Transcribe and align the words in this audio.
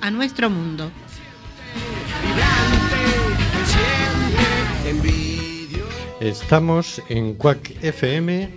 a 0.00 0.10
nuestro 0.10 0.48
mundo. 0.48 0.90
Estamos 6.20 7.02
en 7.10 7.34
Quack 7.34 7.82
FM 7.82 8.48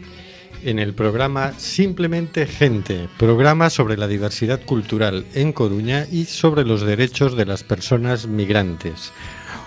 en 0.64 0.80
el 0.80 0.94
programa 0.94 1.52
Simplemente 1.58 2.48
Gente, 2.48 3.10
programa 3.18 3.70
sobre 3.70 3.98
la 3.98 4.08
diversidad 4.08 4.62
cultural 4.64 5.26
en 5.34 5.52
Coruña 5.52 6.08
y 6.10 6.26
sobre 6.26 6.64
los 6.64 6.82
derechos 6.82 7.36
de 7.36 7.46
las 7.46 7.64
personas 7.64 8.28
migrantes. 8.28 9.12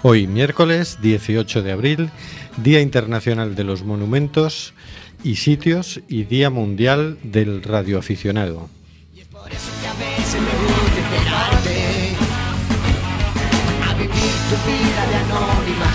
Hoy 0.03 0.27
miércoles 0.27 0.99
18 1.03 1.63
de 1.63 1.73
abril, 1.73 2.11
Día 2.57 2.81
Internacional 2.81 3.55
de 3.55 3.65
los 3.65 3.85
Monumentos 3.85 4.73
y 5.23 5.37
Sitios 5.37 6.01
y 6.09 6.25
Día 6.25 6.49
Mundial 6.49 7.19
del 7.23 7.63
Radioaficionado. 7.63 8.71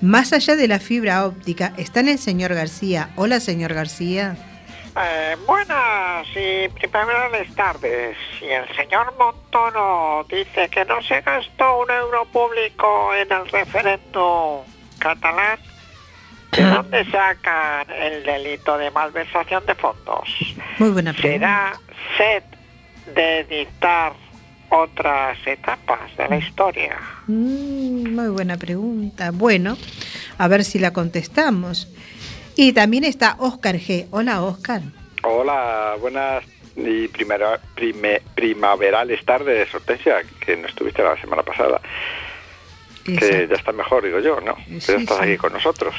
Más 0.00 0.32
allá 0.32 0.56
de 0.56 0.66
la 0.66 0.78
fibra 0.78 1.26
óptica 1.26 1.72
está 1.76 2.00
en 2.00 2.08
el 2.08 2.18
señor 2.18 2.54
García. 2.54 3.10
Hola, 3.16 3.38
señor 3.38 3.74
García. 3.74 4.34
Eh, 4.96 5.36
buenas 5.46 6.26
y 6.34 6.68
primaverales 6.68 7.54
tardes. 7.54 8.16
Y 8.40 8.46
el 8.46 8.66
señor 8.76 9.14
Montoro 9.18 10.24
dice 10.28 10.68
que 10.70 10.84
no 10.86 11.02
se 11.02 11.20
gastó 11.20 11.80
un 11.80 11.90
euro 11.90 12.24
público 12.26 13.14
en 13.14 13.30
el 13.30 13.48
referendo 13.48 14.64
catalán. 14.98 15.58
¿De 16.52 16.64
dónde 16.64 17.04
sacan 17.10 17.86
el 17.90 18.24
delito 18.24 18.76
de 18.76 18.90
malversación 18.90 19.64
de 19.66 19.74
fondos? 19.74 20.28
Muy 20.78 20.90
buena 20.90 21.12
pregunta. 21.12 21.38
¿Será 21.38 21.80
sed 22.16 22.42
de 23.14 23.44
dictar 23.44 24.12
otras 24.70 25.38
etapas 25.46 26.16
de 26.16 26.28
la 26.28 26.36
historia? 26.38 26.96
Mm, 27.26 28.14
muy 28.14 28.28
buena 28.28 28.56
pregunta. 28.56 29.30
Bueno, 29.32 29.76
a 30.38 30.48
ver 30.48 30.64
si 30.64 30.78
la 30.78 30.92
contestamos. 30.92 31.88
Y 32.56 32.72
también 32.72 33.04
está 33.04 33.36
Oscar 33.38 33.76
G. 33.76 34.06
Hola, 34.10 34.42
Oscar. 34.42 34.82
Hola, 35.22 35.96
buenas 36.00 36.44
y 36.76 37.08
primera, 37.08 37.60
prime- 37.74 38.22
primaverales 38.34 39.24
tardes, 39.24 39.72
Hortensia, 39.74 40.22
que 40.44 40.56
no 40.56 40.66
estuviste 40.66 41.02
la 41.02 41.20
semana 41.20 41.42
pasada. 41.42 41.80
Que 43.04 43.46
ya 43.48 43.56
está 43.56 43.72
mejor, 43.72 44.04
digo 44.04 44.20
yo, 44.20 44.40
¿no? 44.40 44.54
Que 44.56 44.80
Sí, 44.80 44.92
ya 44.92 44.98
estás 44.98 45.18
sí. 45.18 45.24
aquí 45.24 45.36
con 45.36 45.52
nosotros. 45.52 45.94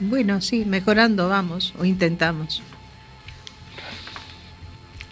Bueno, 0.00 0.40
sí, 0.40 0.64
mejorando 0.64 1.28
vamos, 1.28 1.74
o 1.78 1.84
intentamos. 1.84 2.62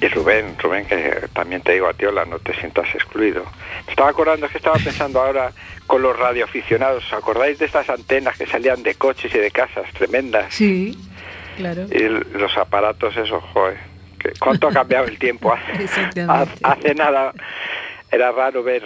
Y 0.01 0.09
Rubén, 0.09 0.57
Rubén, 0.59 0.87
que 0.87 1.29
también 1.33 1.63
te 1.63 1.73
digo 1.73 1.89
a 1.89 1.95
ti, 1.95 2.05
hola, 2.05 2.27
no 2.27 2.39
te 2.39 2.55
sientas 2.55 2.87
excluido. 2.95 3.45
Me 3.87 3.93
estaba 3.93 4.11
acordando, 4.11 4.47
es 4.47 4.53
que 4.53 4.59
estaba 4.59 4.77
pensando 4.77 5.21
ahora 5.21 5.53
con 5.87 6.03
los 6.03 6.19
radioaficionados. 6.19 7.05
¿Os 7.07 7.13
acordáis 7.15 7.59
de 7.59 7.65
estas 7.65 7.89
antenas 7.89 8.37
que 8.37 8.47
salían 8.47 8.83
de 8.83 8.95
coches 8.97 9.35
y 9.35 9.39
de 9.39 9.51
casas 9.51 9.91
tremendas? 9.95 10.53
Sí, 10.53 10.99
claro. 11.57 11.87
Y 11.91 12.09
los 12.37 12.57
aparatos, 12.59 13.17
eso, 13.17 13.41
joder. 13.41 13.79
¿Cuánto 14.39 14.69
ha 14.69 14.73
cambiado 14.73 15.07
el 15.07 15.19
tiempo? 15.19 15.55
Exactamente. 15.81 16.61
Hace 16.63 16.95
nada 16.95 17.33
era 18.11 18.33
raro 18.33 18.63
ver 18.63 18.83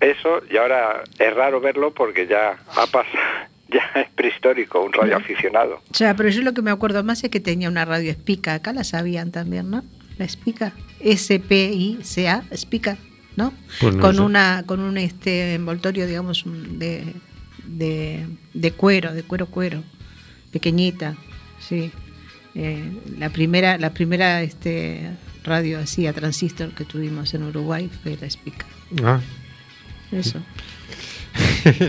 eso 0.00 0.42
y 0.50 0.56
ahora 0.56 1.02
es 1.18 1.34
raro 1.34 1.60
verlo 1.60 1.92
porque 1.92 2.26
ya 2.26 2.56
ha 2.68 2.86
pasado, 2.86 3.18
ya 3.68 4.00
es 4.00 4.08
prehistórico, 4.10 4.80
un 4.80 4.92
radioaficionado. 4.92 5.82
Ya, 5.92 6.14
pero 6.14 6.28
yo 6.30 6.42
lo 6.42 6.54
que 6.54 6.62
me 6.62 6.70
acuerdo 6.70 7.02
más 7.04 7.22
es 7.22 7.30
que 7.30 7.40
tenía 7.40 7.68
una 7.68 7.84
radio 7.84 8.10
espica. 8.10 8.54
Acá 8.54 8.72
la 8.72 8.84
sabían 8.84 9.30
también, 9.30 9.70
¿no? 9.70 9.82
La 10.18 10.24
espica. 10.24 10.72
S-P-I-C-A, 11.00 12.44
espica, 12.50 12.98
¿no? 13.36 13.52
Pues 13.80 13.94
no 13.94 14.00
con 14.00 14.16
sé. 14.16 14.20
una 14.22 14.64
con 14.66 14.80
un 14.80 14.98
este 14.98 15.54
envoltorio, 15.54 16.06
digamos, 16.06 16.44
de, 16.44 17.14
de, 17.64 18.26
de 18.52 18.72
cuero, 18.72 19.14
de 19.14 19.22
cuero 19.22 19.46
cuero, 19.46 19.84
pequeñita, 20.50 21.16
sí. 21.60 21.90
Eh, 22.54 22.92
la 23.18 23.30
primera, 23.30 23.78
la 23.78 23.94
primera 23.94 24.42
este, 24.42 25.10
radio 25.44 25.78
así 25.78 26.06
a 26.06 26.12
transistor 26.12 26.74
que 26.74 26.84
tuvimos 26.84 27.32
en 27.34 27.44
Uruguay 27.44 27.88
fue 28.02 28.16
la 28.20 28.26
espica. 28.26 28.66
Ah, 29.04 29.20
Eso. 30.10 30.40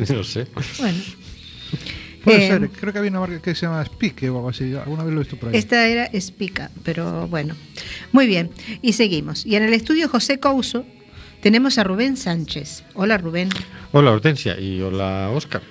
no 0.13 0.23
sé. 0.23 0.47
Bueno. 0.78 1.00
Puede 2.24 2.46
Eh, 2.46 2.50
ser, 2.50 2.69
creo 2.69 2.91
que 2.94 3.00
había 3.00 3.12
una 3.12 3.19
marca 3.22 3.41
que 3.41 3.56
se 3.56 3.66
llama 3.66 3.84
Speak 3.85 4.24
o 4.24 4.25
algo 4.25 4.50
así, 4.50 4.74
alguna 4.75 5.03
vez 5.03 5.13
lo 5.13 5.22
he 5.22 5.24
visto 5.24 5.38
por 5.38 5.50
ahí. 5.50 5.56
Esta 5.57 5.88
era 5.88 6.06
Espica, 6.06 6.69
pero 6.84 7.28
bueno. 7.28 7.56
Muy 8.12 8.27
bien, 8.27 8.51
y 8.81 8.94
seguimos. 8.94 9.45
Y 9.45 9.56
en 9.56 9.63
el 9.63 9.74
estudio 9.74 10.10
José 10.10 10.39
Couso 10.39 10.86
tenemos 11.42 11.77
a 11.77 11.83
Rubén 11.83 12.18
Sánchez. 12.18 12.83
Hola 12.94 13.18
Rubén. 13.18 13.50
Hola 13.94 14.12
Hortensia 14.12 14.60
y 14.60 14.81
hola 14.81 15.30
Oscar. 15.33 15.62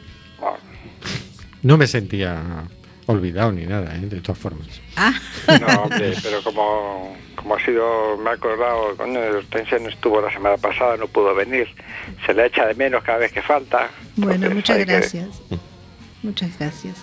No 1.62 1.76
me 1.76 1.86
sentía 1.86 2.64
olvidado 3.06 3.52
ni 3.52 3.66
nada, 3.66 3.94
¿eh? 3.96 4.00
de 4.00 4.20
todas 4.20 4.38
formas. 4.38 4.66
Ah, 4.96 5.12
No, 5.60 5.82
hombre, 5.82 6.14
pero 6.22 6.42
como, 6.42 7.16
como 7.34 7.56
ha 7.56 7.64
sido, 7.64 8.16
me 8.18 8.30
he 8.30 8.32
acordado, 8.34 8.96
coño, 8.96 9.18
Hortensia 9.20 9.78
no 9.78 9.88
estuvo 9.88 10.20
la 10.20 10.32
semana 10.32 10.56
pasada, 10.56 10.96
no 10.96 11.08
pudo 11.08 11.34
venir. 11.34 11.66
Se 12.26 12.32
le 12.34 12.46
echa 12.46 12.66
de 12.66 12.74
menos 12.74 13.02
cada 13.02 13.18
vez 13.18 13.32
que 13.32 13.42
falta. 13.42 13.90
bueno, 14.16 14.50
muchas 14.50 14.76
que- 14.78 14.84
gracias. 14.84 15.28
Muchas 16.22 16.58
gracias. 16.58 16.96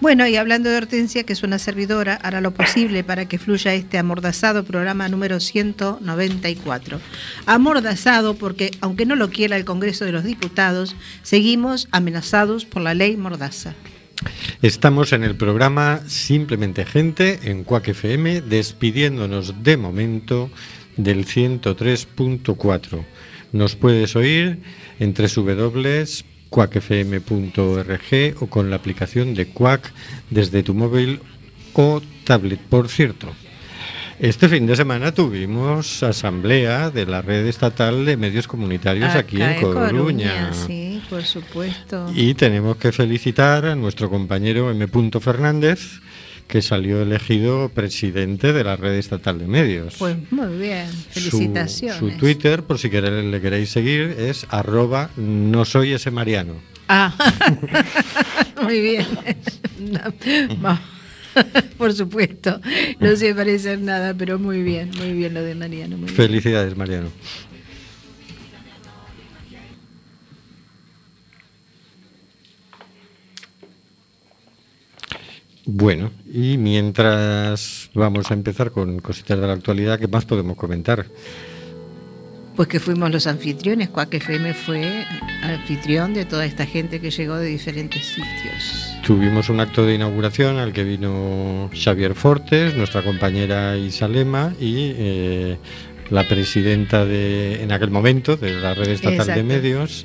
Bueno, 0.00 0.26
y 0.26 0.36
hablando 0.36 0.70
de 0.70 0.78
Hortensia, 0.78 1.24
que 1.24 1.34
es 1.34 1.42
una 1.42 1.58
servidora, 1.58 2.14
hará 2.14 2.40
lo 2.40 2.52
posible 2.52 3.04
para 3.04 3.26
que 3.26 3.38
fluya 3.38 3.74
este 3.74 3.98
amordazado 3.98 4.64
programa 4.64 5.08
número 5.08 5.40
194. 5.40 7.00
Amordazado 7.46 8.34
porque, 8.34 8.70
aunque 8.80 9.04
no 9.04 9.14
lo 9.14 9.30
quiera 9.30 9.56
el 9.56 9.64
Congreso 9.64 10.06
de 10.06 10.12
los 10.12 10.24
Diputados, 10.24 10.96
seguimos 11.22 11.86
amenazados 11.92 12.64
por 12.64 12.82
la 12.82 12.94
ley 12.94 13.16
Mordaza. 13.16 13.74
Estamos 14.62 15.12
en 15.12 15.22
el 15.22 15.36
programa 15.36 16.00
Simplemente 16.06 16.84
Gente 16.84 17.38
en 17.44 17.64
Quack 17.64 17.88
FM, 17.88 18.42
despidiéndonos 18.42 19.62
de 19.62 19.76
momento 19.76 20.50
del 20.96 21.26
103.4. 21.26 23.04
Nos 23.52 23.76
puedes 23.76 24.16
oír 24.16 24.60
en 24.98 25.14
www.quackfm.org 26.50 28.42
o 28.42 28.46
con 28.46 28.70
la 28.70 28.76
aplicación 28.76 29.34
de 29.34 29.46
Quack 29.46 29.92
desde 30.30 30.62
tu 30.62 30.74
móvil 30.74 31.20
o 31.74 32.02
tablet, 32.24 32.60
por 32.60 32.88
cierto. 32.88 33.28
Este 34.18 34.48
fin 34.50 34.66
de 34.66 34.76
semana 34.76 35.12
tuvimos 35.12 36.02
asamblea 36.02 36.90
de 36.90 37.06
la 37.06 37.22
red 37.22 37.46
estatal 37.46 38.04
de 38.04 38.18
medios 38.18 38.46
comunitarios 38.46 39.14
aquí 39.14 39.40
en 39.40 39.62
Coruña. 39.62 40.52
Sí, 40.52 41.02
por 41.08 41.22
supuesto. 41.22 42.06
Y 42.14 42.34
tenemos 42.34 42.76
que 42.76 42.92
felicitar 42.92 43.64
a 43.64 43.74
nuestro 43.74 44.10
compañero 44.10 44.70
M. 44.70 44.86
Fernández, 45.20 46.00
que 46.50 46.62
salió 46.62 47.00
elegido 47.00 47.68
presidente 47.68 48.52
de 48.52 48.64
la 48.64 48.76
red 48.76 48.94
estatal 48.94 49.38
de 49.38 49.46
medios. 49.46 49.94
Pues 49.98 50.16
muy 50.32 50.58
bien, 50.58 50.88
felicitaciones. 51.10 51.98
Su, 51.98 52.10
Twitter, 52.18 52.64
por 52.64 52.78
si 52.78 52.90
queréis, 52.90 53.24
le 53.24 53.40
queréis 53.40 53.70
seguir, 53.70 54.16
es 54.18 54.46
arroba 54.50 55.10
no 55.16 55.64
soy 55.64 55.92
ese 55.92 56.10
Mariano. 56.10 56.54
Ah, 56.88 57.14
muy 58.62 58.80
bien. 58.80 59.06
No, 59.78 60.78
Por 61.78 61.92
supuesto, 61.92 62.60
no 62.98 63.14
se 63.14 63.32
parece 63.32 63.74
en 63.74 63.84
nada, 63.84 64.14
pero 64.14 64.38
muy 64.40 64.64
bien, 64.64 64.90
muy 64.98 65.12
bien 65.12 65.32
lo 65.32 65.42
de 65.42 65.54
Mariano. 65.54 65.96
muy 65.96 66.06
bien. 66.06 66.16
Felicidades, 66.16 66.76
Mariano. 66.76 67.10
Bueno, 75.72 76.10
y 76.26 76.58
mientras 76.58 77.90
vamos 77.94 78.28
a 78.32 78.34
empezar 78.34 78.72
con 78.72 78.98
cositas 78.98 79.40
de 79.40 79.46
la 79.46 79.52
actualidad, 79.52 80.00
¿qué 80.00 80.08
más 80.08 80.24
podemos 80.24 80.56
comentar? 80.56 81.06
Pues 82.56 82.66
que 82.66 82.80
fuimos 82.80 83.08
los 83.12 83.28
anfitriones, 83.28 83.88
Cuac 83.88 84.12
FM 84.12 84.52
fue 84.52 85.06
anfitrión 85.44 86.12
de 86.12 86.24
toda 86.24 86.44
esta 86.44 86.66
gente 86.66 87.00
que 87.00 87.12
llegó 87.12 87.36
de 87.36 87.46
diferentes 87.46 88.04
sitios. 88.04 88.96
Tuvimos 89.06 89.48
un 89.48 89.60
acto 89.60 89.86
de 89.86 89.94
inauguración 89.94 90.58
al 90.58 90.72
que 90.72 90.82
vino 90.82 91.70
Xavier 91.72 92.16
Fortes, 92.16 92.74
nuestra 92.74 93.02
compañera 93.02 93.76
Isalema 93.76 94.52
y 94.60 94.92
eh, 94.96 95.56
la 96.10 96.26
presidenta 96.26 97.04
de, 97.04 97.62
en 97.62 97.70
aquel 97.70 97.92
momento 97.92 98.36
de 98.36 98.54
la 98.54 98.74
red 98.74 98.88
estatal 98.88 99.28
de 99.28 99.42
medios. 99.44 100.04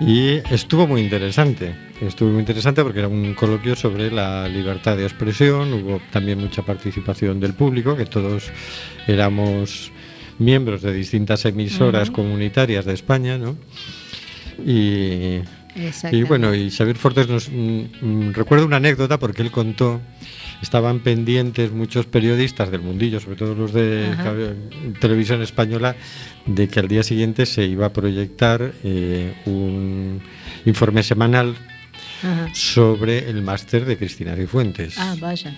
Y 0.00 0.40
estuvo 0.52 0.86
muy 0.86 1.02
interesante. 1.02 1.74
Estuvo 2.00 2.30
muy 2.30 2.40
interesante 2.40 2.82
porque 2.82 2.98
era 2.98 3.08
un 3.08 3.34
coloquio 3.34 3.76
sobre 3.76 4.10
la 4.10 4.48
libertad 4.48 4.96
de 4.96 5.04
expresión. 5.04 5.72
Hubo 5.72 6.00
también 6.10 6.40
mucha 6.40 6.62
participación 6.62 7.40
del 7.40 7.54
público, 7.54 7.96
que 7.96 8.06
todos 8.06 8.50
éramos 9.06 9.92
miembros 10.38 10.82
de 10.82 10.92
distintas 10.92 11.44
emisoras 11.44 12.10
comunitarias 12.10 12.84
de 12.84 12.94
España, 12.94 13.38
¿no? 13.38 13.56
Y, 14.64 15.40
y 16.10 16.22
bueno, 16.22 16.54
y 16.54 16.70
Xavier 16.70 16.96
Fortes 16.96 17.28
nos 17.28 17.48
mm, 17.50 17.80
mm, 18.00 18.32
recuerdo 18.32 18.66
una 18.66 18.76
anécdota 18.76 19.18
porque 19.18 19.42
él 19.42 19.50
contó, 19.50 20.00
estaban 20.64 21.00
pendientes 21.00 21.70
muchos 21.72 22.06
periodistas 22.06 22.70
del 22.70 22.80
mundillo, 22.80 23.20
sobre 23.20 23.36
todo 23.36 23.54
los 23.54 23.72
de 23.72 24.08
Ajá. 24.12 24.34
televisión 24.98 25.42
española, 25.42 25.94
de 26.46 26.68
que 26.68 26.80
al 26.80 26.88
día 26.88 27.02
siguiente 27.02 27.46
se 27.46 27.64
iba 27.66 27.86
a 27.86 27.92
proyectar 27.92 28.72
eh, 28.82 29.34
un 29.44 30.20
informe 30.64 31.02
semanal 31.02 31.54
Ajá. 32.22 32.48
sobre 32.54 33.30
el 33.30 33.42
máster 33.42 33.84
de 33.84 33.96
Cristina 33.96 34.34
Cifuentes. 34.34 34.96
Ah, 34.98 35.14
vaya. 35.20 35.54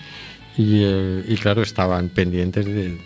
Y, 0.57 0.81
eh, 0.83 1.23
y 1.27 1.35
claro, 1.37 1.61
estaban 1.61 2.09
pendientes 2.09 2.65
de 2.65 2.97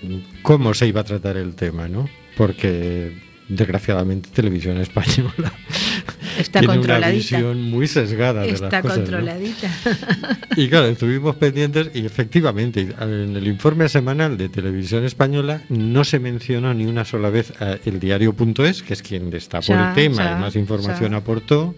cómo 0.41 0.73
se 0.73 0.87
iba 0.87 1.01
a 1.01 1.03
tratar 1.03 1.37
el 1.37 1.53
tema, 1.55 1.87
¿no? 1.87 2.09
Porque 2.35 3.13
desgraciadamente 3.47 4.29
Televisión 4.33 4.77
Española 4.77 5.51
Está 6.51 6.59
tiene 6.59 6.79
una 6.79 7.07
visión 7.09 7.61
muy 7.69 7.87
sesgada 7.87 8.41
de 8.41 8.49
Está 8.49 8.69
las 8.69 8.81
cosas. 8.81 8.97
¿no? 8.97 9.03
controladita. 9.03 9.71
Y 10.57 10.67
claro, 10.67 10.87
estuvimos 10.87 11.37
pendientes 11.37 11.91
y 11.93 12.05
efectivamente 12.05 12.93
en 12.99 13.35
el 13.37 13.47
informe 13.47 13.87
semanal 13.87 14.37
de 14.37 14.49
Televisión 14.49 15.05
Española 15.05 15.61
no 15.69 16.03
se 16.03 16.19
mencionó 16.19 16.73
ni 16.73 16.85
una 16.85 17.05
sola 17.05 17.29
vez 17.29 17.53
a 17.61 17.77
el 17.85 17.99
diario.es, 18.01 18.83
que 18.83 18.93
es 18.93 19.01
quien 19.01 19.29
destapó 19.29 19.67
Ya, 19.67 19.89
el 19.89 19.95
tema 19.95 20.23
ya, 20.25 20.37
y 20.37 20.41
más 20.41 20.55
información 20.57 21.11
ya. 21.11 21.17
aportó. 21.17 21.73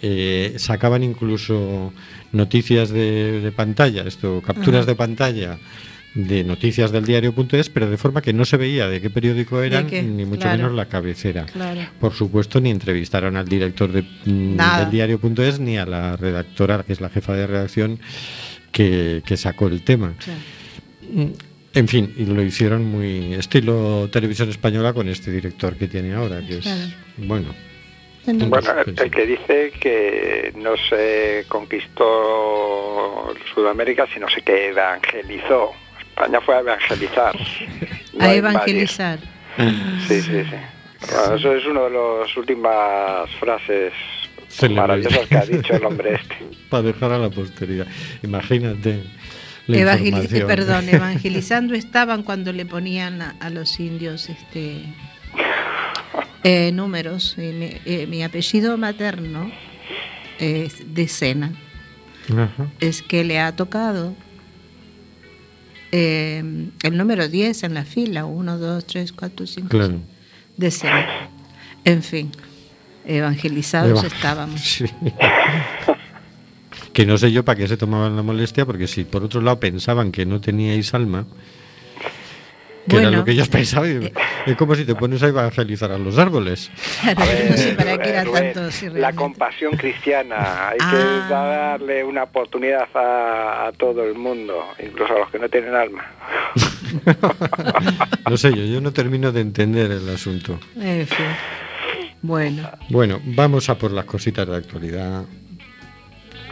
Eh, 0.00 0.54
sacaban 0.56 1.04
incluso 1.04 1.92
noticias 2.32 2.90
de, 2.90 3.40
de 3.40 3.52
pantalla, 3.52 4.02
esto, 4.02 4.42
capturas 4.44 4.80
Ajá. 4.82 4.86
de 4.86 4.94
pantalla 4.96 5.58
de 6.14 6.44
noticias 6.44 6.92
del 6.92 7.04
diario.es, 7.06 7.70
pero 7.70 7.88
de 7.88 7.96
forma 7.96 8.20
que 8.20 8.32
no 8.32 8.44
se 8.44 8.56
veía 8.58 8.86
de 8.88 9.00
qué 9.00 9.08
periódico 9.10 9.62
eran, 9.62 9.86
qué? 9.86 10.02
ni 10.02 10.24
mucho 10.26 10.42
Claro. 10.42 10.56
menos 10.58 10.72
la 10.74 10.86
cabecera. 10.86 11.46
Claro. 11.46 11.80
Por 12.00 12.12
supuesto, 12.12 12.60
ni 12.60 12.70
entrevistaron 12.70 13.36
al 13.36 13.48
director 13.48 13.90
de, 13.90 14.02
mm, 14.02 14.56
del 14.56 14.90
diario.es 14.90 15.58
ni 15.60 15.78
a 15.78 15.86
la 15.86 16.16
redactora, 16.16 16.82
que 16.82 16.92
es 16.92 17.00
la 17.00 17.08
jefa 17.08 17.34
de 17.34 17.46
redacción, 17.46 17.98
que, 18.70 19.22
que 19.24 19.36
sacó 19.36 19.68
el 19.68 19.82
tema. 19.84 20.14
Sí. 20.18 20.30
Mm, 21.12 21.32
En 21.74 21.88
fin, 21.88 22.12
y 22.18 22.26
lo 22.26 22.42
hicieron 22.42 22.84
muy 22.84 23.32
estilo 23.32 24.06
televisión 24.12 24.50
española 24.50 24.92
con 24.92 25.08
este 25.08 25.30
director 25.30 25.74
que 25.76 25.88
tiene 25.88 26.12
ahora, 26.12 26.40
que 26.46 26.58
es, 26.58 26.64
Claro. 26.64 26.92
bueno, 27.16 27.54
Bueno, 28.26 28.50
Pues 28.50 28.66
el 29.00 29.10
que 29.10 29.26
dice 29.26 29.72
que 29.80 30.52
no 30.56 30.74
se 30.76 31.44
conquistó 31.48 33.34
Sudamérica, 33.54 34.06
sino 34.12 34.28
se 34.28 34.42
que 34.42 34.68
evangelizó. 34.68 35.72
España 36.14 36.40
fue 36.40 36.56
a 36.56 36.60
evangelizar. 36.60 37.34
no 38.14 38.24
a 38.24 38.34
evangelizar. 38.34 39.18
Sí, 40.08 40.20
sí, 40.22 40.44
sí. 40.44 40.44
Bueno, 41.10 41.34
eso 41.36 41.54
es 41.54 41.66
una 41.66 41.80
de 41.82 41.90
las 41.90 42.36
últimas 42.36 43.28
frases 43.40 43.92
maravillosas 44.70 45.26
que 45.26 45.36
ha 45.36 45.44
dicho 45.46 45.74
el 45.74 45.84
hombre 45.84 46.14
este. 46.14 46.36
para 46.70 46.82
dejar 46.84 47.12
a 47.12 47.18
la 47.18 47.30
posteridad. 47.30 47.86
Imagínate 48.22 49.02
la 49.66 49.76
Evangeli- 49.78 50.06
información. 50.06 50.42
eh, 50.42 50.44
perdón, 50.46 50.88
evangelizando 50.92 51.74
estaban 51.74 52.22
cuando 52.22 52.52
le 52.52 52.66
ponían 52.66 53.20
a, 53.22 53.34
a 53.40 53.50
los 53.50 53.78
indios 53.80 54.28
este 54.28 54.84
eh, 56.44 56.70
números. 56.72 57.34
Y 57.38 57.40
mi, 57.52 57.70
eh, 57.84 58.06
mi 58.06 58.22
apellido 58.22 58.76
materno 58.76 59.50
es 60.38 60.94
de 60.94 61.08
Sena. 61.08 61.52
Ajá. 62.30 62.68
Es 62.80 63.02
que 63.02 63.24
le 63.24 63.40
ha 63.40 63.54
tocado 63.56 64.14
eh, 65.92 66.42
el 66.82 66.96
número 66.96 67.28
10 67.28 67.62
en 67.62 67.74
la 67.74 67.84
fila. 67.84 68.24
1, 68.24 68.58
2, 68.58 68.84
3, 68.86 69.12
4, 69.12 69.46
5, 69.46 69.68
Claro. 69.68 69.94
de 70.56 70.70
Sena. 70.70 71.28
En 71.84 72.02
fin, 72.02 72.30
evangelizados 73.06 73.98
Eva- 74.04 74.06
estábamos. 74.08 74.60
Sí. 74.62 74.84
que 76.92 77.06
no 77.06 77.16
sé 77.16 77.32
yo 77.32 77.44
para 77.44 77.58
qué 77.58 77.68
se 77.68 77.76
tomaban 77.76 78.16
la 78.16 78.22
molestia, 78.22 78.66
porque 78.66 78.86
si 78.86 79.04
por 79.04 79.22
otro 79.24 79.40
lado 79.40 79.58
pensaban 79.60 80.12
que 80.12 80.26
no 80.26 80.40
teníais 80.40 80.92
alma, 80.94 81.26
que 82.88 82.96
era 82.96 83.10
lo 83.10 83.24
que 83.24 83.30
ellos 83.32 83.48
pensaban, 83.48 84.02
y- 84.02 84.50
es 84.50 84.56
como 84.56 84.74
si 84.74 84.84
te 84.84 84.94
pones 84.94 85.22
a 85.22 85.28
evangelizar 85.28 85.92
a 85.92 85.98
los 85.98 86.18
árboles. 86.18 86.70
Claro, 87.02 87.30
yo 87.44 87.50
no 87.50 87.56
sé 87.56 87.72
para 87.74 87.98
qué 87.98 88.08
era 88.10 88.24
Rubén, 88.24 88.52
tanto. 88.52 88.70
si 88.70 88.88
la 88.90 89.12
compasión 89.12 89.72
cristiana. 89.76 90.68
Hay 90.70 90.78
Ah. 90.80 90.90
que 91.28 91.32
darle 91.32 92.04
una 92.04 92.24
oportunidad 92.24 92.88
a, 92.94 93.66
a 93.68 93.72
todo 93.72 94.04
el 94.04 94.14
mundo, 94.14 94.64
incluso 94.84 95.14
a 95.14 95.18
los 95.20 95.30
que 95.30 95.38
no 95.38 95.48
tienen 95.48 95.74
alma. 95.74 96.04
No 98.28 98.36
sé 98.36 98.50
yo, 98.50 98.64
yo 98.64 98.80
no 98.80 98.92
termino 98.92 99.32
de 99.32 99.40
entender 99.40 99.90
el 99.90 100.08
asunto. 100.08 100.58
En 100.76 101.06
fin. 101.06 101.26
Bueno, 102.22 102.70
Bueno, 102.88 103.20
vamos 103.24 103.68
a 103.68 103.76
por 103.76 103.90
las 103.90 104.04
cositas 104.04 104.46
de 104.46 104.56
actualidad. 104.56 105.24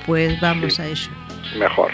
pues 0.06 0.40
vamos 0.40 0.78
a 0.80 0.87
ello. 0.87 1.10
Mejor. 1.58 1.90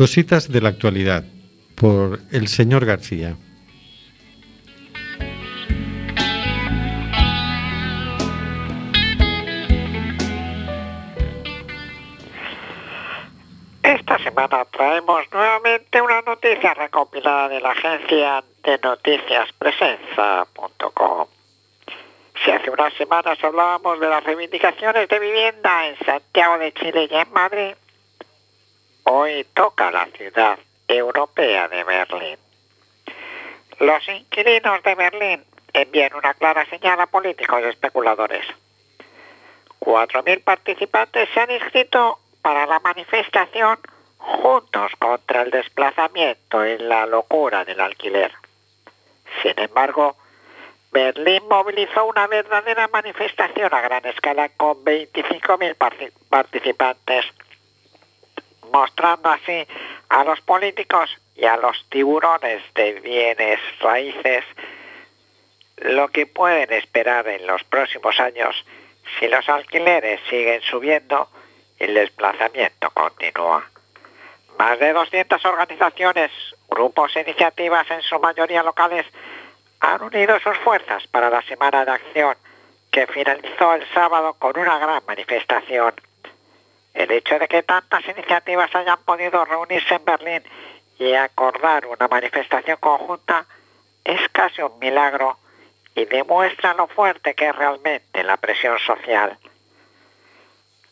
Cositas 0.00 0.50
de 0.50 0.62
la 0.62 0.70
actualidad 0.70 1.24
por 1.74 2.20
el 2.32 2.48
señor 2.48 2.86
García. 2.86 3.36
Esta 13.82 14.18
semana 14.24 14.64
traemos 14.72 15.26
nuevamente 15.30 16.00
una 16.00 16.22
noticia 16.22 16.72
recopilada 16.72 17.50
de 17.50 17.60
la 17.60 17.72
agencia 17.72 18.42
de 18.64 18.78
noticias 18.82 19.52
presenza.com. 19.58 21.26
Si 22.42 22.50
hace 22.50 22.70
unas 22.70 22.94
semanas 22.94 23.36
hablábamos 23.44 24.00
de 24.00 24.08
las 24.08 24.24
reivindicaciones 24.24 25.10
de 25.10 25.18
vivienda 25.18 25.88
en 25.88 25.98
Santiago 26.06 26.56
de 26.56 26.72
Chile 26.72 27.06
y 27.10 27.14
en 27.14 27.30
Madrid, 27.34 27.74
hoy 29.04 29.44
toca 29.54 29.90
la 29.90 30.06
ciudad 30.06 30.58
europea 30.88 31.68
de 31.68 31.84
Berlín. 31.84 32.38
Los 33.78 34.06
inquilinos 34.08 34.82
de 34.82 34.94
Berlín 34.94 35.44
envían 35.72 36.14
una 36.14 36.34
clara 36.34 36.66
señal 36.66 37.00
a 37.00 37.06
políticos 37.06 37.60
y 37.64 37.68
especuladores. 37.68 38.44
4.000 39.80 40.44
participantes 40.44 41.28
se 41.32 41.40
han 41.40 41.50
inscrito 41.50 42.18
para 42.42 42.66
la 42.66 42.80
manifestación 42.80 43.78
Juntos 44.18 44.92
contra 44.98 45.42
el 45.42 45.50
desplazamiento 45.50 46.66
y 46.66 46.76
la 46.76 47.06
locura 47.06 47.64
del 47.64 47.80
alquiler. 47.80 48.30
Sin 49.42 49.58
embargo, 49.58 50.14
Berlín 50.92 51.42
movilizó 51.48 52.04
una 52.04 52.26
verdadera 52.26 52.86
manifestación 52.88 53.72
a 53.72 53.80
gran 53.80 54.04
escala 54.04 54.50
con 54.50 54.84
25.000 54.84 55.74
parti- 55.76 56.12
participantes, 56.28 57.24
mostrando 58.72 59.30
así 59.30 59.66
a 60.08 60.24
los 60.24 60.40
políticos 60.40 61.10
y 61.34 61.44
a 61.44 61.56
los 61.56 61.86
tiburones 61.88 62.62
de 62.74 63.00
bienes 63.00 63.60
raíces 63.80 64.44
lo 65.76 66.08
que 66.08 66.26
pueden 66.26 66.72
esperar 66.72 67.26
en 67.28 67.46
los 67.46 67.64
próximos 67.64 68.18
años 68.20 68.54
si 69.18 69.28
los 69.28 69.48
alquileres 69.48 70.20
siguen 70.28 70.60
subiendo 70.62 71.28
y 71.78 71.84
el 71.84 71.94
desplazamiento 71.94 72.90
continúa. 72.90 73.64
Más 74.58 74.78
de 74.78 74.92
200 74.92 75.42
organizaciones, 75.46 76.30
grupos 76.68 77.16
e 77.16 77.22
iniciativas, 77.22 77.90
en 77.90 78.02
su 78.02 78.18
mayoría 78.20 78.62
locales, 78.62 79.06
han 79.80 80.02
unido 80.02 80.38
sus 80.40 80.56
fuerzas 80.58 81.06
para 81.06 81.30
la 81.30 81.40
Semana 81.42 81.84
de 81.86 81.92
Acción 81.92 82.36
que 82.90 83.06
finalizó 83.06 83.74
el 83.74 83.86
sábado 83.94 84.34
con 84.34 84.58
una 84.58 84.78
gran 84.78 85.02
manifestación. 85.06 85.94
El 86.94 87.10
hecho 87.12 87.38
de 87.38 87.48
que 87.48 87.62
tantas 87.62 88.04
iniciativas 88.08 88.74
hayan 88.74 89.02
podido 89.04 89.44
reunirse 89.44 89.94
en 89.94 90.04
Berlín 90.04 90.42
y 90.98 91.14
acordar 91.14 91.86
una 91.86 92.08
manifestación 92.08 92.76
conjunta 92.78 93.46
es 94.04 94.20
casi 94.30 94.62
un 94.62 94.78
milagro 94.78 95.38
y 95.94 96.04
demuestra 96.04 96.74
lo 96.74 96.86
fuerte 96.88 97.34
que 97.34 97.48
es 97.48 97.56
realmente 97.56 98.22
la 98.24 98.36
presión 98.36 98.78
social. 98.78 99.38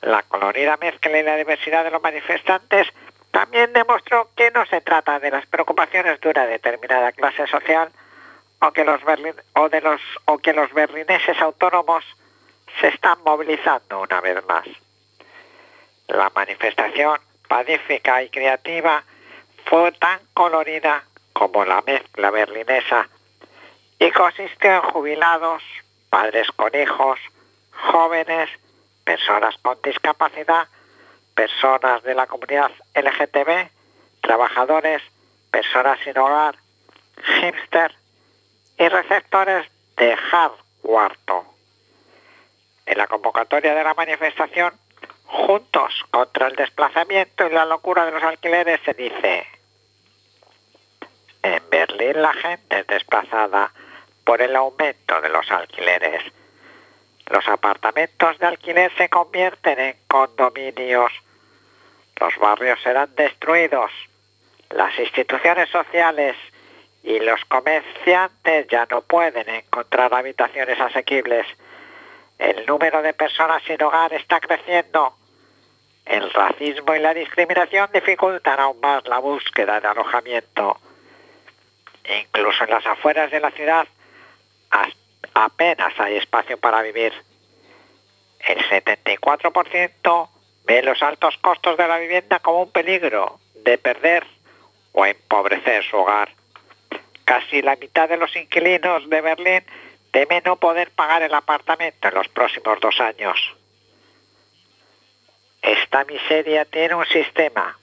La 0.02 0.23
colorida 0.23 0.76
mezcla 0.76 1.19
y 1.19 1.23
la 1.23 1.37
diversidad 1.37 1.85
de 1.85 1.90
los 1.90 2.02
manifestantes 2.02 2.88
también 3.31 3.73
demostró 3.73 4.31
que 4.37 4.50
no 4.50 4.64
se 4.67 4.81
trata 4.81 5.19
de 5.19 5.31
las 5.31 5.47
preocupaciones 5.47 6.21
de 6.21 6.28
una 6.28 6.47
determinada 6.47 7.12
clase 7.12 7.47
social 7.47 7.90
o 8.61 8.73
que 8.73 8.85
los, 8.85 9.00
o 9.55 9.69
de 9.69 9.81
los, 9.81 10.00
o 10.25 10.38
que 10.38 10.52
los 10.52 10.73
berlineses 10.73 11.40
autónomos 11.40 12.05
se 12.81 12.88
están 12.88 13.19
movilizando 13.25 14.00
una 14.00 14.21
vez 14.21 14.45
más. 14.47 14.67
La 16.09 16.31
manifestación 16.35 17.19
pacífica 17.49 18.23
y 18.23 18.31
creativa 18.31 19.05
fue 19.67 19.93
tan 19.93 20.21
colorida 20.35 21.05
como 21.33 21.65
la 21.65 21.83
mezcla 21.83 22.31
berlinesa 22.31 23.09
y 23.99 24.11
consistió 24.11 24.77
en 24.77 24.83
jubilados, 24.83 25.62
padres 26.11 26.50
con 26.53 26.75
hijos, 26.75 27.19
jóvenes, 27.93 28.49
personas 29.05 29.57
con 29.62 29.79
discapacidad, 29.83 30.69
personas 31.35 32.03
de 32.03 32.15
la 32.15 32.27
comunidad 32.27 32.71
LGTB, 32.95 33.71
trabajadores, 34.23 35.03
personas 35.50 35.99
sin 36.05 36.17
hogar, 36.17 36.57
hipster 37.41 37.95
y 38.79 38.88
receptores 38.88 39.67
de 39.97 40.17
hardware. 40.17 41.19
En 42.87 42.97
la 42.97 43.07
convocatoria 43.07 43.75
de 43.75 43.85
la 43.85 43.95
manifestación, 43.95 44.73
juntos 45.28 45.94
contra 46.11 46.49
el 46.49 46.56
desplazamiento 46.56 47.47
y 47.47 47.50
la 47.50 47.64
locura 47.64 48.04
de 48.06 48.12
los 48.12 48.23
alquileres, 48.23 48.80
se 48.85 48.94
dice, 48.94 49.47
en 51.42 51.62
Berlín 51.70 52.20
la 52.20 52.32
gente 52.32 52.80
es 52.80 52.87
desplazada 52.87 53.73
por 54.25 54.42
el 54.42 54.56
aumento 54.56 55.20
de 55.20 55.28
los 55.28 55.50
alquileres. 55.50 56.23
Los 57.26 57.47
apartamentos 57.47 58.38
de 58.38 58.47
alquiler 58.47 58.90
se 58.97 59.08
convierten 59.08 59.78
en 59.78 59.97
condominios. 60.08 61.12
Los 62.18 62.37
barrios 62.38 62.80
serán 62.82 63.14
destruidos. 63.14 63.90
Las 64.70 64.99
instituciones 64.99 65.68
sociales 65.68 66.37
y 67.02 67.20
los 67.20 67.44
comerciantes 67.44 68.66
ya 68.68 68.87
no 68.90 69.02
pueden 69.02 69.49
encontrar 69.49 70.12
habitaciones 70.12 70.80
asequibles. 70.80 71.47
El 72.38 72.66
número 72.66 73.02
de 73.02 73.12
personas 73.12 73.62
sin 73.64 73.82
hogar 73.82 74.12
está 74.14 74.40
creciendo. 74.40 75.18
El 76.09 76.31
racismo 76.33 76.95
y 76.95 77.00
la 77.00 77.12
discriminación 77.12 77.91
dificultan 77.93 78.59
aún 78.59 78.81
más 78.81 79.07
la 79.07 79.19
búsqueda 79.19 79.79
de 79.79 79.88
alojamiento. 79.88 80.79
Incluso 82.23 82.65
en 82.65 82.71
las 82.71 82.87
afueras 82.87 83.31
de 83.31 83.41
la 83.41 83.50
ciudad 83.50 83.87
apenas 85.35 85.93
hay 86.00 86.17
espacio 86.17 86.59
para 86.59 86.81
vivir. 86.81 87.12
El 88.41 88.59
74% 88.59 90.29
ve 90.65 90.83
los 90.83 91.03
altos 91.03 91.37
costos 91.38 91.77
de 91.77 91.87
la 91.87 91.99
vivienda 91.99 92.38
como 92.38 92.62
un 92.62 92.73
peligro 92.73 93.38
de 93.57 93.77
perder 93.77 94.27
o 94.93 95.05
empobrecer 95.05 95.85
su 95.85 95.99
hogar. 95.99 96.31
Casi 97.27 97.61
la 97.61 97.77
mitad 97.77 98.09
de 98.09 98.17
los 98.17 98.35
inquilinos 98.35 99.09
de 99.11 99.21
Berlín 99.21 99.65
teme 100.11 100.41
no 100.45 100.57
poder 100.57 100.91
pagar 100.93 101.23
el 101.23 101.35
apartamento 101.35 102.09
en 102.09 102.15
los 102.15 102.29
próximos 102.29 102.81
dos 102.81 102.99
años. 102.99 103.38
Esta 105.62 106.05
miseria 106.05 106.65
tiene 106.65 106.95
un 106.95 107.07
sistema. 107.07 107.79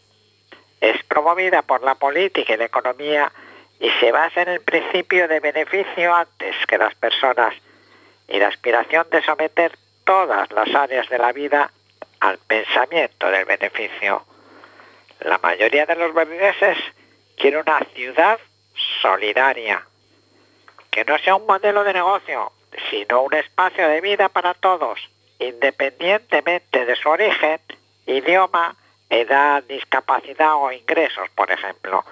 Es 0.79 1.03
promovida 1.03 1.61
por 1.61 1.83
la 1.83 1.95
política 1.95 2.53
y 2.53 2.57
la 2.57 2.65
economía 2.65 3.31
y 3.79 3.89
se 3.99 4.11
basa 4.11 4.41
en 4.41 4.49
el 4.49 4.61
principio 4.61 5.27
de 5.27 5.39
beneficio 5.39 6.13
antes 6.13 6.55
que 6.67 6.77
las 6.77 6.95
personas 6.95 7.53
y 8.27 8.39
la 8.39 8.47
aspiración 8.47 9.07
de 9.11 9.21
someter 9.23 9.77
todas 10.03 10.51
las 10.51 10.73
áreas 10.73 11.09
de 11.09 11.17
la 11.17 11.31
vida 11.31 11.71
al 12.19 12.37
pensamiento 12.39 13.29
del 13.29 13.45
beneficio. 13.45 14.25
La 15.19 15.37
mayoría 15.39 15.85
de 15.85 15.95
los 15.95 16.13
berlineses 16.13 16.77
quiere 17.37 17.59
una 17.59 17.79
ciudad 17.93 18.39
solidaria, 19.01 19.85
que 20.91 21.05
no 21.05 21.17
sea 21.19 21.35
un 21.35 21.45
modelo 21.45 21.83
de 21.83 21.93
negocio, 21.93 22.51
sino 22.89 23.21
un 23.21 23.33
espacio 23.33 23.87
de 23.87 24.01
vida 24.01 24.29
para 24.29 24.53
todos, 24.53 24.99
independientemente 25.39 26.85
de 26.85 26.95
su 26.95 27.09
origen, 27.09 27.59
idioma, 28.05 28.75
edad, 29.09 29.63
discapacidad 29.63 30.55
o 30.55 30.71
ingresos, 30.71 31.29
por 31.35 31.51
ejemplo 31.51 32.03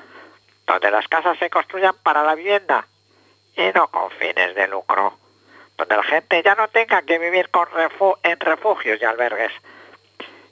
donde 0.65 0.91
las 0.91 1.07
casas 1.07 1.37
se 1.39 1.49
construyan 1.49 1.95
para 2.03 2.23
la 2.23 2.35
vivienda 2.35 2.87
y 3.55 3.71
no 3.73 3.87
con 3.89 4.09
fines 4.11 4.55
de 4.55 4.67
lucro, 4.67 5.17
donde 5.77 5.95
la 5.95 6.03
gente 6.03 6.41
ya 6.43 6.55
no 6.55 6.67
tenga 6.69 7.01
que 7.03 7.19
vivir 7.19 7.49
en 8.23 8.39
refugios 8.39 9.01
y 9.01 9.05
albergues, 9.05 9.51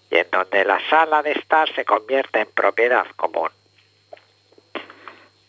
y 0.10 0.18
en 0.18 0.30
donde 0.30 0.66
la 0.66 0.80
sala 0.90 1.24
de 1.24 1.32
estar 1.32 1.74
se 1.74 1.86
convierte 1.86 2.42
en 2.42 2.52
propiedad 2.52 3.08
común. 3.16 3.50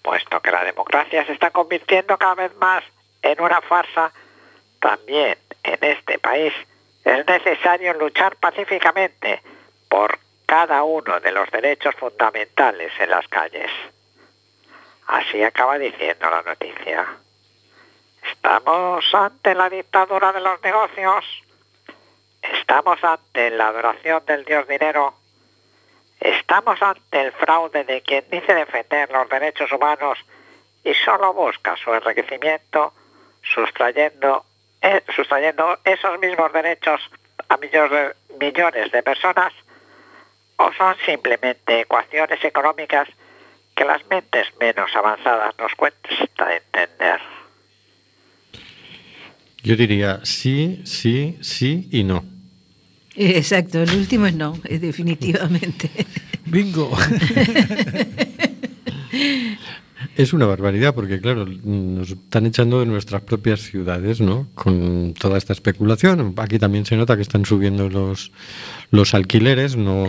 Puesto 0.02 0.40
que 0.40 0.50
la 0.50 0.64
democracia 0.64 1.26
se 1.26 1.32
está 1.32 1.50
convirtiendo 1.50 2.16
cada 2.16 2.34
vez 2.34 2.54
más 2.56 2.82
en 3.22 3.40
una 3.40 3.60
farsa, 3.60 4.12
también 4.80 5.36
en 5.62 5.78
este 5.82 6.18
país 6.18 6.52
es 7.04 7.26
necesario 7.26 7.94
luchar 7.94 8.36
pacíficamente 8.36 9.42
por 9.88 10.18
cada 10.46 10.82
uno 10.84 11.20
de 11.20 11.32
los 11.32 11.50
derechos 11.50 11.94
fundamentales 11.96 12.92
en 12.98 13.10
las 13.10 13.26
calles. 13.28 13.70
Así 15.06 15.42
acaba 15.42 15.78
diciendo 15.78 16.30
la 16.30 16.42
noticia. 16.42 17.06
Estamos 18.30 19.04
ante 19.14 19.54
la 19.54 19.68
dictadura 19.68 20.32
de 20.32 20.40
los 20.40 20.62
negocios. 20.62 21.24
Estamos 22.40 23.02
ante 23.02 23.50
la 23.50 23.68
adoración 23.68 24.24
del 24.26 24.44
dios 24.44 24.66
dinero. 24.68 25.14
Estamos 26.20 26.80
ante 26.80 27.20
el 27.20 27.32
fraude 27.32 27.84
de 27.84 28.00
quien 28.02 28.24
dice 28.30 28.54
defender 28.54 29.10
los 29.10 29.28
derechos 29.28 29.72
humanos 29.72 30.18
y 30.84 30.94
solo 30.94 31.32
busca 31.32 31.76
su 31.76 31.92
enriquecimiento 31.92 32.92
sustrayendo, 33.42 34.44
eh, 34.82 35.02
sustrayendo 35.14 35.78
esos 35.84 36.18
mismos 36.18 36.52
derechos 36.52 37.00
a 37.48 37.56
millones 37.56 37.90
de, 37.90 38.14
millones 38.38 38.90
de 38.92 39.02
personas 39.02 39.52
o 40.56 40.72
son 40.72 40.94
simplemente 41.06 41.80
ecuaciones 41.80 42.42
económicas 42.44 43.08
que 43.74 43.84
las 43.84 44.04
mentes 44.08 44.46
menos 44.60 44.94
avanzadas 44.94 45.54
nos 45.58 45.72
cuesta 45.74 46.08
entender. 46.54 47.20
Yo 49.62 49.76
diría 49.76 50.20
sí, 50.24 50.82
sí, 50.84 51.38
sí 51.40 51.88
y 51.90 52.02
no. 52.04 52.24
Exacto, 53.14 53.82
el 53.82 53.94
último 53.94 54.26
es 54.26 54.34
no, 54.34 54.54
es 54.68 54.80
definitivamente. 54.80 55.90
Bingo. 56.44 56.90
Es 60.16 60.32
una 60.32 60.46
barbaridad 60.46 60.94
porque, 60.94 61.20
claro, 61.20 61.46
nos 61.46 62.10
están 62.10 62.46
echando 62.46 62.80
de 62.80 62.86
nuestras 62.86 63.22
propias 63.22 63.60
ciudades, 63.60 64.20
¿no? 64.20 64.46
Con 64.54 65.14
toda 65.18 65.38
esta 65.38 65.52
especulación. 65.52 66.34
Aquí 66.36 66.58
también 66.58 66.84
se 66.84 66.96
nota 66.96 67.16
que 67.16 67.22
están 67.22 67.46
subiendo 67.46 67.88
los, 67.88 68.30
los 68.90 69.14
alquileres. 69.14 69.76
No, 69.76 70.08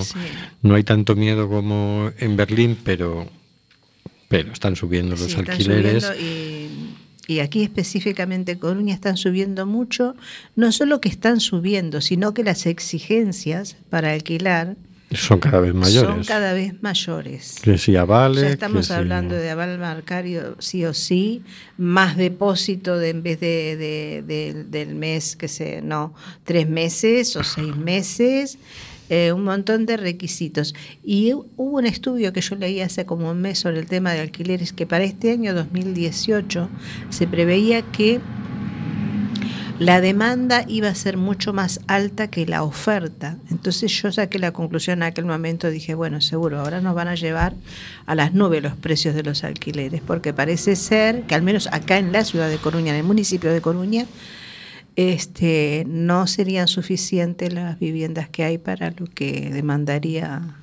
no 0.62 0.75
hay 0.75 0.83
tanto 0.83 1.15
miedo 1.15 1.48
como 1.48 2.12
en 2.19 2.36
Berlín, 2.36 2.77
pero 2.83 3.27
pero 4.33 4.51
están 4.51 4.75
subiendo 4.75 5.15
los 5.15 5.38
alquileres. 5.38 6.12
y, 7.27 7.39
aquí 7.39 7.62
específicamente 7.62 8.53
en 8.53 8.57
Coruña 8.57 8.95
están 8.95 9.15
subiendo 9.15 9.67
mucho, 9.67 10.15
no 10.55 10.72
solo 10.72 11.00
que 11.01 11.10
están 11.10 11.39
subiendo, 11.39 12.01
sino 12.01 12.33
que 12.33 12.43
las 12.43 12.65
exigencias 12.65 13.77
para 13.91 14.12
alquilar 14.12 14.75
son 15.15 15.39
cada 15.39 15.60
vez 15.60 15.74
mayores. 15.74 16.10
Son 16.10 16.24
cada 16.24 16.53
vez 16.53 16.82
mayores. 16.82 17.60
Que 17.62 17.77
si 17.77 17.96
avale. 17.96 18.41
Ya 18.41 18.50
estamos 18.50 18.91
hablando 18.91 19.36
de 19.36 19.50
aval 19.50 19.77
marcario 19.79 20.55
sí 20.60 20.86
o 20.86 20.93
sí, 20.93 21.43
más 21.77 22.17
depósito 22.17 22.98
de, 22.98 23.10
en 23.10 23.24
vez 23.24 23.39
de, 23.39 24.65
del 24.70 24.96
mes, 24.96 25.36
que 25.36 25.48
sé, 25.48 25.82
no, 25.82 26.13
tres 26.43 26.67
meses 26.67 27.36
o 27.36 27.43
seis 27.43 27.75
meses. 27.75 28.58
Eh, 29.10 29.34
un 29.34 29.43
montón 29.43 29.86
de 29.86 29.98
requisitos. 29.98 30.74
Y 31.03 31.34
hubo 31.34 31.77
un 31.77 31.86
estudio 31.86 32.32
que 32.32 32.41
yo 32.41 32.55
leí 32.55 32.79
hace 32.79 33.05
como 33.05 33.29
un 33.29 33.41
mes 33.41 33.60
sobre 33.60 33.79
el 33.79 33.86
tema 33.86 34.13
de 34.13 34.22
alquileres 34.22 34.72
que 34.72 34.88
para 34.88 35.03
este 35.03 35.32
año 35.32 35.53
2018 35.53 36.70
se 37.10 37.27
preveía 37.27 37.82
que 37.82 38.22
la 39.79 40.01
demanda 40.01 40.65
iba 40.67 40.87
a 40.87 40.95
ser 40.95 41.17
mucho 41.17 41.51
más 41.51 41.79
alta 41.87 42.29
que 42.29 42.45
la 42.45 42.63
oferta. 42.63 43.37
Entonces 43.49 43.91
yo 43.91 44.11
saqué 44.11 44.39
la 44.39 44.51
conclusión 44.51 44.99
en 44.99 45.03
aquel 45.03 45.25
momento, 45.25 45.69
dije, 45.69 45.95
bueno, 45.95 46.21
seguro, 46.21 46.59
ahora 46.59 46.79
nos 46.79 46.95
van 46.95 47.07
a 47.07 47.15
llevar 47.15 47.55
a 48.05 48.15
las 48.15 48.33
nubes 48.33 48.61
los 48.61 48.75
precios 48.75 49.15
de 49.15 49.23
los 49.23 49.43
alquileres, 49.43 50.01
porque 50.01 50.33
parece 50.33 50.75
ser 50.75 51.23
que 51.23 51.35
al 51.35 51.41
menos 51.41 51.67
acá 51.71 51.97
en 51.97 52.11
la 52.11 52.23
ciudad 52.23 52.49
de 52.49 52.57
Coruña, 52.57 52.91
en 52.91 52.99
el 52.99 53.03
municipio 53.03 53.51
de 53.51 53.61
Coruña, 53.61 54.05
este, 54.95 55.85
no 55.87 56.27
serían 56.27 56.67
suficientes 56.67 57.51
las 57.51 57.79
viviendas 57.79 58.29
que 58.29 58.43
hay 58.43 58.59
para 58.59 58.91
lo 58.91 59.07
que 59.07 59.49
demandaría 59.51 60.55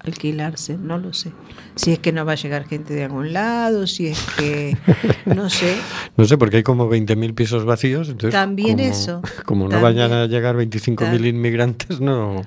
alquilarse, 0.00 0.76
no 0.78 0.98
lo 0.98 1.12
sé. 1.12 1.32
Si 1.74 1.92
es 1.92 1.98
que 1.98 2.12
no 2.12 2.24
va 2.24 2.32
a 2.32 2.36
llegar 2.36 2.66
gente 2.66 2.94
de 2.94 3.04
algún 3.04 3.32
lado, 3.32 3.86
si 3.86 4.08
es 4.08 4.20
que, 4.38 4.76
no 5.26 5.50
sé. 5.50 5.76
No 6.16 6.24
sé, 6.24 6.38
porque 6.38 6.58
hay 6.58 6.62
como 6.62 6.88
20.000 6.90 7.34
pisos 7.34 7.64
vacíos. 7.64 8.08
Entonces, 8.08 8.32
También 8.38 8.76
como, 8.78 8.88
eso, 8.90 9.22
Como 9.44 9.64
no 9.64 9.70
también. 9.70 10.08
vayan 10.08 10.12
a 10.12 10.26
llegar 10.26 10.56
25.000 10.56 10.96
Tam- 10.96 11.26
inmigrantes, 11.26 12.00
no. 12.00 12.42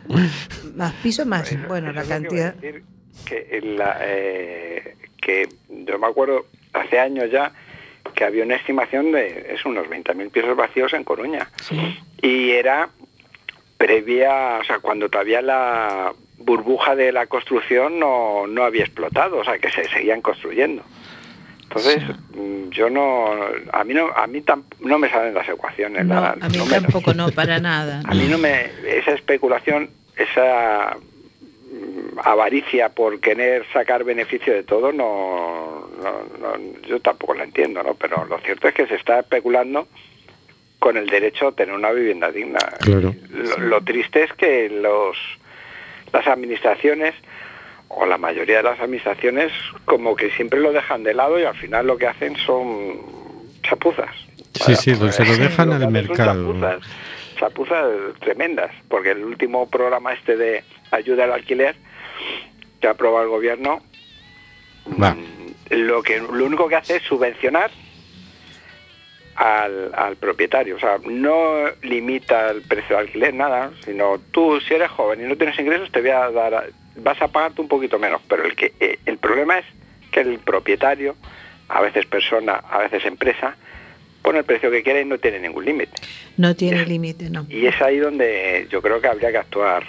Más 0.76 0.94
pisos, 1.04 1.26
más, 1.26 1.50
bueno, 1.68 1.92
la 1.92 2.02
lo 2.02 2.08
que 2.08 2.14
cantidad. 2.14 2.54
decir, 2.56 2.84
que, 3.26 3.48
en 3.52 3.78
la, 3.78 3.98
eh, 4.02 4.96
que 5.22 5.50
yo 5.86 6.00
me 6.00 6.08
acuerdo 6.08 6.46
hace 6.74 7.00
años 7.00 7.30
ya 7.32 7.52
que 8.16 8.24
había 8.24 8.44
una 8.44 8.56
estimación 8.56 9.12
de 9.12 9.54
es 9.54 9.64
unos 9.66 9.88
20.000 9.88 10.32
pisos 10.32 10.56
vacíos 10.56 10.94
en 10.94 11.04
Coruña. 11.04 11.50
Y 12.22 12.50
era 12.52 12.90
previa, 13.78 14.58
o 14.60 14.64
sea, 14.64 14.80
cuando 14.80 15.10
todavía 15.10 15.42
la 15.42 16.14
burbuja 16.44 16.96
de 16.96 17.12
la 17.12 17.28
construcción 17.28 18.00
no, 18.00 18.48
no 18.48 18.64
había 18.64 18.84
explotado, 18.84 19.38
o 19.38 19.44
sea, 19.44 19.58
que 19.60 19.70
se 19.72 19.84
seguían 19.90 20.22
construyendo. 20.22 20.84
Entonces, 21.64 22.04
mm, 22.36 22.70
yo 22.70 22.90
no, 22.90 23.28
a 23.72 23.84
mí 23.86 23.94
no, 23.94 24.08
a 24.14 24.28
mí 24.28 24.42
tam- 24.42 24.64
no 24.82 25.00
me 25.00 25.10
salen 25.10 25.34
las 25.34 25.48
ecuaciones. 25.48 26.06
No, 26.06 26.16
la- 26.20 26.38
a 26.40 26.50
mí 26.50 26.58
no 26.58 26.66
me- 26.66 26.72
tampoco, 26.82 27.14
no, 27.14 27.30
para 27.32 27.60
nada. 27.62 28.02
a 28.06 28.14
mí 28.14 28.28
no 28.30 28.38
me, 28.38 28.66
esa 28.86 29.12
especulación, 29.14 29.90
esa 30.18 30.98
mm, 31.72 32.20
avaricia 32.26 32.90
por 32.90 33.20
querer 33.22 33.66
sacar 33.72 34.04
beneficio 34.04 34.54
de 34.54 34.64
todo, 34.64 34.92
no, 34.92 35.88
no- 36.04 36.24
no- 36.58 36.88
yo 36.88 37.00
tampoco 37.00 37.34
la 37.36 37.46
entiendo, 37.46 37.82
¿no? 37.84 37.94
Pero 37.96 38.26
lo 38.26 38.38
cierto 38.40 38.68
es 38.68 38.74
que 38.74 38.88
se 38.88 38.96
está 38.96 39.20
especulando 39.20 39.88
con 40.80 40.98
el 40.98 41.08
derecho 41.08 41.48
a 41.50 41.52
tener 41.54 41.74
una 41.76 41.92
vivienda 41.92 42.32
digna. 42.32 42.60
Claro. 42.82 43.14
Lo, 43.30 43.58
lo 43.60 43.82
triste 43.82 44.24
es 44.24 44.34
que 44.34 44.68
los 44.70 45.16
las 46.14 46.28
administraciones 46.28 47.14
o 47.88 48.06
la 48.06 48.18
mayoría 48.18 48.58
de 48.58 48.64
las 48.64 48.80
administraciones 48.80 49.52
como 49.86 50.16
que 50.16 50.30
siempre 50.32 50.60
lo 50.60 50.72
dejan 50.72 51.04
de 51.04 51.14
lado 51.14 51.40
y 51.40 51.44
al 51.44 51.56
final 51.56 51.88
lo 51.88 51.98
que 51.98 52.08
hacen 52.08 52.36
son 52.38 53.00
chapuzas. 53.64 54.10
Sí, 54.54 54.76
sí, 54.76 54.96
lo- 54.96 55.12
se 55.12 55.26
lo 55.26 55.36
dejan 55.38 55.70
que 55.70 55.76
al 55.76 55.92
mercado. 55.92 56.54
Chapuzas, 56.54 56.78
chapuzas 57.40 57.86
tremendas, 58.20 58.72
porque 58.88 59.12
el 59.12 59.24
último 59.24 59.70
programa 59.70 60.14
este 60.14 60.38
de 60.38 60.64
ayuda 60.92 61.24
al 61.26 61.34
alquiler 61.34 61.76
que 62.80 62.88
ha 62.88 62.92
aprobado 62.92 63.24
el 63.26 63.30
gobierno, 63.30 63.82
Va. 65.02 65.14
mm, 65.14 65.54
lo 65.72 66.02
que 66.04 66.20
lo 66.20 66.46
único 66.46 66.68
que 66.68 66.76
hace 66.76 66.98
es 66.98 67.04
subvencionar 67.04 67.72
al, 69.42 69.92
al 69.96 70.18
propietario. 70.18 70.76
O 70.76 70.80
sea, 70.80 71.00
no 71.04 71.66
limita 71.82 72.52
el 72.52 72.62
precio 72.62 72.96
del 72.96 73.08
alquiler, 73.08 73.34
nada, 73.34 73.72
sino 73.84 74.20
tú 74.32 74.60
si 74.62 74.76
eres 74.76 74.92
joven 74.92 75.20
y 75.20 75.28
no 75.28 75.36
tienes 75.36 75.58
ingresos 75.58 75.92
te 75.92 76.02
voy 76.02 76.12
a 76.12 76.30
dar, 76.30 76.70
vas 76.98 77.20
a 77.24 77.28
pagarte 77.28 77.60
un 77.60 77.68
poquito 77.68 77.98
menos. 77.98 78.22
Pero 78.28 78.46
el, 78.46 78.56
que, 78.56 78.74
eh, 78.80 79.00
el 79.08 79.18
problema 79.18 79.58
es 79.58 79.66
que 80.12 80.20
el 80.20 80.38
propietario, 80.38 81.16
a 81.70 81.82
veces 81.82 82.06
persona, 82.06 82.54
a 82.54 82.80
veces 82.80 83.04
empresa, 83.04 83.56
pone 84.22 84.40
el 84.40 84.46
precio 84.46 84.70
que 84.70 84.84
quiere 84.84 85.02
y 85.02 85.06
no 85.06 85.18
tiene 85.18 85.40
ningún 85.40 85.66
límite. 85.66 85.94
No 86.38 86.56
tiene 86.56 86.86
límite, 86.86 87.32
no. 87.32 87.48
Y 87.50 87.66
es 87.66 87.82
ahí 87.82 87.98
donde 87.98 88.68
yo 88.70 88.80
creo 88.84 89.02
que 89.02 89.08
habría 89.08 89.32
que 89.32 89.38
actuar 89.38 89.84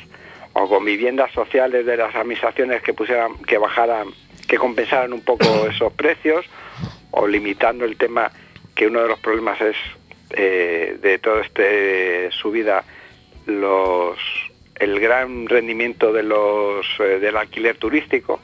o 0.55 0.67
con 0.67 0.83
viviendas 0.83 1.31
sociales 1.33 1.85
de 1.85 1.99
las 1.99 2.15
administraciones 2.15 2.83
que 2.83 2.95
pusieran, 2.95 3.37
que 3.47 3.59
bajaran, 3.59 4.09
que 4.49 4.57
compensaran 4.57 5.13
un 5.13 5.21
poco 5.21 5.45
esos 5.71 5.93
precios 5.93 6.47
o 7.11 7.27
limitando 7.27 7.85
el 7.85 7.99
tema 7.99 8.33
que 8.75 8.87
uno 8.87 9.03
de 9.03 9.09
los 9.09 9.19
problemas 9.21 9.61
es 9.61 9.77
eh, 10.31 10.97
de 11.01 11.19
todo 11.19 11.41
este 11.41 12.31
subida 12.33 12.85
los 13.47 14.19
el 14.77 14.99
gran 14.99 15.49
rendimiento 15.49 16.13
de 16.13 16.23
los 16.23 16.87
eh, 16.99 17.19
del 17.21 17.37
alquiler 17.37 17.77
turístico 17.77 18.41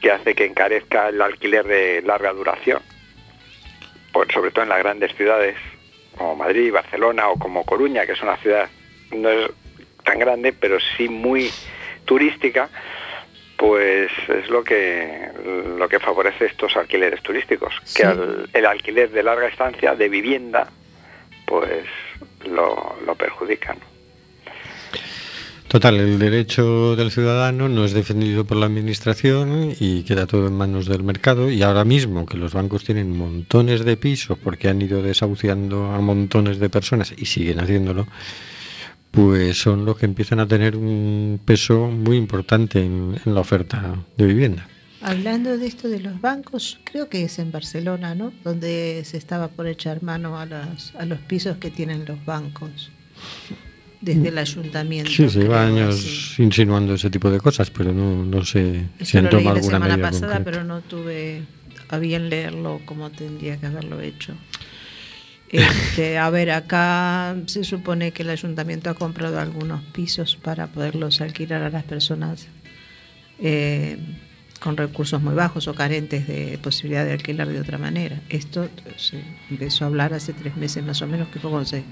que 0.00 0.10
hace 0.10 0.34
que 0.34 0.46
encarezca 0.46 1.08
el 1.08 1.20
alquiler 1.20 1.66
de 1.66 2.02
larga 2.02 2.32
duración 2.32 2.80
pues 4.12 4.28
sobre 4.32 4.50
todo 4.50 4.62
en 4.62 4.68
las 4.68 4.78
grandes 4.78 5.14
ciudades 5.16 5.56
como 6.16 6.36
Madrid, 6.36 6.72
Barcelona 6.72 7.28
o 7.28 7.38
como 7.38 7.64
Coruña, 7.64 8.06
que 8.06 8.12
es 8.12 8.22
una 8.22 8.36
ciudad 8.36 8.68
no 9.10 9.28
es 9.28 9.50
tan 10.04 10.18
grande, 10.18 10.52
pero 10.52 10.78
sí 10.96 11.08
muy 11.08 11.50
turística, 12.04 12.68
pues 13.62 14.10
es 14.28 14.50
lo 14.50 14.64
que 14.64 15.28
lo 15.78 15.88
que 15.88 16.00
favorece 16.00 16.46
estos 16.46 16.76
alquileres 16.76 17.22
turísticos, 17.22 17.72
Sí. 17.84 17.98
que 18.00 18.04
al- 18.06 18.48
el 18.52 18.66
alquiler 18.66 19.08
de 19.12 19.22
larga 19.22 19.46
estancia 19.46 19.94
de 19.94 20.08
vivienda, 20.08 20.68
pues 21.46 21.84
lo, 22.50 22.96
lo 23.06 23.14
perjudican. 23.14 23.76
Total, 25.68 25.96
el 26.00 26.18
derecho 26.18 26.96
del 26.96 27.12
ciudadano 27.12 27.68
no 27.68 27.84
es 27.84 27.92
defendido 27.92 28.44
por 28.44 28.56
la 28.56 28.66
administración 28.66 29.72
y 29.78 30.02
queda 30.02 30.26
todo 30.26 30.48
en 30.48 30.54
manos 30.54 30.86
del 30.86 31.04
mercado. 31.04 31.48
Y 31.48 31.62
ahora 31.62 31.84
mismo 31.84 32.26
que 32.26 32.36
los 32.36 32.52
bancos 32.54 32.82
tienen 32.84 33.16
montones 33.16 33.84
de 33.84 33.96
pisos 33.96 34.36
porque 34.42 34.68
han 34.68 34.82
ido 34.82 35.02
desahuciando 35.02 35.92
a 35.92 36.00
montones 36.00 36.58
de 36.58 36.68
personas 36.68 37.14
y 37.16 37.26
siguen 37.26 37.60
haciéndolo, 37.60 38.06
pues 39.12 39.58
son 39.60 39.84
los 39.84 39.96
que 39.96 40.06
empiezan 40.06 40.40
a 40.40 40.48
tener 40.48 40.74
un 40.76 41.38
peso 41.44 41.86
muy 41.88 42.16
importante 42.16 42.80
en, 42.84 43.16
en 43.24 43.34
la 43.34 43.40
oferta 43.40 43.94
de 44.16 44.26
vivienda. 44.26 44.66
Hablando 45.00 45.56
de 45.58 45.66
esto 45.66 45.88
de 45.88 46.00
los 46.00 46.20
bancos, 46.20 46.78
creo 46.84 47.08
que 47.08 47.24
es 47.24 47.38
en 47.38 47.50
Barcelona, 47.52 48.14
¿no? 48.14 48.32
Donde 48.44 49.02
se 49.04 49.16
estaba 49.18 49.48
por 49.48 49.66
echar 49.66 50.02
mano 50.02 50.38
a, 50.38 50.46
las, 50.46 50.94
a 50.96 51.04
los 51.06 51.18
pisos 51.20 51.56
que 51.58 51.70
tienen 51.70 52.04
los 52.06 52.24
bancos 52.24 52.90
desde 54.00 54.28
el 54.28 54.38
ayuntamiento. 54.38 55.10
Sí, 55.10 55.28
se 55.28 55.40
lleva 55.40 55.66
años 55.66 55.94
así. 55.96 56.42
insinuando 56.42 56.94
ese 56.94 57.10
tipo 57.10 57.30
de 57.30 57.38
cosas, 57.40 57.70
pero 57.70 57.92
no, 57.92 58.24
no 58.24 58.44
sé 58.44 58.86
si 59.00 59.02
Eso 59.04 59.18
han 59.18 59.30
tomado 59.30 59.44
la 59.44 59.60
alguna 59.60 59.76
semana 59.76 59.96
medida 59.96 60.10
pasada, 60.10 60.34
concreta. 60.36 60.50
pero 60.50 60.64
no 60.64 60.80
tuve 60.80 61.42
a 61.88 61.98
bien 61.98 62.28
leerlo 62.30 62.80
como 62.84 63.10
tendría 63.10 63.56
que 63.58 63.66
haberlo 63.66 64.00
hecho. 64.00 64.34
Este, 65.52 66.16
a 66.16 66.30
ver, 66.30 66.50
acá 66.50 67.36
se 67.44 67.62
supone 67.62 68.12
que 68.12 68.22
el 68.22 68.30
ayuntamiento 68.30 68.88
ha 68.88 68.94
comprado 68.94 69.38
algunos 69.38 69.82
pisos 69.92 70.36
para 70.36 70.68
poderlos 70.68 71.20
alquilar 71.20 71.62
a 71.62 71.68
las 71.68 71.84
personas 71.84 72.48
eh, 73.38 73.98
con 74.60 74.78
recursos 74.78 75.20
muy 75.20 75.34
bajos 75.34 75.68
o 75.68 75.74
carentes 75.74 76.26
de 76.26 76.58
posibilidad 76.62 77.04
de 77.04 77.12
alquilar 77.12 77.48
de 77.48 77.60
otra 77.60 77.76
manera. 77.76 78.18
Esto 78.30 78.70
se 78.96 79.22
empezó 79.50 79.84
a 79.84 79.88
hablar 79.88 80.14
hace 80.14 80.32
tres 80.32 80.56
meses 80.56 80.82
más 80.82 81.02
o 81.02 81.06
menos, 81.06 81.28
que 81.28 81.38
fue 81.38 81.50
cuando 81.50 81.68
se, 81.68 81.84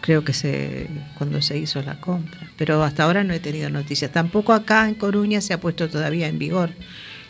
creo 0.00 0.24
que 0.24 0.32
se, 0.32 0.88
cuando 1.16 1.40
se 1.42 1.56
hizo 1.58 1.80
la 1.82 2.00
compra. 2.00 2.50
Pero 2.56 2.82
hasta 2.82 3.04
ahora 3.04 3.22
no 3.22 3.32
he 3.32 3.38
tenido 3.38 3.70
noticias. 3.70 4.10
Tampoco 4.10 4.52
acá 4.52 4.88
en 4.88 4.94
Coruña 4.94 5.40
se 5.40 5.54
ha 5.54 5.60
puesto 5.60 5.88
todavía 5.88 6.26
en 6.26 6.40
vigor 6.40 6.70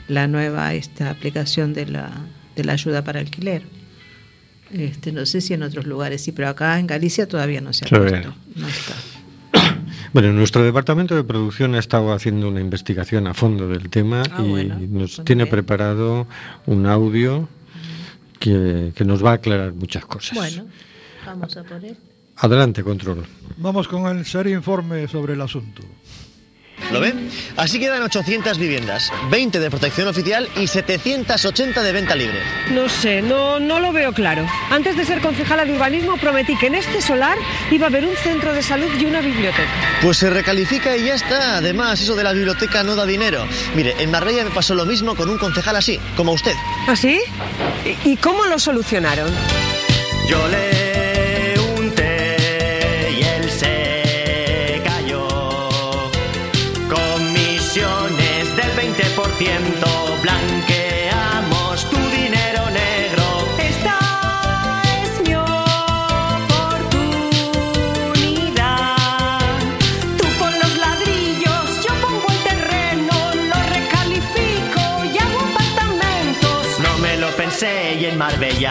la 0.09 0.29
nueva 0.29 0.73
esta 0.73 1.11
aplicación 1.11 1.75
de 1.75 1.87
la, 1.87 2.11
de 2.55 2.65
la 2.65 2.73
ayuda 2.73 3.05
para 3.05 3.21
alquiler. 3.21 3.76
Este, 4.71 5.13
no 5.13 5.25
sé 5.27 5.41
si 5.41 5.55
en 5.55 5.63
otros 5.63 5.87
lugares 5.87 6.23
sí, 6.23 6.33
pero 6.33 6.49
acá 6.49 6.79
en 6.79 6.87
Galicia 6.87 7.27
todavía 7.29 7.61
no 7.61 7.73
se 7.73 7.85
ha 7.85 7.89
puesto. 7.89 8.35
No 8.55 8.69
está. 8.69 8.95
Bueno, 10.13 10.33
nuestro 10.33 10.63
departamento 10.65 11.15
de 11.15 11.25
producción 11.25 11.75
ha 11.75 11.79
estado 11.79 12.13
haciendo 12.15 12.49
una 12.49 12.61
investigación 12.61 13.27
a 13.27 13.35
fondo 13.35 13.69
del 13.69 13.91
tema 13.91 14.23
Ah, 14.33 14.43
y 14.43 14.49
bueno, 14.49 14.79
nos 14.81 15.23
tiene 15.25 15.45
bien. 15.45 15.51
preparado 15.51 16.27
un 16.65 16.87
audio 16.87 17.49
que, 18.39 18.93
que 18.95 19.05
nos 19.05 19.23
va 19.23 19.33
a 19.33 19.35
aclarar 19.35 19.75
muchas 19.75 20.07
cosas. 20.07 20.35
Bueno, 20.39 20.67
vamos 21.27 21.55
a 21.59 21.65
por 21.65 21.85
él. 21.85 21.97
Adelante, 22.37 22.83
control. 22.83 23.27
Vamos 23.59 23.89
con 23.89 24.07
el 24.17 24.25
serio 24.25 24.57
informe 24.57 25.07
sobre 25.07 25.35
el 25.35 25.41
asunto. 25.43 25.83
¿Lo 26.93 27.01
ven? 27.01 27.31
Así 27.57 27.81
quedan 27.81 28.03
800 28.03 28.59
viviendas, 28.59 29.13
20 29.31 29.59
de 29.59 29.71
protección 29.71 30.09
oficial 30.09 30.49
y 30.57 30.67
780 30.69 31.83
de 31.83 31.93
venta 31.93 32.15
libre. 32.15 32.39
No 32.73 32.89
sé, 32.89 33.23
no, 33.23 33.59
no 33.59 33.81
lo 33.81 33.93
veo 33.93 34.13
claro. 34.13 34.47
Antes 34.71 34.97
de 34.97 35.05
ser 35.05 35.21
concejala 35.21 35.65
de 35.65 35.73
urbanismo 35.75 36.17
prometí 36.17 36.57
que 36.57 36.69
en 36.69 36.77
este 36.77 37.03
solar 37.03 37.37
iba 37.71 37.87
a 37.87 37.89
haber 37.89 38.05
un 38.05 38.17
centro 38.17 38.53
de 38.53 38.63
salud 38.63 38.89
y 38.99 39.05
una 39.05 39.21
biblioteca. 39.21 39.69
Pues 40.01 40.19
se 40.19 40.31
recalifica 40.31 40.97
y 40.97 41.05
ya 41.07 41.15
está. 41.15 41.57
Además, 41.57 42.01
eso 42.01 42.15
de 42.15 42.23
la 42.25 42.33
biblioteca 42.33 42.83
no 42.85 42.95
da 42.95 43.05
dinero. 43.05 43.47
Mire, 43.75 43.95
en 43.99 44.11
Marbella 44.11 44.45
me 44.45 44.51
pasó 44.51 44.75
lo 44.75 44.85
mismo 44.87 45.17
con 45.17 45.29
un 45.29 45.39
concejal 45.39 45.77
así, 45.77 45.99
como 46.17 46.33
usted. 46.33 46.55
¿Así? 46.87 47.21
¿Y, 48.05 48.13
y 48.13 48.17
cómo 48.17 48.45
lo 48.47 48.59
solucionaron? 48.59 49.29
Yo 50.29 50.49
le 50.49 50.86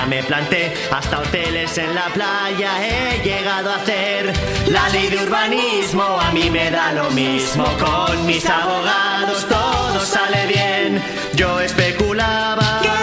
me 0.05 0.21
planté, 0.23 0.73
hasta 0.91 1.19
hoteles 1.19 1.77
en 1.77 1.95
la 1.95 2.07
playa 2.07 2.71
he 2.85 3.23
llegado 3.23 3.71
a 3.71 3.75
hacer. 3.75 4.33
La 4.67 4.89
ley 4.89 5.07
de 5.07 5.23
urbanismo 5.23 6.03
a 6.03 6.31
mí 6.31 6.49
me 6.49 6.69
da 6.69 6.91
lo 6.91 7.09
mismo, 7.11 7.65
con 7.77 8.25
mis 8.25 8.45
abogados 8.45 9.47
todo 9.47 9.99
sale 10.05 10.47
bien. 10.47 11.01
Yo 11.35 11.59
especulaba. 11.61 12.94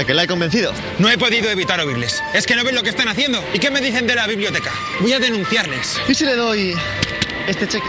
¿Qué? 0.00 0.04
¿A 0.04 0.06
que 0.06 0.14
la 0.14 0.22
he 0.22 0.26
convencido? 0.26 0.72
No 0.98 1.10
he 1.10 1.18
podido 1.18 1.50
evitar 1.50 1.78
oírles. 1.80 2.22
Es 2.32 2.46
que 2.46 2.56
no 2.56 2.64
ven 2.64 2.74
lo 2.74 2.82
que 2.82 2.88
están 2.88 3.08
haciendo. 3.08 3.44
¿Y 3.52 3.58
qué 3.58 3.70
me 3.70 3.82
dicen 3.82 4.06
de 4.06 4.14
la 4.14 4.26
biblioteca? 4.26 4.72
Voy 5.00 5.12
a 5.12 5.18
denunciarles. 5.18 6.00
¿Y 6.08 6.14
si 6.14 6.24
le 6.24 6.36
doy 6.36 6.74
este 7.46 7.68
cheque? 7.68 7.86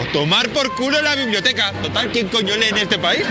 A 0.00 0.12
tomar 0.12 0.48
por 0.50 0.74
culo 0.76 1.02
la 1.02 1.16
biblioteca. 1.16 1.72
Total, 1.82 2.12
¿quién 2.12 2.28
coño 2.28 2.56
lee 2.56 2.68
en 2.68 2.78
este 2.78 2.98
país? 2.98 3.24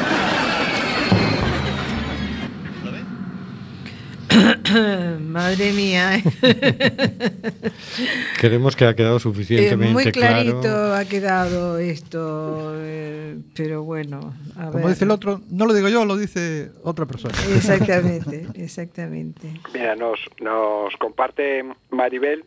Madre 5.20 5.72
mía. 5.74 6.22
Creemos 8.40 8.76
que 8.76 8.86
ha 8.86 8.96
quedado 8.96 9.18
Eh, 9.18 9.20
suficientemente 9.20 9.94
muy 9.94 10.12
clarito 10.12 10.62
claro. 10.62 10.94
ha 10.96 11.06
quedado 11.06 11.78
esto, 11.78 12.72
eh, 12.76 13.38
pero 13.56 13.84
bueno, 13.84 14.34
a 14.58 14.66
Como 14.72 14.80
ver. 14.86 14.88
dice 14.90 15.06
el 15.06 15.12
otro, 15.12 15.42
no 15.50 15.66
lo 15.66 15.74
digo 15.74 15.88
yo, 15.90 16.06
lo 16.06 16.18
dice 16.18 16.72
otra 16.84 17.06
persona. 17.06 17.34
Exactamente, 17.56 18.48
exactamente. 18.56 19.52
Mira, 19.74 19.96
nos, 19.96 20.20
nos 20.42 20.96
comparte 20.98 21.64
Maribel 21.92 22.44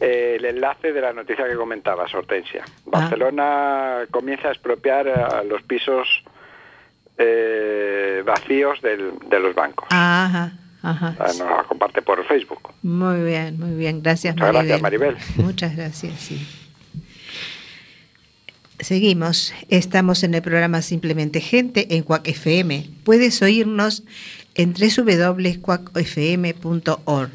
eh, 0.00 0.36
el 0.38 0.44
enlace 0.44 0.92
de 0.92 1.00
la 1.00 1.12
noticia 1.12 1.46
que 1.48 1.54
comentabas, 1.54 2.12
Hortensia. 2.14 2.64
Barcelona 2.86 4.00
comienza 4.10 4.48
a 4.48 4.52
expropiar 4.52 5.08
a 5.08 5.42
los 5.44 5.62
pisos 5.62 6.08
eh, 7.18 8.22
vacíos 8.24 8.80
del- 8.82 9.12
de 9.28 9.38
los 9.40 9.54
bancos. 9.54 9.86
Ajá, 9.90 10.52
ajá. 10.82 11.16
Ah, 11.18 11.32
Nos 11.38 11.66
comparte 11.66 12.02
por 12.02 12.22
Facebook. 12.26 12.60
Muy 12.82 13.22
bien, 13.22 13.58
muy 13.58 13.74
bien. 13.76 14.02
Gracias, 14.02 14.34
Muchas 14.34 14.52
Maribel. 14.52 14.66
gracias, 14.68 14.82
Maribel. 14.82 15.16
Muchas 15.36 15.74
gracias, 15.76 16.20
sí. 16.20 16.46
Seguimos. 18.80 19.54
Estamos 19.68 20.24
en 20.24 20.34
el 20.34 20.42
programa 20.42 20.82
Simplemente 20.82 21.40
Gente 21.40 21.94
en 21.94 22.02
Cuac 22.02 22.26
FM. 22.26 22.90
Puedes 23.04 23.40
oírnos 23.42 24.02
en 24.56 24.74
www.cuacfm.org. 24.74 27.30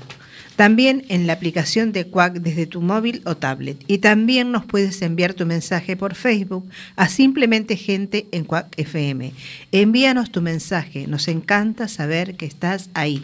También 0.57 1.05
en 1.09 1.27
la 1.27 1.33
aplicación 1.33 1.91
de 1.91 2.07
Cuac 2.07 2.33
desde 2.39 2.65
tu 2.65 2.81
móvil 2.81 3.21
o 3.25 3.37
tablet. 3.37 3.77
Y 3.85 3.99
también 3.99 4.51
nos 4.51 4.65
puedes 4.65 5.01
enviar 5.03 5.35
tu 5.35 5.45
mensaje 5.45 5.95
por 5.95 6.15
Facebook 6.15 6.67
a 6.95 7.07
Simplemente 7.09 7.77
Gente 7.77 8.27
en 8.31 8.43
Cuac 8.43 8.67
FM. 8.75 9.33
Envíanos 9.71 10.31
tu 10.31 10.41
mensaje. 10.41 11.05
Nos 11.05 11.27
encanta 11.27 11.87
saber 11.87 12.35
que 12.37 12.47
estás 12.47 12.89
ahí. 12.95 13.23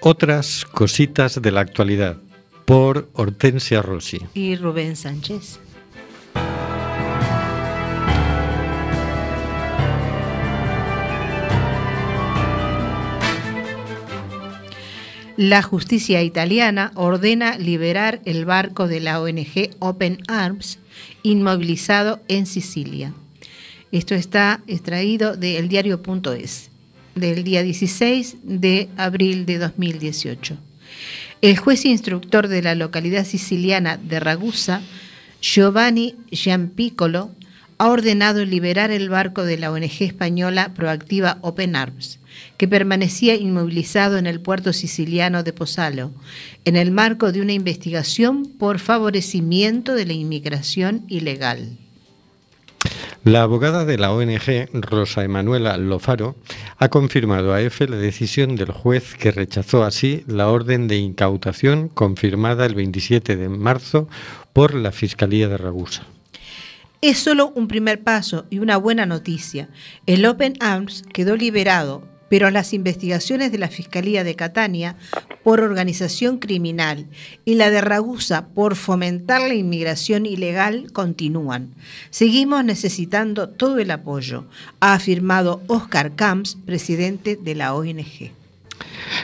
Otras 0.00 0.64
cositas 0.64 1.40
de 1.40 1.52
la 1.52 1.60
actualidad 1.60 2.16
por 2.64 3.08
Hortensia 3.12 3.80
Rossi. 3.80 4.18
Y 4.34 4.56
Rubén 4.56 4.96
Sánchez. 4.96 5.60
La 15.38 15.62
justicia 15.62 16.20
italiana 16.20 16.90
ordena 16.96 17.58
liberar 17.58 18.20
el 18.24 18.44
barco 18.44 18.88
de 18.88 18.98
la 18.98 19.20
ONG 19.20 19.70
Open 19.78 20.18
Arms 20.26 20.80
inmovilizado 21.22 22.20
en 22.26 22.44
Sicilia. 22.44 23.14
Esto 23.92 24.16
está 24.16 24.62
extraído 24.66 25.36
del 25.36 25.68
diario.es 25.68 26.70
del 27.14 27.44
día 27.44 27.62
16 27.62 28.38
de 28.42 28.88
abril 28.96 29.46
de 29.46 29.58
2018. 29.58 30.56
El 31.40 31.56
juez 31.56 31.84
instructor 31.84 32.48
de 32.48 32.60
la 32.60 32.74
localidad 32.74 33.24
siciliana 33.24 33.96
de 33.96 34.18
Ragusa, 34.18 34.82
Giovanni 35.40 36.16
Giampiccolo, 36.32 37.30
ha 37.78 37.88
ordenado 37.88 38.44
liberar 38.44 38.90
el 38.90 39.08
barco 39.08 39.44
de 39.44 39.56
la 39.56 39.70
ONG 39.70 40.02
española 40.02 40.72
Proactiva 40.74 41.38
Open 41.42 41.76
Arms, 41.76 42.18
que 42.56 42.66
permanecía 42.66 43.36
inmovilizado 43.36 44.18
en 44.18 44.26
el 44.26 44.40
puerto 44.40 44.72
siciliano 44.72 45.44
de 45.44 45.52
Pozzallo, 45.52 46.10
en 46.64 46.76
el 46.76 46.90
marco 46.90 47.30
de 47.30 47.40
una 47.40 47.52
investigación 47.52 48.44
por 48.58 48.80
favorecimiento 48.80 49.94
de 49.94 50.06
la 50.06 50.12
inmigración 50.12 51.04
ilegal. 51.08 51.78
La 53.24 53.42
abogada 53.42 53.84
de 53.84 53.98
la 53.98 54.12
ONG, 54.12 54.68
Rosa 54.72 55.22
Emanuela 55.22 55.76
Lofaro, 55.76 56.36
ha 56.78 56.88
confirmado 56.88 57.52
a 57.52 57.60
EFE 57.60 57.88
la 57.88 57.96
decisión 57.96 58.56
del 58.56 58.72
juez 58.72 59.14
que 59.16 59.32
rechazó 59.32 59.84
así 59.84 60.24
la 60.26 60.48
orden 60.48 60.88
de 60.88 60.96
incautación 60.96 61.88
confirmada 61.88 62.64
el 62.64 62.74
27 62.74 63.36
de 63.36 63.48
marzo 63.48 64.08
por 64.52 64.74
la 64.74 64.92
Fiscalía 64.92 65.48
de 65.48 65.58
Ragusa. 65.58 66.06
Es 67.00 67.20
solo 67.20 67.52
un 67.54 67.68
primer 67.68 68.02
paso 68.02 68.46
y 68.50 68.58
una 68.58 68.76
buena 68.76 69.06
noticia. 69.06 69.68
El 70.06 70.26
Open 70.26 70.54
Arms 70.58 71.04
quedó 71.12 71.36
liberado, 71.36 72.02
pero 72.28 72.50
las 72.50 72.74
investigaciones 72.74 73.52
de 73.52 73.58
la 73.58 73.68
Fiscalía 73.68 74.24
de 74.24 74.34
Catania 74.34 74.96
por 75.44 75.60
organización 75.60 76.38
criminal 76.38 77.06
y 77.44 77.54
la 77.54 77.70
de 77.70 77.82
Ragusa 77.82 78.48
por 78.48 78.74
fomentar 78.74 79.42
la 79.42 79.54
inmigración 79.54 80.26
ilegal 80.26 80.90
continúan. 80.92 81.72
Seguimos 82.10 82.64
necesitando 82.64 83.48
todo 83.48 83.78
el 83.78 83.92
apoyo, 83.92 84.46
ha 84.80 84.94
afirmado 84.94 85.62
Oscar 85.68 86.16
Camps, 86.16 86.58
presidente 86.66 87.36
de 87.36 87.54
la 87.54 87.74
ONG. 87.74 88.37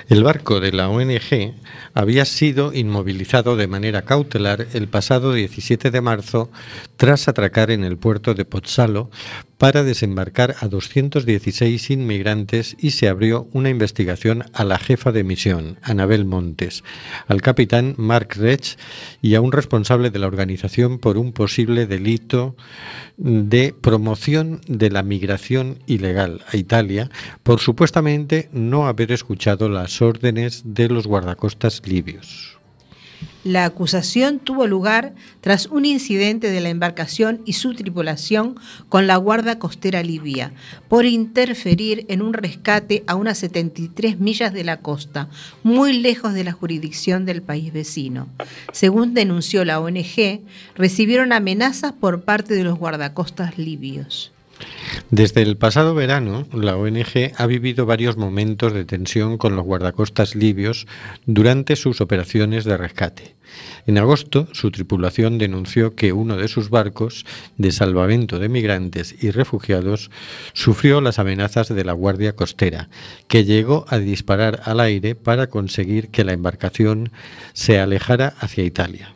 El 0.09 0.23
barco 0.23 0.61
de 0.61 0.73
la 0.73 0.89
ONG 0.89 1.55
había 1.95 2.25
sido 2.25 2.73
inmovilizado 2.73 3.57
de 3.57 3.67
manera 3.67 4.03
cautelar 4.03 4.67
el 4.73 4.89
pasado 4.89 5.33
17 5.33 5.91
de 5.91 6.01
marzo 6.01 6.51
tras 6.97 7.29
atracar 7.29 7.71
en 7.71 7.85
el 7.85 7.97
puerto 7.97 8.35
de 8.35 8.45
Pozzallo 8.45 9.11
para 9.59 9.83
desembarcar 9.83 10.57
a 10.61 10.69
216 10.69 11.91
inmigrantes 11.91 12.77
y 12.79 12.91
se 12.91 13.09
abrió 13.09 13.49
una 13.53 13.71
investigación 13.71 14.45
a 14.53 14.65
la 14.65 14.79
jefa 14.79 15.13
de 15.13 15.25
misión, 15.25 15.79
Anabel 15.83 16.25
Montes, 16.25 16.85
al 17.27 17.43
capitán 17.43 17.95
Mark 17.97 18.35
Rech 18.37 18.77
y 19.23 19.35
a 19.35 19.41
un 19.41 19.53
responsable 19.53 20.11
de 20.11 20.19
la 20.19 20.27
organización 20.27 20.99
por 20.99 21.19
un 21.19 21.33
posible 21.33 21.87
delito 21.87 22.57
de 23.17 23.75
promoción 23.81 24.61
de 24.67 24.91
la 24.91 25.03
migración 25.03 25.79
ilegal 25.87 26.43
a 26.53 26.57
Italia 26.57 27.11
por 27.43 27.61
supuestamente 27.61 28.49
no 28.53 28.87
haber 28.87 29.13
escuchado 29.13 29.69
las 29.69 30.03
órdenes 30.03 30.63
de 30.65 30.89
los 30.89 31.07
guardacostas 31.07 31.83
libios. 31.87 32.59
La 33.45 33.67
acusación 33.67 34.39
tuvo 34.39 34.67
lugar 34.67 35.15
tras 35.43 35.67
un 35.67 35.85
incidente 35.85 36.51
de 36.51 36.61
la 36.61 36.71
embarcación 36.71 37.43
y 37.45 37.53
su 37.53 37.75
tripulación 37.75 38.57
con 38.89 39.07
la 39.07 39.17
Guardia 39.17 39.59
Costera 39.59 40.03
Libia 40.03 40.53
por 40.89 41.05
interferir 41.05 42.07
en 42.09 42.23
un 42.23 42.33
rescate 42.33 43.05
a 43.07 43.15
unas 43.15 43.37
73 43.39 44.19
millas 44.19 44.55
de 44.55 44.65
la 44.65 44.79
costa, 44.79 45.29
muy 45.63 45.93
lejos 45.93 46.33
de 46.33 46.45
la 46.45 46.53
jurisdicción 46.53 47.27
del 47.27 47.43
país 47.43 47.71
vecino. 47.71 48.29
Según 48.73 49.13
denunció 49.13 49.67
la 49.67 49.79
ONG, 49.79 50.41
recibieron 50.75 51.33
amenazas 51.33 51.93
por 51.93 52.23
parte 52.23 52.55
de 52.55 52.65
los 52.65 52.79
guardacostas 52.79 53.59
libios. 53.59 54.34
Desde 55.11 55.43
el 55.43 55.57
pasado 55.57 55.95
verano, 55.95 56.47
la 56.53 56.77
ONG 56.77 57.33
ha 57.37 57.47
vivido 57.47 57.87
varios 57.87 58.17
momentos 58.17 58.73
de 58.73 58.85
tensión 58.85 59.39
con 59.39 59.57
los 59.57 59.65
guardacostas 59.65 60.35
libios 60.35 60.87
durante 61.27 61.77
sus 61.77 62.01
operaciones 62.01 62.65
de 62.65 62.77
rescate. 62.77 63.37
En 63.87 63.99
agosto, 63.99 64.49
su 64.53 64.71
tripulación 64.71 65.39
denunció 65.39 65.95
que 65.95 66.13
uno 66.13 66.37
de 66.37 66.49
sus 66.49 66.71
barcos 66.71 67.27
de 67.59 67.71
salvamento 67.71 68.39
de 68.39 68.49
migrantes 68.49 69.15
y 69.23 69.31
refugiados 69.31 70.11
sufrió 70.53 71.01
las 71.01 71.19
amenazas 71.19 71.69
de 71.69 71.85
la 71.85 71.93
Guardia 71.93 72.35
Costera, 72.35 72.89
que 73.29 73.45
llegó 73.45 73.85
a 73.89 73.99
disparar 73.99 74.63
al 74.65 74.81
aire 74.81 75.15
para 75.15 75.49
conseguir 75.49 76.09
que 76.09 76.25
la 76.25 76.33
embarcación 76.33 77.11
se 77.53 77.79
alejara 77.79 78.35
hacia 78.41 78.65
Italia. 78.65 79.15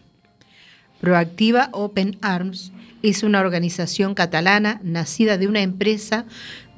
Proactiva 1.01 1.71
Open 1.73 2.19
Arms 2.21 2.73
es 3.03 3.23
una 3.23 3.41
organización 3.41 4.15
catalana 4.15 4.81
nacida 4.83 5.39
de 5.39 5.47
una 5.47 5.61
empresa 5.61 6.27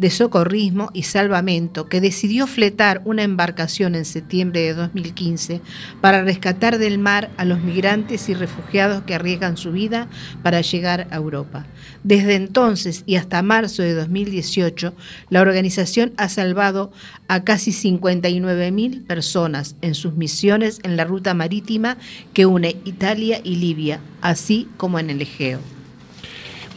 de 0.00 0.08
socorrismo 0.08 0.88
y 0.94 1.02
salvamento 1.02 1.88
que 1.88 2.00
decidió 2.00 2.46
fletar 2.46 3.02
una 3.04 3.22
embarcación 3.22 3.94
en 3.94 4.06
septiembre 4.06 4.62
de 4.62 4.72
2015 4.72 5.60
para 6.00 6.22
rescatar 6.22 6.78
del 6.78 6.98
mar 6.98 7.30
a 7.36 7.44
los 7.44 7.60
migrantes 7.60 8.30
y 8.30 8.34
refugiados 8.34 9.02
que 9.02 9.14
arriesgan 9.14 9.58
su 9.58 9.72
vida 9.72 10.08
para 10.42 10.62
llegar 10.62 11.06
a 11.10 11.16
Europa. 11.16 11.66
Desde 12.02 12.34
entonces 12.34 13.02
y 13.04 13.16
hasta 13.16 13.42
marzo 13.42 13.82
de 13.82 13.92
2018, 13.92 14.94
la 15.28 15.42
organización 15.42 16.14
ha 16.16 16.30
salvado 16.30 16.92
a 17.28 17.44
casi 17.44 17.72
59.000 17.72 19.06
personas 19.06 19.76
en 19.82 19.94
sus 19.94 20.14
misiones 20.14 20.80
en 20.82 20.96
la 20.96 21.04
ruta 21.04 21.34
marítima 21.34 21.98
que 22.32 22.46
une 22.46 22.76
Italia 22.86 23.42
y 23.44 23.56
Libia, 23.56 24.00
así 24.22 24.66
como 24.78 24.98
en 24.98 25.10
el 25.10 25.20
Egeo. 25.20 25.79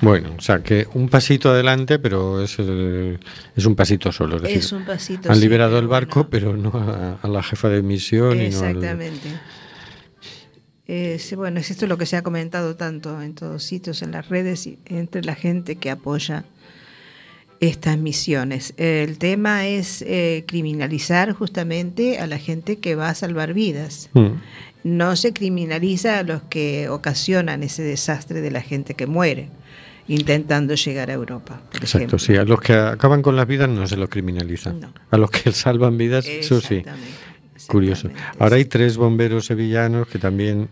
Bueno, 0.03 0.35
o 0.37 0.41
sea 0.41 0.59
que 0.61 0.87
un 0.93 1.09
pasito 1.09 1.49
adelante, 1.51 1.97
pero 1.99 2.41
es, 2.43 2.59
el- 2.59 3.19
es 3.55 3.65
un 3.65 3.75
pasito 3.75 4.11
solo. 4.11 4.35
Es, 4.37 4.41
decir, 4.43 4.57
Es 4.57 4.71
un 4.71 4.85
pasito, 4.85 5.29
Han 5.29 5.35
sí, 5.35 5.41
liberado 5.41 5.79
el 5.79 5.87
barco, 5.87 6.27
pero 6.29 6.55
no 6.57 6.71
a, 6.73 7.19
a 7.21 7.27
la 7.27 7.41
jefa 7.43 7.69
de 7.69 7.81
misión. 7.81 8.33
y 8.41 8.49
no 8.49 8.59
al- 8.59 8.75
Exactamente. 8.75 9.29
Eh, 10.87 11.17
sí, 11.19 11.35
bueno, 11.35 11.59
es 11.59 11.71
esto 11.71 11.87
lo 11.87 11.97
que 11.97 12.05
se 12.05 12.17
ha 12.17 12.23
comentado 12.23 12.75
tanto 12.75 13.21
en 13.21 13.35
todos 13.35 13.63
sitios, 13.63 14.01
en 14.01 14.11
las 14.11 14.27
redes 14.29 14.67
y 14.67 14.79
entre 14.85 15.23
la 15.23 15.33
gente 15.35 15.77
que 15.77 15.89
apoya 15.89 16.43
estas 17.61 17.97
misiones. 17.97 18.73
El 18.75 19.17
tema 19.17 19.65
es 19.67 20.01
eh, 20.05 20.43
criminalizar 20.45 21.31
justamente 21.31 22.19
a 22.19 22.27
la 22.27 22.37
gente 22.37 22.79
que 22.79 22.95
va 22.95 23.07
a 23.09 23.15
salvar 23.15 23.53
vidas. 23.53 24.09
Mm. 24.13 24.27
No 24.83 25.15
se 25.15 25.31
criminaliza 25.31 26.19
a 26.19 26.23
los 26.23 26.41
que 26.43 26.89
ocasionan 26.89 27.63
ese 27.63 27.83
desastre 27.83 28.41
de 28.41 28.51
la 28.51 28.59
gente 28.61 28.95
que 28.95 29.07
muere 29.07 29.47
intentando 30.07 30.75
llegar 30.75 31.09
a 31.09 31.13
Europa. 31.13 31.61
por 31.71 31.81
Exacto, 31.81 31.97
ejemplo. 32.15 32.19
sí. 32.19 32.35
A 32.35 32.43
los 32.43 32.59
que 32.61 32.73
acaban 32.73 33.21
con 33.21 33.35
las 33.35 33.47
vidas 33.47 33.69
no 33.69 33.87
se 33.87 33.97
lo 33.97 34.09
criminalizan. 34.09 34.93
A 35.11 35.17
los 35.17 35.31
que 35.31 35.51
salvan 35.51 35.97
vidas, 35.97 36.25
eso 36.27 36.59
sí. 36.61 36.83
Curioso. 37.67 38.09
Ahora 38.39 38.57
hay 38.57 38.65
tres 38.65 38.97
bomberos 38.97 39.45
sevillanos 39.45 40.07
que 40.09 40.19
también 40.19 40.63
mm, 40.63 40.67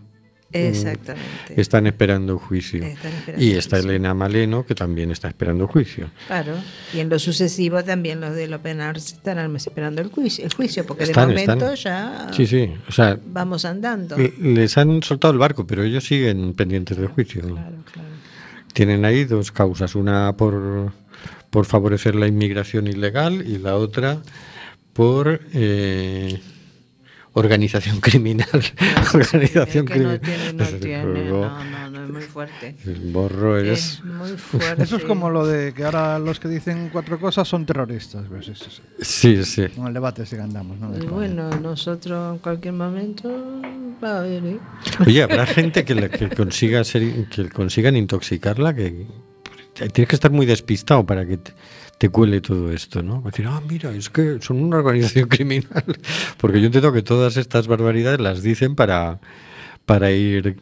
Exactamente. 0.56 1.54
están 1.56 1.86
esperando 1.86 2.38
juicio. 2.38 2.84
Están 2.84 3.12
esperando 3.14 3.42
y 3.42 3.52
está 3.52 3.78
Elena 3.78 4.12
Maleno, 4.12 4.66
que 4.66 4.74
también 4.74 5.10
está 5.10 5.28
esperando 5.28 5.66
juicio. 5.66 6.10
Claro, 6.26 6.52
y 6.92 7.00
en 7.00 7.08
lo 7.08 7.18
sucesivo 7.18 7.82
también 7.82 8.20
los 8.20 8.34
del 8.34 8.52
Open 8.52 8.82
Arms 8.82 9.14
estarán 9.14 9.56
esperando 9.56 10.02
el 10.02 10.08
juicio, 10.10 10.44
el 10.44 10.52
juicio 10.52 10.84
porque 10.84 11.04
Están, 11.04 11.30
de 11.30 11.34
momento 11.46 11.72
están. 11.72 12.26
ya 12.28 12.32
Sí, 12.34 12.46
sí. 12.46 12.70
O 12.86 12.92
sea, 12.92 13.18
vamos 13.24 13.64
andando. 13.64 14.16
les 14.18 14.76
han 14.76 15.02
soltado 15.02 15.32
el 15.32 15.38
barco, 15.38 15.66
pero 15.66 15.82
ellos 15.84 16.04
siguen 16.04 16.52
pendientes 16.52 16.98
del 16.98 17.06
juicio. 17.06 17.58
Tienen 18.72 19.04
ahí 19.04 19.24
dos 19.24 19.52
causas, 19.52 19.94
una 19.94 20.36
por, 20.36 20.92
por 21.50 21.66
favorecer 21.66 22.14
la 22.14 22.26
inmigración 22.26 22.86
ilegal 22.86 23.46
y 23.46 23.58
la 23.58 23.76
otra 23.76 24.22
por 24.92 25.40
eh, 25.52 26.40
organización 27.34 28.00
criminal. 28.00 28.48
organización 29.14 29.86
que 29.86 29.98
no 29.98 30.18
criminal. 30.18 30.20
tiene, 30.20 30.52
no 30.52 30.66
tiene, 30.78 31.24
no, 31.30 31.64
no, 31.64 31.90
no, 31.90 32.04
es 32.04 32.10
muy 32.10 32.22
fuerte. 32.22 32.76
El 32.84 33.12
borro 33.12 33.58
es... 33.58 33.78
Es 33.94 34.04
muy 34.04 34.30
fuerte. 34.36 34.82
Eso 34.82 34.96
es 34.96 35.04
como 35.04 35.30
lo 35.30 35.46
de 35.46 35.72
que 35.72 35.84
ahora 35.84 36.18
los 36.18 36.38
que 36.40 36.48
dicen 36.48 36.90
cuatro 36.92 37.18
cosas 37.18 37.48
son 37.48 37.64
terroristas. 37.66 38.24
pues, 38.28 38.48
es- 38.48 38.60
es- 38.62 38.82
Sí, 39.00 39.44
sí. 39.44 39.68
Con 39.68 39.86
el 39.86 39.94
debate 39.94 40.22
ese 40.24 40.36
que 40.36 40.42
andamos, 40.42 40.78
¿no? 40.78 40.96
Y 40.96 41.06
bueno, 41.06 41.48
nosotros 41.60 42.34
en 42.34 42.38
cualquier 42.40 42.74
momento 42.74 43.30
va 44.02 44.16
a 44.16 44.18
haber, 44.18 44.44
¿eh? 44.44 44.58
Oye, 45.06 45.22
habrá 45.22 45.46
gente 45.46 45.84
que, 45.84 45.94
la- 45.94 46.08
que 46.08 46.28
consiga 46.28 46.84
ser, 46.84 47.28
que 47.28 47.48
consigan 47.48 47.96
intoxicarla, 47.96 48.74
que 48.74 49.06
tienes 49.74 50.08
que 50.08 50.16
estar 50.16 50.30
muy 50.30 50.44
despistado 50.46 51.04
para 51.06 51.26
que 51.26 51.38
te, 51.38 51.52
te 52.02 52.08
cuele 52.08 52.40
todo 52.40 52.72
esto, 52.72 53.00
¿no? 53.00 53.22
Decir, 53.22 53.46
ah, 53.48 53.62
mira, 53.68 53.92
es 53.92 54.10
que 54.10 54.38
son 54.40 54.60
una 54.60 54.78
organización 54.78 55.28
criminal. 55.34 55.84
Porque 56.36 56.58
yo 56.60 56.66
entiendo 56.66 56.92
que 56.92 57.02
todas 57.02 57.36
estas 57.36 57.68
barbaridades 57.68 58.18
las 58.18 58.42
dicen 58.42 58.74
para, 58.74 59.20
para 59.86 60.10
ir 60.10 60.56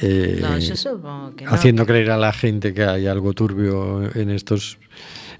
eh, 0.00 0.38
No, 0.40 0.56
yo 0.58 0.76
supongo 0.76 1.34
que 1.34 1.44
no, 1.44 1.50
haciendo 1.50 1.84
que- 1.84 1.92
creer 1.92 2.12
a 2.12 2.16
la 2.16 2.32
gente 2.32 2.72
que 2.72 2.84
hay 2.84 3.08
algo 3.08 3.32
turbio 3.32 4.08
en 4.14 4.30
estos 4.30 4.78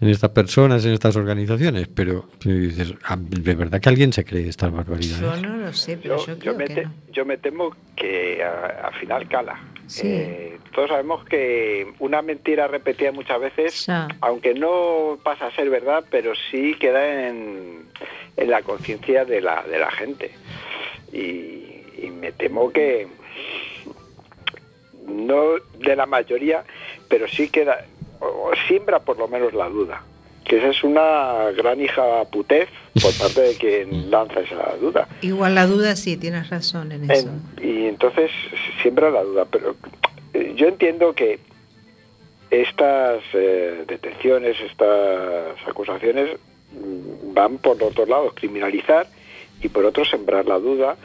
en 0.00 0.08
estas 0.08 0.30
personas, 0.30 0.84
en 0.84 0.92
estas 0.92 1.14
organizaciones, 1.16 1.88
pero 1.92 2.28
dices, 2.44 2.94
ah, 3.04 3.16
¿de 3.18 3.54
verdad 3.56 3.80
que 3.80 3.88
alguien 3.88 4.12
se 4.12 4.24
cree 4.24 4.48
estas 4.48 4.72
barbaridades? 4.72 5.20
Yo 5.20 5.36
no 5.48 5.56
lo 5.56 5.72
sé, 5.72 5.96
pero 5.96 6.24
yo, 6.26 6.38
creo 6.38 6.56
me 6.56 6.64
que 6.66 6.74
te- 6.74 6.84
no. 6.86 6.92
yo 7.12 7.24
me 7.24 7.36
temo 7.38 7.70
que 7.96 8.42
a- 8.44 8.86
al 8.88 8.94
final 8.94 9.28
cala. 9.28 9.60
Sí. 9.86 10.02
Eh, 10.06 10.57
todos 10.78 10.90
sabemos 10.90 11.24
que 11.24 11.92
una 11.98 12.22
mentira 12.22 12.68
repetida 12.68 13.10
muchas 13.10 13.40
veces, 13.40 13.88
aunque 14.20 14.54
no 14.54 15.18
pasa 15.24 15.48
a 15.48 15.50
ser 15.56 15.68
verdad, 15.70 16.04
pero 16.08 16.34
sí 16.52 16.76
queda 16.78 17.26
en, 17.26 17.82
en 18.36 18.48
la 18.48 18.62
conciencia 18.62 19.24
de 19.24 19.40
la, 19.40 19.64
de 19.68 19.76
la 19.80 19.90
gente. 19.90 20.30
Y, 21.12 21.82
y 22.00 22.12
me 22.16 22.30
temo 22.30 22.70
que 22.70 23.08
no 25.08 25.42
de 25.80 25.96
la 25.96 26.06
mayoría, 26.06 26.62
pero 27.08 27.26
sí 27.26 27.48
queda, 27.48 27.84
o, 28.20 28.26
o 28.26 28.50
siembra 28.68 29.00
por 29.00 29.18
lo 29.18 29.26
menos 29.26 29.52
la 29.54 29.68
duda. 29.68 30.04
Que 30.44 30.58
esa 30.58 30.68
es 30.68 30.84
una 30.84 31.50
gran 31.56 31.80
hija 31.80 32.24
putez 32.30 32.68
por 33.02 33.12
parte 33.18 33.40
de 33.40 33.54
quien 33.56 34.12
lanza 34.12 34.38
esa 34.38 34.76
duda. 34.80 35.08
Igual 35.22 35.56
la 35.56 35.66
duda 35.66 35.96
sí, 35.96 36.16
tienes 36.16 36.48
razón 36.50 36.92
en 36.92 37.10
eso. 37.10 37.28
En- 37.58 37.68
y 37.68 37.86
entonces 37.86 38.30
siembra 38.80 39.10
la 39.10 39.24
duda, 39.24 39.44
pero 39.50 39.74
yo 40.32 40.68
entiendo 40.68 41.14
que 41.14 41.38
estas 42.50 43.22
eh, 43.34 43.84
detenciones, 43.86 44.58
estas 44.60 45.56
acusaciones 45.66 46.38
mm, 46.72 47.34
van 47.34 47.58
por 47.58 47.78
los 47.78 47.94
dos 47.94 48.08
lados, 48.08 48.32
criminalizar 48.34 49.06
y 49.62 49.68
por 49.68 49.84
otro 49.84 50.04
sembrar 50.04 50.46
la 50.46 50.58
duda, 50.58 50.96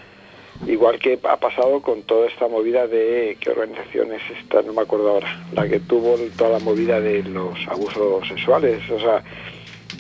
igual 0.68 1.00
que 1.00 1.20
ha 1.24 1.38
pasado 1.38 1.82
con 1.82 2.04
toda 2.04 2.28
esta 2.28 2.48
movida 2.48 2.88
de, 2.88 3.38
¿qué 3.40 3.50
organización 3.50 4.14
es 4.14 4.22
esta? 4.40 4.62
No 4.62 4.74
me 4.74 4.82
acuerdo 4.82 5.10
ahora, 5.10 5.44
la 5.54 5.68
que 5.68 5.80
tuvo 5.80 6.16
toda 6.38 6.52
la 6.52 6.60
movida 6.60 7.02
de 7.02 7.24
los 7.24 7.58
abusos 7.68 8.28
sexuales, 8.28 8.90
o 8.90 9.00
sea, 9.00 9.24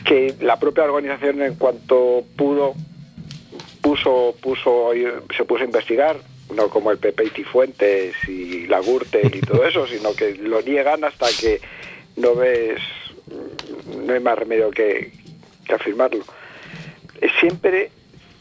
que 0.06 0.36
la 0.40 0.60
propia 0.60 0.84
organización 0.84 1.42
en 1.42 1.56
cuanto 1.56 2.24
pudo 2.36 2.74
puso 3.82 4.34
puso 4.42 4.92
se 5.36 5.44
puso 5.44 5.62
a 5.62 5.66
investigar 5.66 6.18
no 6.54 6.70
como 6.70 6.92
el 6.92 6.98
Pepe 6.98 7.26
y 7.26 7.30
Cifuentes 7.30 8.16
y 8.28 8.68
la 8.68 8.80
Gürtel 8.82 9.36
y 9.36 9.42
todo 9.42 9.66
eso 9.66 9.86
sino 9.94 10.14
que 10.16 10.36
lo 10.36 10.62
niegan 10.62 11.04
hasta 11.04 11.28
que 11.40 11.60
no 12.18 12.36
ves 12.36 12.80
no 14.06 14.14
hay 14.14 14.20
más 14.20 14.38
remedio 14.38 14.70
que, 14.72 15.12
que 15.66 15.74
afirmarlo 15.74 16.24
Eh, 17.22 17.30
siempre 17.40 17.90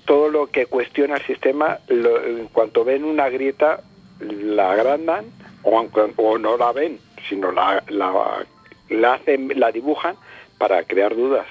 todo 0.06 0.28
lo 0.28 0.46
que 0.50 0.66
cuestiona 0.66 1.16
el 1.16 1.22
sistema 1.26 1.78
lo- 1.88 2.22
en 2.24 2.48
cuanto 2.48 2.84
ven 2.84 3.04
una 3.04 3.28
grieta 3.28 3.80
la 4.20 4.72
agrandan 4.72 5.24
o, 5.62 5.78
o 6.16 6.38
no 6.38 6.56
la 6.56 6.72
ven 6.72 6.98
sino 7.28 7.52
la, 7.52 7.82
la, 7.88 8.44
la 8.88 9.14
hacen 9.14 9.52
la 9.56 9.70
dibujan 9.70 10.16
para 10.58 10.82
crear 10.84 11.14
dudas 11.14 11.46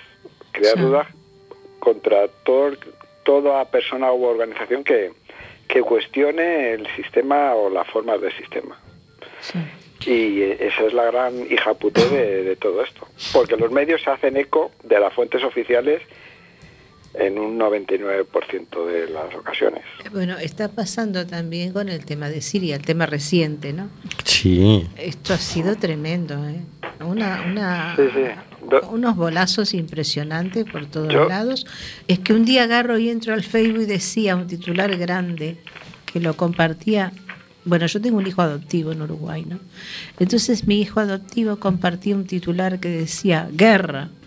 crear 0.51 0.75
Sí. 0.75 0.81
dudas 0.81 1.07
contra 1.79 2.27
todo, 2.45 2.73
toda 3.23 3.65
persona 3.65 4.11
u 4.11 4.23
organización 4.25 4.83
que, 4.83 5.11
que 5.71 5.81
cuestione 5.81 6.73
el 6.73 6.87
sistema 6.95 7.53
o 7.55 7.69
las 7.69 7.87
formas 7.87 8.19
del 8.21 8.35
sistema. 8.35 8.77
Y 10.05 10.41
eh, 10.41 10.57
esa 10.59 10.83
es 10.83 10.93
la 10.93 11.05
gran 11.05 11.39
hija 11.49 11.73
puté 11.75 12.07
de, 12.09 12.43
de 12.43 12.55
todo 12.57 12.83
esto. 12.83 13.07
Porque 13.31 13.55
los 13.55 13.71
medios 13.71 14.01
se 14.01 14.09
hacen 14.09 14.35
eco 14.35 14.71
de 14.83 14.99
las 14.99 15.13
fuentes 15.13 15.43
oficiales 15.43 16.01
en 17.13 17.37
un 17.39 17.59
99% 17.59 18.85
de 18.85 19.09
las 19.09 19.33
ocasiones. 19.35 19.83
Bueno, 20.11 20.37
está 20.37 20.69
pasando 20.69 21.25
también 21.25 21.73
con 21.73 21.89
el 21.89 22.05
tema 22.05 22.29
de 22.29 22.41
Siria, 22.41 22.75
el 22.75 22.83
tema 22.83 23.05
reciente, 23.05 23.73
¿no? 23.73 23.89
Sí. 24.23 24.87
Esto 24.97 25.33
ha 25.33 25.37
sido 25.37 25.75
tremendo, 25.75 26.35
¿eh? 26.47 26.61
Una, 27.01 27.43
una, 27.47 27.95
Sí, 27.95 28.03
sí. 28.13 28.23
Unos 28.89 29.15
bolazos 29.15 29.73
impresionantes 29.73 30.65
por 30.71 30.85
todos 30.85 31.11
Yo- 31.11 31.27
lados. 31.27 31.65
Es 32.07 32.19
que 32.19 32.33
un 32.33 32.45
día 32.45 32.63
agarro 32.63 32.97
y 32.97 33.09
entro 33.09 33.33
al 33.33 33.43
Facebook 33.43 33.81
y 33.83 33.85
decía 33.85 34.35
un 34.35 34.47
titular 34.47 34.95
grande 34.97 35.57
que 36.05 36.19
lo 36.19 36.35
compartía. 36.37 37.11
Bueno, 37.65 37.85
yo 37.85 38.01
tengo 38.01 38.17
un 38.17 38.27
hijo 38.27 38.41
adoptivo 38.41 38.91
en 38.91 39.01
Uruguay, 39.01 39.45
¿no? 39.47 39.59
Entonces 40.19 40.67
mi 40.67 40.81
hijo 40.81 40.99
adoptivo 40.99 41.57
compartía 41.57 42.15
un 42.15 42.25
titular 42.25 42.79
que 42.79 42.89
decía 42.89 43.49
guerra. 43.51 44.09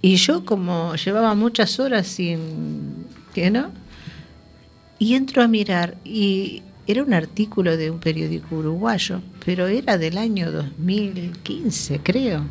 Y 0.00 0.14
yo 0.16 0.44
como 0.44 0.94
llevaba 0.94 1.34
muchas 1.34 1.80
horas 1.80 2.06
sin, 2.06 3.04
¿qué 3.34 3.50
no? 3.50 3.72
Y 5.00 5.14
entro 5.14 5.42
a 5.42 5.48
mirar 5.48 5.96
y 6.04 6.62
era 6.86 7.02
un 7.02 7.12
artículo 7.12 7.76
de 7.76 7.90
un 7.90 7.98
periódico 7.98 8.54
uruguayo, 8.56 9.20
pero 9.44 9.66
era 9.66 9.98
del 9.98 10.16
año 10.18 10.52
2015, 10.52 11.98
creo. 12.00 12.44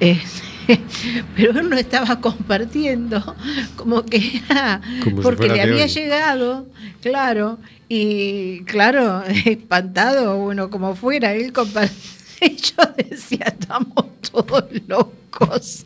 Eh, 0.00 0.20
pero 1.36 1.58
él 1.60 1.68
no 1.68 1.76
estaba 1.76 2.20
compartiendo, 2.20 3.36
como 3.76 4.04
que 4.04 4.42
era, 4.48 4.80
Como 5.02 5.22
porque 5.22 5.48
le 5.48 5.60
había 5.62 5.84
hoy. 5.84 5.88
llegado, 5.90 6.66
claro, 7.00 7.58
y 7.88 8.62
claro, 8.64 9.22
espantado, 9.44 10.38
bueno, 10.38 10.70
como 10.70 10.94
fuera, 10.94 11.32
él 11.34 11.52
compartió. 11.52 11.96
Y 12.40 12.56
yo 12.56 12.74
decía, 12.96 13.46
estamos 13.46 14.06
todos 14.30 14.64
locos. 14.88 15.84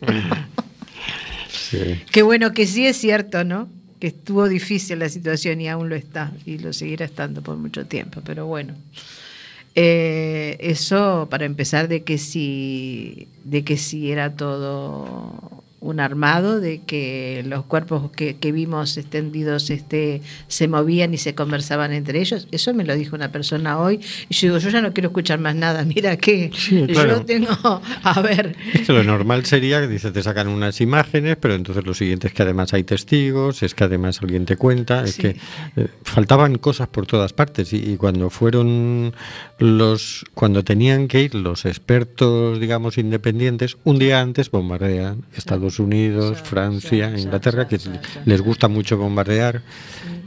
Sí. 1.50 2.02
Qué 2.10 2.22
bueno 2.22 2.52
que 2.52 2.66
sí 2.66 2.86
es 2.86 2.96
cierto, 2.96 3.44
¿no? 3.44 3.68
Que 4.00 4.06
estuvo 4.08 4.48
difícil 4.48 4.98
la 4.98 5.08
situación 5.08 5.60
y 5.60 5.68
aún 5.68 5.88
lo 5.88 5.96
está, 5.96 6.32
y 6.44 6.58
lo 6.58 6.72
seguirá 6.72 7.04
estando 7.04 7.42
por 7.42 7.56
mucho 7.56 7.86
tiempo, 7.86 8.22
pero 8.24 8.46
bueno. 8.46 8.74
Eh, 9.78 10.56
eso 10.60 11.28
para 11.30 11.44
empezar 11.44 11.86
de 11.86 12.02
que 12.02 12.16
si 12.16 13.28
de 13.44 13.62
que 13.62 13.76
si 13.76 14.10
era 14.10 14.34
todo 14.34 15.64
un 15.86 16.00
armado, 16.00 16.60
de 16.60 16.80
que 16.82 17.42
los 17.46 17.64
cuerpos 17.64 18.10
que, 18.10 18.36
que 18.36 18.52
vimos 18.52 18.96
extendidos 18.96 19.70
este, 19.70 20.20
se 20.48 20.68
movían 20.68 21.14
y 21.14 21.18
se 21.18 21.34
conversaban 21.34 21.92
entre 21.92 22.20
ellos. 22.20 22.48
Eso 22.50 22.74
me 22.74 22.84
lo 22.84 22.94
dijo 22.94 23.16
una 23.16 23.30
persona 23.32 23.78
hoy. 23.78 24.00
Y 24.28 24.34
yo 24.34 24.48
digo, 24.48 24.58
yo 24.58 24.70
ya 24.70 24.80
no 24.82 24.92
quiero 24.92 25.08
escuchar 25.08 25.38
más 25.38 25.54
nada. 25.54 25.84
Mira 25.96 26.16
que 26.16 26.50
Sí, 26.54 26.84
claro. 26.88 27.18
yo 27.18 27.24
tengo, 27.24 27.82
a 28.02 28.20
ver, 28.22 28.56
Es 28.74 28.86
que 28.86 28.92
lo 28.92 29.04
normal 29.04 29.44
sería 29.46 29.80
que 29.80 29.88
dice, 29.88 30.10
te 30.10 30.22
sacan 30.22 30.48
unas 30.48 30.80
imágenes, 30.80 31.36
pero 31.40 31.54
entonces 31.54 31.84
lo 31.86 31.94
siguiente 31.94 32.26
es 32.28 32.32
que 32.34 32.42
además 32.42 32.72
hay 32.74 32.84
testigos, 32.84 33.62
es 33.62 33.74
que 33.74 33.84
además 33.84 34.20
alguien 34.22 34.44
te 34.46 34.56
cuenta, 34.56 35.04
es 35.04 35.12
Sí. 35.14 35.22
que 35.22 35.36
eh, 35.76 35.88
faltaban 36.02 36.58
cosas 36.58 36.88
por 36.88 37.06
todas 37.06 37.32
partes 37.32 37.72
y, 37.72 37.76
y 37.92 37.96
cuando 37.96 38.28
fueron 38.30 39.14
los, 39.58 40.24
cuando 40.34 40.64
tenían 40.64 41.08
que 41.08 41.22
ir 41.22 41.34
los 41.34 41.64
expertos, 41.64 42.60
digamos, 42.60 42.98
independientes, 42.98 43.76
un 43.84 43.98
día 43.98 44.20
antes 44.20 44.50
bombardean 44.50 45.24
Estados 45.34 45.75
Unidos, 45.78 46.38
Francia, 46.42 47.12
Inglaterra, 47.16 47.66
que 47.68 47.78
les 48.24 48.40
gusta 48.40 48.68
mucho 48.68 48.96
bombardear 48.96 49.62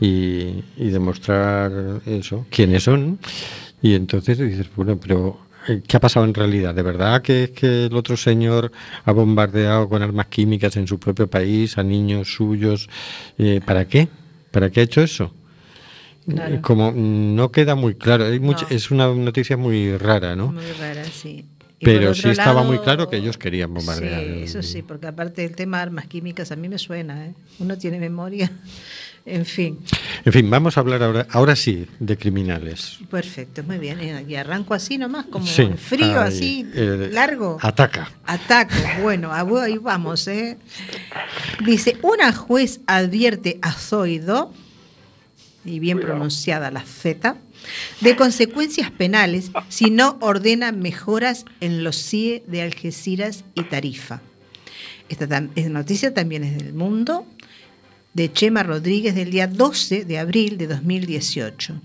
y, 0.02 0.64
y 0.78 0.90
demostrar 0.92 1.72
eso, 2.06 2.46
quiénes 2.50 2.84
son. 2.84 3.20
Y 3.82 3.94
entonces 3.96 4.38
dices, 4.38 4.68
bueno, 4.76 5.00
pero 5.00 5.40
eh, 5.68 5.82
¿qué 5.88 5.98
ha 5.98 6.00
pasado 6.00 6.26
en 6.26 6.34
realidad? 6.34 6.74
¿De 6.76 6.82
verdad 6.82 7.22
que 7.22 7.46
es 7.46 7.50
que 7.52 7.86
el 7.86 7.96
otro 7.96 8.18
señor 8.18 8.72
ha 9.06 9.12
bombardeado 9.12 9.88
con 9.88 10.02
armas 10.02 10.28
químicas 10.28 10.76
en 10.78 10.88
su 10.88 11.00
propio 11.00 11.30
país 11.30 11.78
a 11.78 11.84
niños 11.84 12.34
suyos? 12.34 12.90
Eh, 13.38 13.62
¿Para 13.66 13.86
qué? 13.88 14.08
¿Para 14.52 14.70
qué 14.70 14.82
ha 14.82 14.84
hecho 14.84 15.02
eso? 15.02 15.34
Claro. 16.28 16.62
Como 16.62 16.92
no 16.92 17.52
queda 17.52 17.74
muy 17.76 17.96
claro, 17.96 18.26
hay 18.26 18.40
mucha- 18.40 18.68
No. 18.70 18.76
es 18.76 18.92
una 18.92 19.08
noticia 19.08 19.58
muy 19.58 19.96
rara, 19.98 20.36
¿no? 20.36 20.52
muy 20.52 20.64
rara, 20.80 21.04
sí. 21.06 21.46
Y 21.82 21.86
Pero 21.86 22.13
sí 22.13 22.28
estaba 22.30 22.56
lado- 22.56 22.65
muy 22.68 22.80
claro 22.80 23.10
que 23.10 23.15
ellos 23.18 23.38
querían 23.38 23.74
bombardear. 23.74 24.22
Sí, 24.22 24.44
eso 24.44 24.62
sí, 24.62 24.82
porque 24.82 25.08
aparte 25.08 25.44
del 25.44 25.56
tema 25.56 25.78
de 25.78 25.84
armas 25.84 26.08
químicas 26.08 26.52
a 26.52 26.56
mí 26.58 26.68
me 26.68 26.78
suena, 26.78 27.28
¿eh? 27.28 27.34
Uno 27.60 27.78
tiene 27.78 28.00
memoria. 28.00 28.52
En 29.26 29.46
fin, 29.46 29.78
En 30.26 30.34
fin, 30.34 30.50
vamos 30.50 30.76
a 30.78 30.80
hablar 30.80 31.04
ahora, 31.04 31.28
ahora 31.30 31.56
sí, 31.56 31.86
de 32.00 32.18
criminales. 32.18 32.98
perfecto, 33.12 33.62
muy 33.63 33.78
bien. 33.78 34.00
Y 34.28 34.34
arranco 34.36 34.74
así 34.74 34.98
nomás, 34.98 35.26
como 35.28 35.46
Sí, 35.46 35.63
en 35.63 35.78
frío, 35.78 36.20
ahí, 36.22 36.28
así, 36.30 36.65
eh, 36.74 37.10
largo. 37.12 37.58
Ataca. 37.62 38.10
Ataco, 38.26 38.74
bueno, 39.04 39.32
a- 39.32 39.42
ahí 39.63 39.78
vamos, 39.78 40.28
¿eh? 40.30 40.58
Dice, 41.63 41.98
una 42.02 42.34
juez 42.34 42.80
advierte 42.88 43.60
a 43.62 43.74
Zoido, 43.74 44.52
y 45.65 45.80
bien 45.80 46.00
pronunciada 46.00 46.72
la 46.72 46.82
Z, 46.82 47.36
de 48.02 48.15
consecuencias 48.15 48.91
penales 48.91 49.52
si 49.69 49.89
no 49.89 50.17
ordena 50.22 50.72
mejoras 50.72 51.45
en 51.62 51.84
los 51.84 51.98
CIE 51.98 52.43
de 52.48 52.62
Algeciras 52.62 53.43
y 53.56 53.63
Tarifa. 53.63 54.22
Esta 55.10 55.41
noticia 55.69 56.13
también 56.13 56.43
es 56.43 56.58
del 56.58 56.74
mundo, 56.74 57.26
de 58.13 58.32
Chema 58.32 58.63
Rodríguez 58.63 59.15
del 59.15 59.32
día 59.32 59.48
12 59.48 60.06
de 60.06 60.19
abril 60.19 60.58
de 60.58 60.67
2018. 60.67 61.82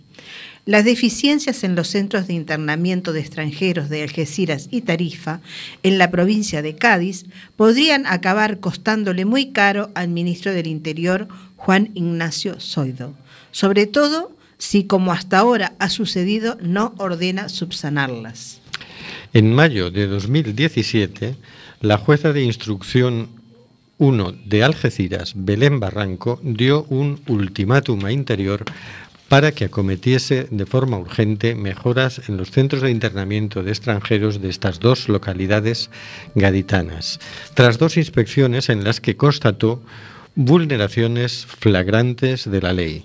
Las 0.67 0.87
deficiencias 0.87 1.63
en 1.63 1.75
los 1.75 1.89
centros 1.89 2.27
de 2.27 2.33
internamiento 2.33 3.13
de 3.13 3.21
extranjeros 3.21 3.91
de 3.91 4.03
Algeciras 4.03 4.69
y 4.71 4.81
Tarifa, 4.81 5.43
en 5.83 5.99
la 5.99 6.11
provincia 6.11 6.63
de 6.63 6.75
Cádiz, 6.75 7.27
podrían 7.57 8.07
acabar 8.07 8.61
costándole 8.61 9.27
muy 9.27 9.53
caro 9.53 9.91
al 9.95 10.09
ministro 10.09 10.53
del 10.53 10.67
Interior, 10.67 11.29
Juan 11.57 11.91
Ignacio 11.95 12.59
Zoido, 12.61 13.15
sobre 13.51 13.87
todo 13.87 14.35
si, 14.59 14.85
como 14.85 15.13
hasta 15.13 15.39
ahora 15.39 15.75
ha 15.79 15.89
sucedido, 15.89 16.57
no 16.61 16.95
ordena 16.99 17.49
subsanarlas. 17.49 18.61
En 19.33 19.53
mayo 19.53 19.91
de 19.91 20.07
2017, 20.07 21.37
la 21.81 21.99
jueza 21.99 22.33
de 22.33 22.45
instrucción 22.45 23.29
1 23.99 24.35
de 24.47 24.65
Algeciras, 24.65 25.33
Belén 25.37 25.81
Barranco, 25.81 26.41
dio 26.43 26.85
un 26.85 27.21
ultimátum 27.27 28.05
a 28.05 28.13
Interior 28.13 28.65
para 29.29 29.53
que 29.53 29.65
acometiese 29.65 30.47
de 30.51 30.67
forma 30.67 30.99
urgente 30.99 31.55
mejoras 31.55 32.29
en 32.29 32.37
los 32.37 32.51
centros 32.51 32.83
de 32.83 32.91
internamiento 32.91 33.63
de 33.63 33.71
extranjeros 33.71 34.41
de 34.41 34.51
estas 34.51 34.81
dos 34.81 35.09
localidades 35.09 35.91
gaditanas, 36.35 37.19
tras 37.55 37.79
dos 37.79 37.97
inspecciones 37.97 38.69
en 38.69 38.85
las 38.85 39.01
que 39.01 39.17
constató 39.17 39.83
vulneraciones 40.35 41.47
flagrantes 41.47 42.51
de 42.51 42.61
la 42.61 42.73
ley. 42.73 43.05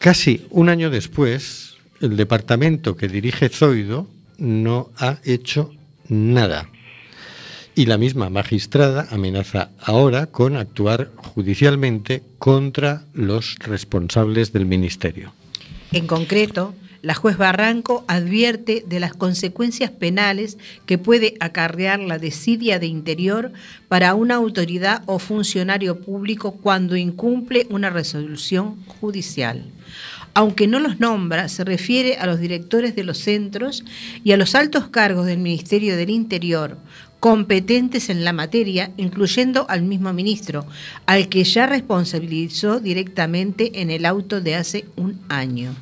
Casi 0.00 0.46
un 0.48 0.70
año 0.70 0.88
después, 0.88 1.74
el 2.00 2.16
departamento 2.16 2.96
que 2.96 3.06
dirige 3.06 3.50
Zoido 3.50 4.08
no 4.38 4.88
ha 4.96 5.18
hecho 5.24 5.74
nada. 6.08 6.70
Y 7.74 7.84
la 7.84 7.98
misma 7.98 8.30
magistrada 8.30 9.08
amenaza 9.10 9.72
ahora 9.78 10.24
con 10.24 10.56
actuar 10.56 11.10
judicialmente 11.16 12.22
contra 12.38 13.04
los 13.12 13.56
responsables 13.58 14.54
del 14.54 14.64
ministerio. 14.64 15.34
En 15.92 16.06
concreto, 16.06 16.72
la 17.02 17.14
juez 17.14 17.36
Barranco 17.36 18.02
advierte 18.08 18.82
de 18.86 19.00
las 19.00 19.12
consecuencias 19.12 19.90
penales 19.90 20.56
que 20.86 20.96
puede 20.96 21.34
acarrear 21.40 22.00
la 22.00 22.18
desidia 22.18 22.78
de 22.78 22.86
interior 22.86 23.52
para 23.88 24.14
una 24.14 24.36
autoridad 24.36 25.02
o 25.04 25.18
funcionario 25.18 26.00
público 26.00 26.52
cuando 26.52 26.96
incumple 26.96 27.66
una 27.68 27.90
resolución 27.90 28.76
judicial. 28.86 29.66
Aunque 30.34 30.66
no 30.66 30.78
los 30.78 31.00
nombra, 31.00 31.48
se 31.48 31.64
refiere 31.64 32.16
a 32.16 32.26
los 32.26 32.40
directores 32.40 32.94
de 32.94 33.04
los 33.04 33.18
centros 33.18 33.84
y 34.22 34.32
a 34.32 34.36
los 34.36 34.54
altos 34.54 34.88
cargos 34.88 35.26
del 35.26 35.38
Ministerio 35.38 35.96
del 35.96 36.10
Interior 36.10 36.78
competentes 37.20 38.08
en 38.08 38.24
la 38.24 38.32
materia, 38.32 38.92
incluyendo 38.96 39.66
al 39.68 39.82
mismo 39.82 40.12
ministro, 40.12 40.66
al 41.04 41.28
que 41.28 41.44
ya 41.44 41.66
responsabilizó 41.66 42.80
directamente 42.80 43.82
en 43.82 43.90
el 43.90 44.06
auto 44.06 44.40
de 44.40 44.56
hace 44.56 44.86
un 44.96 45.20
año. 45.28 45.74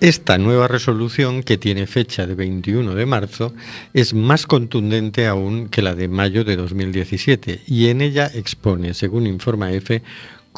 Esta 0.00 0.38
nueva 0.38 0.68
resolución, 0.68 1.42
que 1.42 1.58
tiene 1.58 1.88
fecha 1.88 2.24
de 2.24 2.36
21 2.36 2.94
de 2.94 3.04
marzo, 3.04 3.52
es 3.94 4.14
más 4.14 4.46
contundente 4.46 5.26
aún 5.26 5.68
que 5.68 5.82
la 5.82 5.96
de 5.96 6.06
mayo 6.06 6.44
de 6.44 6.54
2017 6.54 7.62
y 7.66 7.88
en 7.88 8.00
ella 8.00 8.30
expone, 8.32 8.94
según 8.94 9.26
informa 9.26 9.72
EFE, 9.72 10.04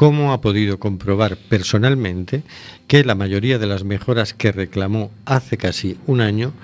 cómo 0.01 0.33
ha 0.33 0.41
podido 0.41 0.79
comprobar 0.79 1.37
personalmente 1.37 2.43
que 2.87 3.05
la 3.05 3.15
mayoría 3.15 3.59
de 3.59 3.67
las 3.67 3.85
mejoras 3.85 4.33
que 4.33 4.51
reclamó 4.51 5.11
hace 5.27 5.59
casi 5.59 5.99
un 6.07 6.23
año 6.23 6.55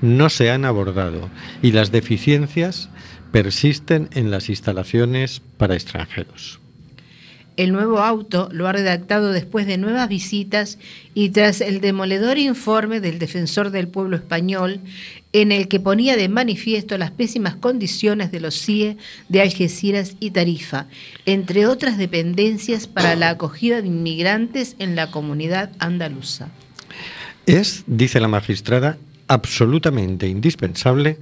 no 0.00 0.28
se 0.28 0.52
han 0.52 0.64
abordado 0.64 1.28
y 1.60 1.72
las 1.72 1.90
deficiencias 1.90 2.90
persisten 3.32 4.10
en 4.12 4.30
las 4.30 4.48
instalaciones 4.48 5.42
para 5.58 5.74
extranjeros. 5.74 6.60
El 7.56 7.72
nuevo 7.72 8.00
auto 8.00 8.48
lo 8.50 8.66
ha 8.66 8.72
redactado 8.72 9.32
después 9.32 9.66
de 9.66 9.78
nuevas 9.78 10.08
visitas 10.08 10.78
y 11.14 11.28
tras 11.28 11.60
el 11.60 11.80
demoledor 11.80 12.36
informe 12.38 13.00
del 13.00 13.20
defensor 13.20 13.70
del 13.70 13.86
pueblo 13.86 14.16
español, 14.16 14.80
en 15.32 15.52
el 15.52 15.68
que 15.68 15.78
ponía 15.78 16.16
de 16.16 16.28
manifiesto 16.28 16.98
las 16.98 17.12
pésimas 17.12 17.54
condiciones 17.54 18.32
de 18.32 18.40
los 18.40 18.60
CIE 18.60 18.96
de 19.28 19.40
Algeciras 19.40 20.16
y 20.18 20.30
Tarifa, 20.30 20.86
entre 21.26 21.66
otras 21.66 21.96
dependencias 21.96 22.88
para 22.88 23.14
la 23.14 23.30
acogida 23.30 23.82
de 23.82 23.88
inmigrantes 23.88 24.74
en 24.78 24.96
la 24.96 25.10
comunidad 25.10 25.70
andaluza. 25.78 26.48
Es, 27.46 27.84
dice 27.86 28.20
la 28.20 28.28
magistrada, 28.28 28.98
absolutamente 29.28 30.26
indispensable 30.26 31.18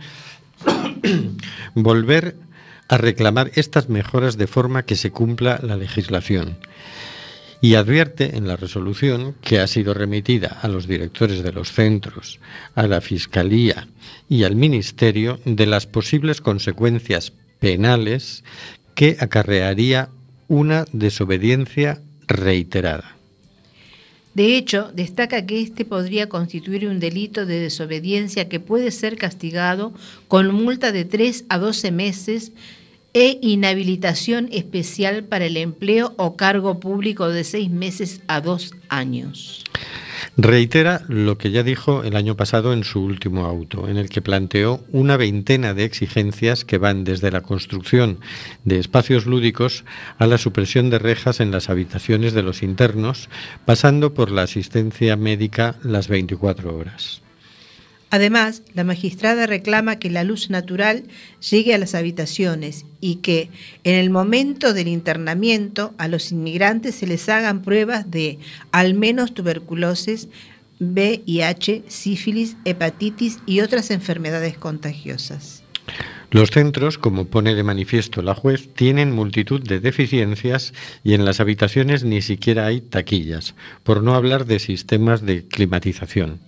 volver 1.74 2.37
a 2.37 2.51
reclamar 2.99 3.51
estas 3.55 3.88
mejoras 3.88 4.36
de 4.36 4.47
forma 4.47 4.84
que 4.84 4.97
se 4.97 5.11
cumpla 5.11 5.61
la 5.62 5.76
legislación. 5.76 6.57
Y 7.61 7.76
advierte 7.76 8.36
en 8.36 8.49
la 8.49 8.57
resolución 8.57 9.36
que 9.40 9.61
ha 9.61 9.66
sido 9.66 9.95
remitida 9.95 10.59
a 10.62 10.68
los 10.68 10.88
directores 10.88 11.43
de 11.43 11.53
los 11.53 11.72
centros, 11.72 12.40
a 12.74 12.88
la 12.88 13.01
Fiscalía 13.01 13.86
y 14.28 14.45
al 14.45 14.57
Ministerio 14.57 15.38
de 15.45 15.66
las 15.66 15.86
posibles 15.86 16.40
consecuencias 16.40 17.32
penales 17.61 18.43
que 18.95 19.16
acarrearía 19.20 20.09
una 20.49 20.84
desobediencia 20.93 22.01
reiterada. 22.26 23.16
De 24.34 24.57
hecho, 24.57 24.90
destaca 24.95 25.45
que 25.45 25.61
este 25.61 25.84
podría 25.84 26.28
constituir 26.28 26.88
un 26.88 27.01
delito 27.01 27.45
de 27.45 27.61
desobediencia 27.61 28.49
que 28.49 28.61
puede 28.61 28.90
ser 28.90 29.16
castigado 29.16 29.93
con 30.26 30.55
multa 30.55 30.90
de 30.90 31.05
3 31.05 31.45
a 31.51 31.59
12 31.59 31.93
meses 31.93 32.53
e 33.15 33.39
inhabilitación 33.43 34.49
especial 34.53 35.25
para 35.25 35.47
el 35.47 35.57
empleo 35.57 36.15
o 36.17 36.37
cargo 36.37 36.81
público 36.81 37.29
de 37.29 37.45
6 37.45 37.71
meses 37.71 38.23
a 38.27 38.41
2 38.41 38.73
años. 38.89 39.65
Reitera 40.37 41.03
lo 41.09 41.37
que 41.37 41.51
ya 41.51 41.63
dijo 41.63 42.05
el 42.05 42.17
año 42.17 42.37
pasado 42.37 42.73
en 42.73 42.85
su 42.85 43.03
último 43.03 43.45
auto, 43.45 43.89
en 43.89 43.99
el 43.99 44.09
que 44.09 44.23
planteó 44.23 44.83
una 44.91 45.17
veintena 45.17 45.75
de 45.75 45.85
exigencias 45.85 46.65
que 46.65 46.79
van 46.79 47.05
desde 47.05 47.31
la 47.31 47.43
construcción 47.43 48.19
de 48.65 48.79
espacios 48.79 49.27
lúdicos 49.27 49.85
a 50.19 50.27
la 50.27 50.39
supresión 50.39 50.91
de 50.91 50.99
rejas 50.99 51.41
en 51.41 51.51
las 51.51 51.69
habitaciones 51.69 52.33
de 52.33 52.43
los 52.43 52.63
internos, 52.63 53.29
pasando 53.67 54.15
por 54.15 54.31
la 54.31 54.43
asistencia 54.43 55.17
médica 55.17 55.77
las 55.83 56.09
24 56.09 56.77
horas. 56.77 57.22
Además, 58.13 58.63
la 58.75 58.85
magistrada 58.85 59.47
reclama 59.47 59.99
que 59.99 60.11
la 60.11 60.23
luz 60.23 60.51
natural 60.51 61.05
llegue 61.51 61.75
a 61.75 61.79
las 61.79 61.95
habitaciones 61.95 62.85
y 63.01 63.17
que 63.17 63.49
en 63.85 63.95
el 63.95 64.11
momento 64.11 64.75
del 64.75 64.89
internamiento 64.89 65.95
a 65.97 66.09
los 66.09 66.31
inmigrantes 66.31 66.97
se 66.97 67.07
les 67.07 67.27
hagan 67.31 67.63
pruebas 67.63 68.11
de 68.11 68.39
al 68.71 68.93
menos 68.93 69.33
tuberculosis, 69.33 70.29
VIH, 70.79 71.85
sífilis, 71.89 72.59
hepatitis 72.67 73.39
y 73.47 73.61
otras 73.61 73.91
enfermedades 73.91 74.59
contagiosas. 74.59 75.63
Los 76.31 76.51
centros, 76.51 76.99
como 76.99 77.29
pone 77.29 77.55
de 77.55 77.63
manifiesto 77.63 78.21
la 78.21 78.35
juez, 78.35 78.69
tienen 78.75 79.13
multitud 79.13 79.63
de 79.63 79.81
deficiencias 79.81 80.75
y 81.03 81.15
en 81.15 81.25
las 81.25 81.41
habitaciones 81.41 82.05
ni 82.05 82.21
siquiera 82.21 82.67
hay 82.67 82.83
taquillas, 82.83 83.55
por 83.85 84.03
no 84.03 84.15
hablar 84.15 84.45
de 84.45 84.59
sistemas 84.59 85.25
de 85.25 85.47
climatización. 85.49 86.41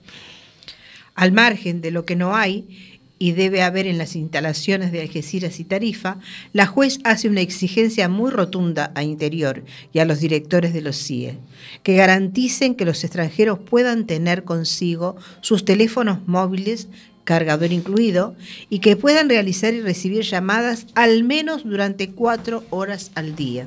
Al 1.15 1.33
margen 1.33 1.81
de 1.81 1.91
lo 1.91 2.05
que 2.05 2.17
no 2.17 2.35
hay 2.35 2.95
y 3.19 3.33
debe 3.33 3.62
haber 3.62 3.87
en 3.87 3.99
las 3.99 4.17
instalaciones 4.17 4.91
de 4.93 5.01
Algeciras 5.01 5.61
y 5.61 5.65
Tarifa, 5.65 6.19
la 6.53 6.67
juez 6.67 6.99
hace 7.05 7.29
una 7.29 7.41
exigencia 7.41 8.09
muy 8.09 8.31
rotunda 8.31 8.91
a 8.95 9.03
Interior 9.03 9.65
y 9.93 10.01
a 10.01 10.05
los 10.05 10.21
directores 10.21 10.75
de 10.75 10.81
los 10.81 10.97
CIE, 10.97 11.39
que 11.83 11.95
garanticen 11.95 12.75
que 12.75 12.85
los 12.85 13.05
extranjeros 13.05 13.61
puedan 13.61 14.07
tener 14.07 14.45
consigo 14.45 15.17
sus 15.41 15.65
teléfonos 15.65 16.27
móviles, 16.27 16.89
cargador 17.23 17.73
incluido, 17.73 18.35
y 18.69 18.81
que 18.81 18.97
puedan 18.97 19.29
realizar 19.29 19.73
y 19.73 19.81
recibir 19.81 20.25
llamadas 20.25 20.87
al 20.95 21.23
menos 21.23 21.65
durante 21.65 22.11
cuatro 22.11 22.65
horas 22.71 23.12
al 23.15 23.37
día. 23.37 23.67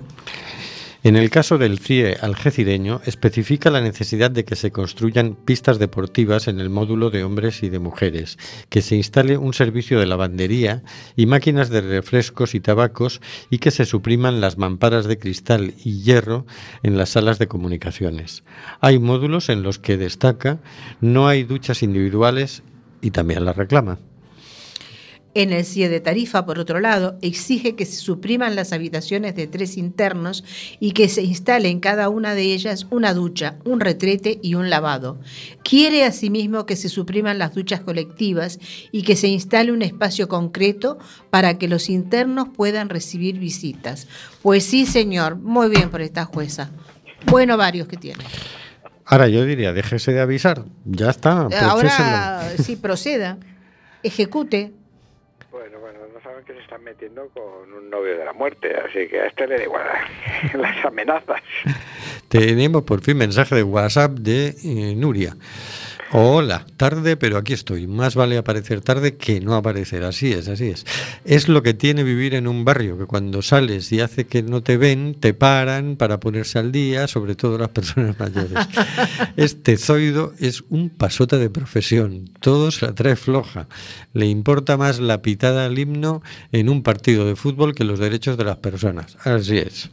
En 1.08 1.16
el 1.16 1.30
caso 1.30 1.58
del 1.58 1.80
CIE 1.80 2.18
algecireño, 2.20 3.00
especifica 3.06 3.72
la 3.72 3.80
necesidad 3.80 4.30
de 4.30 4.44
que 4.44 4.58
se 4.58 4.74
construyan 4.74 5.36
pistas 5.36 5.80
deportivas 5.80 6.50
en 6.50 6.60
el 6.60 6.70
módulo 6.70 7.10
de 7.10 7.24
hombres 7.24 7.64
y 7.64 7.70
de 7.70 7.80
mujeres, 7.80 8.38
que 8.68 8.82
se 8.82 8.98
instale 8.98 9.38
un 9.38 9.54
servicio 9.54 10.02
de 10.02 10.06
lavandería 10.06 10.84
y 11.16 11.26
máquinas 11.26 11.70
de 11.70 11.80
refrescos 11.80 12.56
y 12.56 12.60
tabacos 12.60 13.22
y 13.50 13.60
que 13.60 13.72
se 13.72 13.86
supriman 13.86 14.42
las 14.42 14.58
mamparas 14.58 15.06
de 15.06 15.18
cristal 15.18 15.76
y 15.82 16.02
hierro 16.02 16.46
en 16.84 16.98
las 16.98 17.12
salas 17.12 17.40
de 17.40 17.48
comunicaciones. 17.48 18.44
Hay 18.82 19.00
módulos 19.00 19.48
en 19.48 19.64
los 19.64 19.80
que 19.80 19.96
destaca 19.96 20.60
no 21.00 21.30
hay 21.30 21.46
duchas 21.46 21.84
individuales 21.84 22.64
y 23.00 23.12
también 23.12 23.46
la 23.46 23.54
reclama. 23.54 23.98
En 25.40 25.54
el 25.54 25.66
CIE 25.66 25.88
de 25.88 26.00
Tarifa, 26.00 26.48
por 26.48 26.58
otro 26.58 26.80
lado, 26.80 27.20
exige 27.22 27.76
que 27.76 27.86
se 27.86 27.98
supriman 27.98 28.56
las 28.56 28.74
habitaciones 28.74 29.36
de 29.36 29.46
tres 29.46 29.78
internos 29.78 30.44
y 30.80 30.94
que 30.94 31.10
se 31.10 31.22
instale 31.22 31.70
en 31.70 31.80
cada 31.80 32.10
una 32.10 32.34
de 32.34 32.42
ellas 32.42 32.88
una 32.90 33.14
ducha, 33.14 33.54
un 33.64 33.80
retrete 33.80 34.40
y 34.42 34.56
un 34.56 34.72
lavado. 34.72 35.20
Quiere 35.64 36.06
asimismo 36.06 36.66
que 36.66 36.76
se 36.76 36.90
supriman 36.90 37.38
las 37.38 37.54
duchas 37.54 37.82
colectivas 37.82 38.58
y 38.92 39.04
que 39.04 39.16
se 39.16 39.28
instale 39.28 39.72
un 39.72 39.84
espacio 39.84 40.28
concreto 40.28 40.98
para 41.30 41.60
que 41.60 41.68
los 41.68 41.92
internos 41.92 42.48
puedan 42.50 42.90
recibir 42.90 43.38
visitas. 43.38 44.08
Pues 44.42 44.64
sí, 44.64 44.88
señor, 44.88 45.36
muy 45.36 45.70
bien 45.70 45.92
por 45.92 46.02
esta 46.02 46.26
jueza. 46.26 46.72
Bueno, 47.28 47.58
varios 47.58 47.88
que 47.88 47.98
tiene. 47.98 48.24
Ahora 49.06 49.28
yo 49.28 49.46
diría, 49.46 49.72
déjese 49.72 50.14
de 50.14 50.20
avisar, 50.20 50.66
ya 50.84 51.12
está. 51.12 51.42
Ahora 51.42 52.54
sí, 52.58 52.76
proceda, 52.76 53.38
ejecute. 54.02 54.74
No 56.18 56.24
saben 56.24 56.44
que 56.46 56.54
se 56.54 56.62
están 56.62 56.84
metiendo 56.84 57.30
con 57.30 57.72
un 57.72 57.92
novio 57.92 58.18
de 58.18 58.26
la 58.26 58.34
muerte, 58.34 58.74
así 58.76 59.08
que 59.08 59.20
a 59.20 59.28
este 59.28 59.46
le 59.46 59.58
da 59.58 59.64
igual 59.66 59.84
las 60.56 60.84
amenazas. 60.84 61.42
Tenemos 62.28 62.82
por 62.82 63.02
fin 63.02 63.18
mensaje 63.18 63.54
de 63.54 63.62
WhatsApp 63.62 64.14
de 64.14 64.48
eh, 64.48 64.96
Nuria. 64.96 65.36
Hola, 66.14 66.66
tarde, 66.78 67.18
pero 67.18 67.38
aquí 67.38 67.52
estoy. 67.52 67.86
Más 67.86 68.16
vale 68.16 68.38
aparecer 68.38 68.80
tarde 68.80 69.18
que 69.18 69.42
no 69.42 69.56
aparecer. 69.56 70.06
Así 70.06 70.32
es, 70.32 70.48
así 70.48 70.70
es. 70.70 70.86
Es 71.26 71.50
lo 71.50 71.64
que 71.64 71.74
tiene 71.74 72.04
vivir 72.04 72.34
en 72.34 72.48
un 72.48 72.64
barrio, 72.64 72.98
que 72.98 73.06
cuando 73.06 73.42
sales 73.42 73.92
y 73.92 74.00
hace 74.00 74.26
que 74.26 74.42
no 74.42 74.64
te 74.64 74.78
ven, 74.78 75.16
te 75.20 75.34
paran 75.34 75.98
para 75.98 76.22
ponerse 76.22 76.60
al 76.60 76.72
día, 76.72 77.08
sobre 77.08 77.36
todo 77.36 77.58
las 77.58 77.70
personas 77.70 78.18
mayores. 78.20 78.58
Este 79.36 79.76
zoido 79.76 80.34
es 80.40 80.64
un 80.70 80.90
pasota 80.90 81.38
de 81.38 81.50
profesión. 81.50 82.30
Todo 82.40 82.72
se 82.72 82.86
la 82.86 82.96
trae 82.96 83.18
floja. 83.18 83.68
Le 84.14 84.28
importa 84.28 84.78
más 84.78 85.00
la 85.00 85.22
pitada 85.22 85.66
al 85.66 85.78
himno 85.78 86.22
en 86.54 86.70
un 86.70 86.84
partido 86.84 87.26
de 87.26 87.36
fútbol 87.36 87.76
que 87.76 87.84
los 87.84 88.00
derechos 88.00 88.38
de 88.38 88.46
las 88.46 88.58
personas. 88.58 89.18
Así 89.26 89.58
es. 89.58 89.90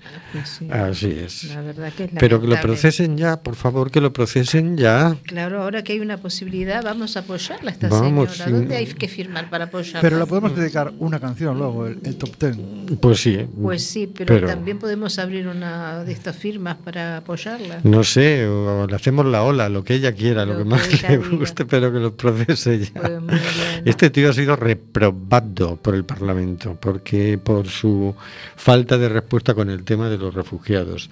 Así 0.70 1.10
es. 1.10 1.44
La 1.52 1.60
verdad 1.60 1.92
que 1.92 2.04
es 2.04 2.10
Pero 2.20 2.40
que 2.40 2.46
lo 2.46 2.60
procesen 2.60 3.16
ya, 3.16 3.42
por 3.42 3.56
favor, 3.56 3.90
que 3.90 4.00
lo 4.00 4.12
procesen 4.12 4.76
ya. 4.76 5.16
Claro, 5.24 5.60
ahora 5.60 5.82
que 5.82 5.94
hay 5.94 6.03
una 6.04 6.18
posibilidad, 6.18 6.82
vamos 6.84 7.16
a 7.16 7.20
apoyarla 7.20 7.70
a 7.70 7.72
esta 7.74 7.88
Vamos, 7.88 8.30
señora. 8.30 8.44
sí. 8.46 8.52
¿Dónde 8.52 8.76
hay 8.76 8.86
que 8.86 9.08
firmar 9.08 9.50
para 9.50 9.64
apoyarla? 9.64 10.00
Pero 10.00 10.18
le 10.18 10.26
podemos 10.26 10.56
dedicar 10.56 10.92
una 10.98 11.18
canción 11.18 11.58
luego, 11.58 11.86
el, 11.86 11.98
el 12.04 12.16
top 12.16 12.36
ten. 12.36 12.98
Pues 13.00 13.20
sí. 13.20 13.38
Pues 13.60 13.84
sí, 13.84 14.06
pero, 14.14 14.46
también 14.46 14.78
podemos 14.78 15.18
abrir 15.18 15.48
una 15.48 16.04
de 16.04 16.12
estas 16.12 16.36
firmas 16.36 16.76
para 16.76 17.18
apoyarla. 17.18 17.80
No 17.84 18.04
sé, 18.04 18.46
o 18.46 18.86
le 18.86 18.94
hacemos 18.96 19.26
la 19.26 19.42
ola, 19.42 19.68
lo 19.68 19.82
que 19.84 19.94
ella 19.94 20.12
quiera, 20.12 20.44
lo, 20.44 20.52
Lo 20.52 20.58
que 20.58 20.64
que 20.64 20.70
más 20.70 21.02
le 21.02 21.18
diga. 21.18 21.36
guste, 21.38 21.64
pero 21.64 21.92
que 21.92 21.98
lo 21.98 22.16
procese 22.16 22.78
ya. 22.78 23.00
Pues 23.00 23.20
bien. 23.26 23.82
Este 23.84 24.10
tío 24.10 24.30
ha 24.30 24.32
sido 24.32 24.56
reprobado 24.56 25.76
por 25.76 25.94
el 25.94 26.04
Parlamento, 26.04 26.76
porque 26.80 27.38
por 27.42 27.66
su 27.68 28.14
falta 28.56 28.98
de 28.98 29.08
respuesta 29.08 29.54
con 29.54 29.70
el 29.70 29.84
tema 29.84 30.08
de 30.08 30.18
los 30.18 30.34
refugiados. 30.34 31.10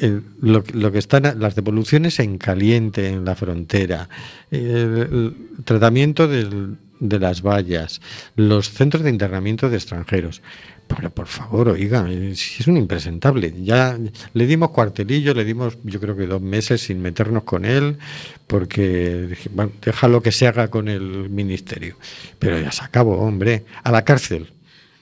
Eh, 0.00 0.20
lo, 0.40 0.64
lo 0.72 0.92
que 0.92 0.98
están 0.98 1.22
las 1.38 1.54
devoluciones 1.54 2.18
en 2.18 2.36
caliente 2.38 3.08
en 3.08 3.24
la 3.24 3.34
frontera, 3.36 4.08
el, 4.50 4.60
el 4.60 5.34
tratamiento 5.64 6.26
del- 6.28 6.76
de 7.00 7.18
las 7.18 7.42
vallas, 7.42 8.00
los 8.36 8.70
centros 8.70 9.02
de 9.02 9.10
internamiento 9.10 9.68
de 9.68 9.76
extranjeros. 9.76 10.42
Pero 10.86 11.10
por 11.10 11.26
favor, 11.26 11.68
oiga, 11.68 12.06
eh, 12.08 12.30
es 12.32 12.66
un 12.66 12.76
impresentable. 12.76 13.52
Ya 13.62 13.98
le 14.32 14.46
dimos 14.46 14.70
cuartelillo, 14.70 15.34
le 15.34 15.44
dimos 15.44 15.76
yo 15.82 16.00
creo 16.00 16.16
que 16.16 16.26
dos 16.26 16.40
meses 16.40 16.82
sin 16.82 17.02
meternos 17.02 17.42
con 17.44 17.64
él, 17.64 17.98
porque 18.46 19.36
bueno, 19.52 19.72
déjalo 19.84 20.22
que 20.22 20.32
se 20.32 20.46
haga 20.46 20.68
con 20.68 20.88
el 20.88 21.30
ministerio. 21.30 21.96
Pero 22.38 22.58
ya 22.60 22.70
se 22.72 22.84
acabó, 22.84 23.18
hombre, 23.18 23.64
a 23.82 23.90
la 23.90 24.02
cárcel. 24.04 24.53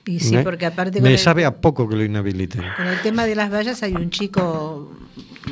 Y 0.05 0.19
sí, 0.19 0.35
¿Eh? 0.37 0.43
porque 0.43 0.67
aparte 0.67 0.99
con 0.99 1.05
Me 1.05 1.13
el, 1.13 1.19
sabe 1.19 1.45
a 1.45 1.55
poco 1.61 1.89
que 1.89 1.95
lo 1.97 2.05
inhabiliten. 2.05 2.63
con 2.77 2.87
el 2.89 3.01
tema 3.03 3.25
de 3.25 3.37
las 3.37 3.53
vallas 3.53 3.83
hay 3.85 3.93
un 3.95 4.11
chico 4.11 4.93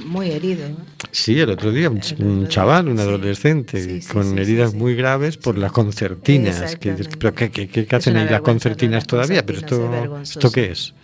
muy 0.07 0.31
herido. 0.33 0.69
¿no? 0.71 0.77
Sí, 1.13 1.39
el 1.39 1.51
otro 1.51 1.71
día 1.71 1.89
un, 1.89 2.01
un 2.19 2.49
chaval, 2.49 2.89
un 2.89 2.99
adolescente, 2.99 3.81
Sí, 3.81 4.03
sí, 4.03 4.13
con 4.13 4.25
sí, 4.25 4.31
sí, 4.35 4.41
heridas 4.41 4.73
sí. 4.73 4.77
muy 4.77 4.97
graves 4.97 5.37
por 5.37 5.57
las 5.57 5.71
concertinas. 5.71 6.75
Que, 6.77 6.93
¿Pero 7.19 7.33
qué, 7.35 7.51
qué- 7.51 7.69
qué 7.69 7.97
hacen 7.97 8.17
ahí 8.17 8.29
las 8.29 8.41
concertinas 8.41 9.07
todavía? 9.07 9.47
¿Pero 9.47 9.61
concertinas, 9.61 10.23
es 10.23 10.29
esto, 10.31 10.41
esto 10.41 10.53
qué 10.53 10.71
es? 10.73 10.95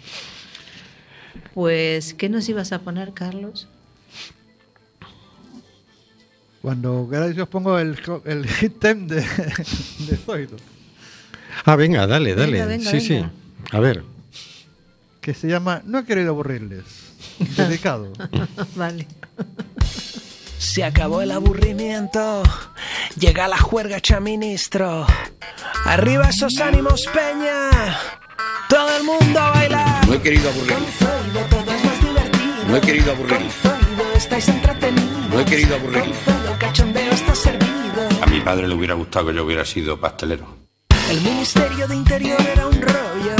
Pues, 1.54 2.14
¿qué 2.14 2.28
nos 2.28 2.48
ibas 2.48 2.72
a 2.72 2.80
poner, 2.80 3.12
Carlos? 3.14 3.68
Cuando 6.62 7.06
queráis 7.08 7.38
os 7.38 7.48
pongo 7.48 7.78
el, 7.78 7.96
el 8.24 8.46
hit 8.58 8.82
de, 8.82 8.96
de 9.20 10.16
Zoido, 10.24 10.56
Ah, 11.66 11.74
venga, 11.76 12.06
dale, 12.06 12.34
dale. 12.34 12.52
Venga, 12.52 12.66
venga, 12.66 12.90
sí, 12.92 13.08
venga. 13.08 13.28
sí. 13.28 13.76
A 13.76 13.80
ver. 13.80 14.04
que 15.20 15.34
se 15.34 15.48
llama 15.48 15.82
No 15.84 15.98
he 15.98 16.04
querido 16.04 16.30
aburrirles. 16.30 16.84
Dedicado. 17.56 18.12
vale. 18.76 19.06
Se 20.58 20.84
acabó 20.84 21.20
el 21.22 21.30
aburrimiento, 21.32 22.42
llega 23.18 23.48
la 23.48 23.58
juerga 23.58 23.96
hecha 23.98 24.20
ministro. 24.20 25.06
Arriba 25.84 26.28
esos 26.28 26.58
ánimos, 26.60 27.04
peña. 27.12 27.70
Todo 28.68 28.96
el 28.96 29.04
mundo 29.04 29.38
a 29.40 29.50
bailar. 29.50 30.06
No 30.06 30.14
he 30.14 30.20
querido 30.22 30.48
aburrir. 30.50 30.72
Con 30.72 30.84
Zoido 30.86 31.40
todo 31.50 31.72
es 31.74 31.84
más 31.84 32.00
divertido. 32.00 32.64
No 32.68 32.76
he 32.76 32.80
querido 32.80 33.12
aburrir. 33.12 33.38
Con 33.38 33.50
Zoido 33.50 34.12
estáis 34.16 34.48
entretenidos. 34.48 35.28
No 35.30 35.40
he 35.40 35.44
querido 35.44 35.74
aburrir. 35.76 36.00
Con 36.04 36.14
Zoido 36.14 36.52
el 36.52 36.58
cachondeo 36.58 37.12
está 37.12 37.34
servido. 37.34 38.08
A 38.22 38.26
mi 38.26 38.40
padre 38.40 38.68
le 38.68 38.74
hubiera 38.74 38.94
gustado 38.94 39.26
que 39.26 39.34
yo 39.34 39.44
hubiera 39.44 39.64
sido 39.64 40.00
pastelero. 40.00 40.65
El 41.08 41.20
Ministerio 41.20 41.86
de 41.86 41.94
Interior 41.96 42.40
era 42.52 42.66
un 42.66 42.80
rollo. 42.80 43.36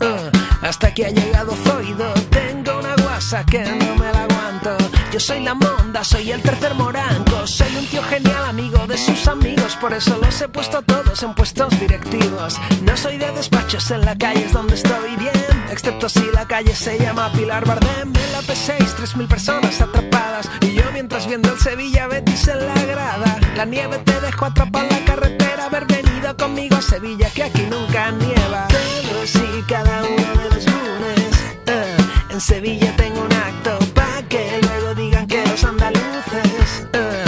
uh, 0.00 0.66
hasta 0.66 0.92
que 0.94 1.06
ha 1.06 1.10
llegado 1.10 1.54
Zoido. 1.54 2.12
Tengo 2.30 2.78
una 2.78 2.94
guasa 2.96 3.44
que 3.44 3.62
no 3.62 3.96
me 3.96 4.10
la 4.12 4.22
aguanto. 4.22 4.76
Yo 5.12 5.20
soy 5.20 5.40
la 5.40 5.54
monda, 5.54 6.02
soy 6.02 6.30
el 6.30 6.40
tercer 6.40 6.74
moranco. 6.74 7.46
Soy 7.46 7.74
un 7.76 7.86
tío 7.86 8.02
genial, 8.04 8.44
amigo 8.46 8.86
de 8.86 8.96
sus 8.96 9.26
amigos. 9.28 9.76
Por 9.80 9.92
eso 9.92 10.18
los 10.22 10.40
he 10.40 10.48
puesto 10.48 10.78
a 10.78 10.82
todos 10.82 11.22
en 11.22 11.34
puestos 11.34 11.78
directivos. 11.78 12.58
No 12.82 12.96
soy 12.96 13.18
de 13.18 13.30
despachos 13.32 13.90
en 13.90 14.02
la 14.02 14.16
calle, 14.16 14.46
es 14.46 14.52
donde 14.52 14.74
estoy 14.74 15.16
bien. 15.16 15.32
Excepto 15.70 16.08
si 16.08 16.24
la 16.32 16.46
calle 16.46 16.74
se 16.74 16.98
llama 16.98 17.30
Pilar 17.32 17.66
Bardem. 17.66 18.12
En 18.14 18.32
la 18.32 18.40
P6, 18.40 18.78
3.000 18.78 19.28
personas 19.28 19.80
atrapadas. 19.80 20.48
Y 20.62 20.72
yo 20.72 20.84
mientras 20.92 21.26
viendo 21.26 21.52
el 21.52 21.58
Sevilla 21.58 22.06
Betis 22.06 22.48
en 22.48 22.66
la 22.66 22.82
grada. 22.84 23.38
La 23.56 23.64
nieve 23.66 23.98
te 23.98 24.20
dejó 24.20 24.46
atrapar 24.46 24.86
la 24.90 25.04
carretera. 25.04 25.66
Haber 25.66 25.86
venido 26.20 26.36
conmigo 26.36 26.76
a 26.76 26.82
Sevilla, 26.82 27.30
que 27.30 27.44
aquí 27.44 27.62
nunca 27.62 28.10
nieva. 28.10 28.68
Pero 28.68 29.26
sí, 29.26 29.64
cada 29.66 30.02
uno 30.02 30.42
de 30.42 30.50
los 30.50 30.66
lunes. 30.66 31.30
eh, 31.66 31.96
en 32.30 32.40
Sevilla 32.40 32.94
tengo 32.96 33.22
un 33.22 33.32
acto 33.32 33.78
pa' 33.94 34.22
que 34.28 34.60
luego 34.62 34.94
digan 34.94 35.26
que 35.26 35.44
los 35.46 35.64
andaluces 35.64 36.86
eh, 36.92 37.24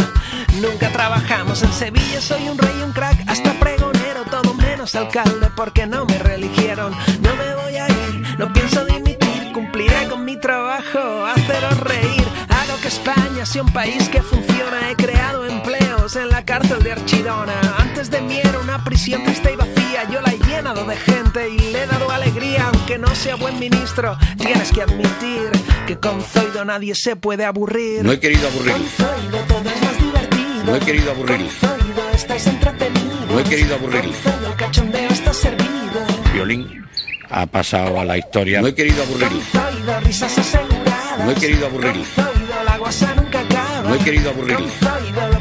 nunca 0.60 0.90
trabajamos. 0.90 1.62
En 1.62 1.72
Sevilla 1.72 2.20
soy 2.20 2.48
un 2.48 2.58
rey, 2.58 2.82
un 2.84 2.92
crack, 2.92 3.18
hasta 3.28 3.52
pregonero, 3.54 4.24
todo 4.30 4.52
menos 4.54 4.94
alcalde 4.94 5.48
porque 5.56 5.86
no 5.86 6.04
me 6.04 6.18
reeligieron. 6.18 6.92
No 7.20 7.34
me 7.36 7.54
voy 7.54 7.76
a 7.76 7.88
ir, 7.88 8.38
no 8.38 8.52
pienso 8.52 8.84
dimitir, 8.84 9.52
cumpliré 9.54 10.06
con 10.08 10.24
mi 10.24 10.36
trabajo, 10.38 11.24
haceros 11.26 11.78
reír. 11.80 12.26
Hago 12.48 12.78
que 12.82 12.88
España 12.88 13.46
sea 13.46 13.62
un 13.62 13.72
país 13.72 14.08
que 14.08 14.22
funciona. 14.22 14.90
He 14.90 14.96
creado 14.96 15.46
empleos 16.02 16.16
en 16.16 16.28
la 16.30 16.44
cárcel 16.44 16.82
de 16.82 16.92
Archidona. 16.92 17.60
Antes 17.78 18.10
de 18.10 18.20
mí 18.20 18.38
era 18.42 18.58
una 18.58 18.82
prisión 18.84 19.22
triste 19.24 19.52
y 19.52 19.56
vacía. 19.56 20.08
Yo 20.10 20.20
la 20.20 20.32
he 20.32 20.38
llenado 20.38 20.84
de 20.84 20.96
gente 20.96 21.48
y 21.48 21.58
le 21.58 21.82
he 21.82 21.86
dado 21.86 22.10
alegría. 22.10 22.70
Aunque 22.72 22.98
no 22.98 23.14
sea 23.14 23.36
buen 23.36 23.58
ministro, 23.58 24.16
tienes 24.38 24.72
que 24.72 24.82
admitir 24.82 25.50
que 25.86 25.98
con 25.98 26.22
Zoido 26.22 26.64
nadie 26.64 26.94
se 26.94 27.16
puede 27.16 27.44
aburrir. 27.44 28.04
No 28.04 28.12
he 28.12 28.20
querido 28.20 28.48
aburrir. 28.48 28.72
Con 28.72 28.86
Zoido 28.86 29.38
todo 29.46 29.70
es 29.70 29.82
más 29.82 29.98
divertido. 29.98 30.64
No 30.64 30.76
he 30.76 30.80
querido 30.80 31.10
aburrir. 31.10 31.38
Con 31.38 31.48
Zoido 31.50 32.10
estáis 32.14 32.46
entretenidos. 32.46 33.26
No 33.28 33.40
he 33.40 33.44
querido 33.44 33.74
aburrir. 33.74 34.02
Con 34.02 34.12
Zoido 34.12 34.48
el 34.48 34.56
cachondeo 34.56 35.10
está 35.10 35.32
servido. 35.32 36.06
Violín 36.32 36.84
ha 37.30 37.46
pasado 37.46 38.00
a 38.00 38.04
la 38.04 38.18
historia. 38.18 38.60
No 38.60 38.68
he 38.68 38.74
querido 38.74 39.02
aburrir. 39.02 39.28
Con 39.28 39.40
Zoido 39.42 40.00
risas 40.00 40.38
aseguradas. 40.38 41.18
No 41.24 41.30
he 41.30 41.34
querido 41.34 41.66
aburrir. 41.66 41.92
Con 41.92 42.04
Zoido 42.04 42.64
la 42.64 42.78
guasa 42.78 43.14
nunca 43.14 43.40
acaba. 43.40 43.82
No 43.82 43.94
he 43.94 43.98
querido 43.98 44.30
aburrir. 44.30 44.56
Con 44.56 44.70
Zoido 44.70 45.31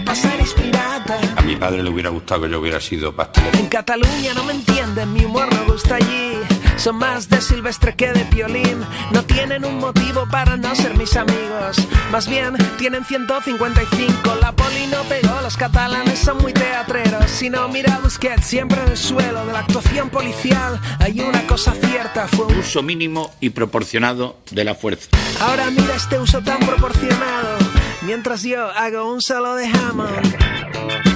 mi 1.52 1.58
padre 1.58 1.84
le 1.84 1.90
hubiera 1.90 2.10
gustado 2.10 2.44
que 2.44 2.50
yo 2.50 2.62
hubiera 2.62 2.80
sido 2.80 3.14
pastelero. 3.14 3.58
En 3.58 3.68
Cataluña 3.68 4.34
no 4.34 4.46
me 4.46 4.54
entienden, 4.54 5.12
mi 5.12 5.26
humor 5.26 5.54
no 5.54 5.66
gusta 5.74 5.96
allí. 5.96 6.32
Son 6.78 6.96
más 6.96 7.28
de 7.28 7.42
silvestre 7.42 7.94
que 7.94 8.14
de 8.14 8.24
piolín. 8.26 8.80
No 9.12 9.24
tienen 9.24 9.66
un 9.66 9.78
motivo 9.78 10.26
para 10.32 10.56
no 10.56 10.74
ser 10.76 10.96
mis 10.96 11.14
amigos. 11.18 11.76
Más 12.10 12.30
bien, 12.30 12.56
tienen 12.78 13.04
155. 13.04 14.36
La 14.40 14.54
poli 14.54 14.88
no 14.88 15.04
pegó, 15.04 15.42
los 15.42 15.58
catalanes 15.58 16.20
son 16.20 16.38
muy 16.38 16.54
teatreros. 16.54 17.30
Si 17.30 17.50
no, 17.50 17.68
mira 17.68 18.00
Busquets, 18.02 18.46
siempre 18.46 18.82
en 18.82 18.92
el 18.92 18.98
suelo 18.98 19.46
de 19.46 19.52
la 19.52 19.60
actuación 19.60 20.10
policial. 20.10 20.80
Hay 21.00 21.20
una 21.20 21.46
cosa 21.48 21.74
cierta, 21.74 22.30
fue 22.30 22.46
un... 22.46 22.60
Uso 22.60 22.82
mínimo 22.82 23.30
y 23.42 23.50
proporcionado 23.50 24.40
de 24.52 24.64
la 24.64 24.74
fuerza. 24.74 25.10
Ahora 25.42 25.70
mira 25.70 25.96
este 25.96 26.18
uso 26.18 26.42
tan 26.42 26.60
proporcionado. 26.60 27.58
Mientras 28.04 28.42
yo 28.44 28.72
hago 28.72 29.12
un 29.12 29.22
solo 29.22 29.56
de 29.56 29.68
Hammond. 29.68 31.11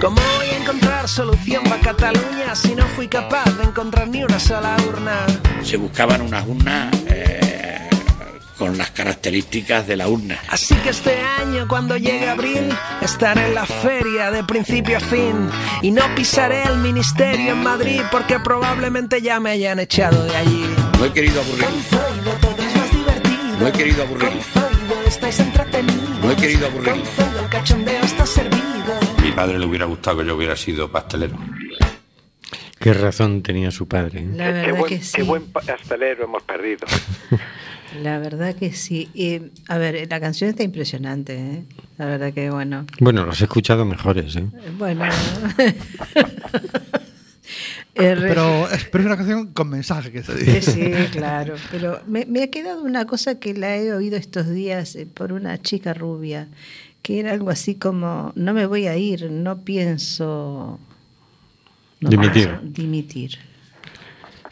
¿Cómo 0.00 0.16
voy 0.38 0.48
a 0.48 0.56
encontrar 0.56 1.06
solución 1.08 1.62
para 1.64 1.78
Cataluña 1.82 2.54
si 2.54 2.74
no 2.74 2.86
fui 2.88 3.06
capaz 3.06 3.44
de 3.58 3.64
encontrar 3.64 4.08
ni 4.08 4.24
una 4.24 4.40
sola 4.40 4.74
urna? 4.88 5.26
Se 5.62 5.76
buscaban 5.76 6.22
unas 6.22 6.46
urnas 6.46 6.90
eh, 7.06 7.90
con 8.56 8.78
las 8.78 8.90
características 8.92 9.86
de 9.86 9.98
la 9.98 10.08
urna. 10.08 10.38
Así 10.48 10.74
que 10.76 10.88
este 10.88 11.20
año, 11.20 11.68
cuando 11.68 11.98
llegue 11.98 12.30
abril, 12.30 12.74
estaré 13.02 13.48
en 13.48 13.54
la 13.54 13.66
feria 13.66 14.30
de 14.30 14.42
principio 14.42 14.96
a 14.96 15.00
fin. 15.00 15.50
Y 15.82 15.90
no 15.90 16.02
pisaré 16.14 16.62
el 16.62 16.78
ministerio 16.78 17.52
en 17.52 17.62
Madrid 17.62 18.00
porque 18.10 18.40
probablemente 18.40 19.20
ya 19.20 19.38
me 19.38 19.50
hayan 19.50 19.80
echado 19.80 20.24
de 20.24 20.34
allí. 20.34 20.64
No 20.98 21.04
he 21.04 21.12
querido 21.12 21.42
aburrir. 21.42 21.68
No 23.58 23.66
he 23.68 23.72
querido 23.72 24.02
aburrir. 24.02 24.32
No 26.22 26.30
he 26.30 26.36
querido 26.36 26.66
aburrir. 26.66 27.02
El 27.38 27.48
cachondeo 27.50 28.02
está 28.02 28.24
servido. 28.24 28.99
Padre 29.40 29.58
le 29.58 29.64
hubiera 29.64 29.86
gustado 29.86 30.18
que 30.18 30.26
yo 30.26 30.36
hubiera 30.36 30.54
sido 30.54 30.90
pastelero. 30.92 31.38
Qué 32.78 32.92
razón 32.92 33.42
tenía 33.42 33.70
su 33.70 33.88
padre. 33.88 34.20
¿eh? 34.20 34.28
La 34.36 34.44
qué, 34.46 34.52
verdad 34.52 34.78
buen, 34.78 34.88
que 34.90 34.98
qué 34.98 35.02
sí. 35.04 35.22
buen 35.22 35.46
pastelero 35.46 36.24
hemos 36.24 36.42
perdido. 36.42 36.86
La 38.02 38.18
verdad 38.18 38.54
que 38.54 38.72
sí. 38.74 39.08
Eh, 39.14 39.50
a 39.68 39.78
ver, 39.78 40.06
la 40.10 40.20
canción 40.20 40.50
está 40.50 40.62
impresionante. 40.62 41.36
¿eh? 41.38 41.64
La 41.98 42.04
verdad 42.06 42.32
que 42.34 42.50
bueno. 42.50 42.84
Bueno, 43.00 43.24
los 43.24 43.40
he 43.40 43.44
escuchado 43.44 43.84
mejores. 43.86 44.36
¿eh? 44.36 44.44
Bueno. 44.76 45.06
Eh, 47.96 48.14
Pero, 48.16 48.70
es- 48.70 48.84
pero 48.84 49.02
es 49.02 49.06
una 49.06 49.16
canción 49.16 49.48
con 49.52 49.68
mensaje 49.68 50.12
que 50.12 50.22
se 50.22 50.38
Sí, 50.38 50.44
dice. 50.52 50.70
sí, 50.72 51.10
claro. 51.10 51.56
Pero 51.72 52.00
me, 52.06 52.24
me 52.24 52.44
ha 52.44 52.46
quedado 52.50 52.82
una 52.82 53.04
cosa 53.06 53.40
que 53.40 53.52
la 53.52 53.76
he 53.76 53.92
oído 53.92 54.16
estos 54.16 54.48
días 54.48 54.94
eh, 54.94 55.06
por 55.12 55.32
una 55.32 55.60
chica 55.60 55.92
rubia, 55.92 56.46
que 57.02 57.20
era 57.20 57.32
algo 57.32 57.50
así 57.50 57.74
como, 57.76 58.32
no 58.34 58.52
me 58.54 58.66
voy 58.66 58.86
a 58.86 58.96
ir, 58.96 59.30
no 59.30 59.58
pienso... 59.64 60.78
no 62.00 62.10
Dimitir. 62.10 62.58
dimitir. 62.62 63.38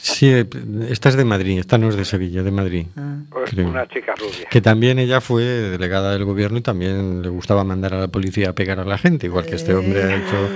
Sí, 0.01 0.27
eh, 0.29 0.47
esta 0.91 1.09
es 1.09 1.17
de 1.17 1.25
Madrid, 1.25 1.59
esta 1.59 1.77
no 1.77 1.89
es 1.89 1.97
de 1.97 2.05
Sevilla, 2.05 2.45
de 2.45 2.53
Madrid. 2.53 2.87
Ah. 2.97 3.17
creo. 3.47 3.69
Una 3.69 3.87
chica 3.89 4.15
rubia. 4.17 4.47
Que 4.49 4.61
también 4.61 5.01
ella 5.01 5.21
fue 5.21 5.43
delegada 5.43 6.13
del 6.13 6.25
gobierno 6.25 6.59
y 6.59 6.63
también 6.63 7.21
le 7.21 7.29
gustaba 7.31 7.65
mandar 7.65 7.95
a 7.95 7.99
la 8.01 8.09
policía 8.09 8.51
a 8.51 8.53
pegar 8.53 8.79
a 8.79 8.85
la 8.85 8.97
gente, 8.97 9.27
igual 9.27 9.45
que 9.45 9.57
este 9.57 9.75
hombre 9.75 10.05
ha 10.05 10.17
hecho 10.17 10.49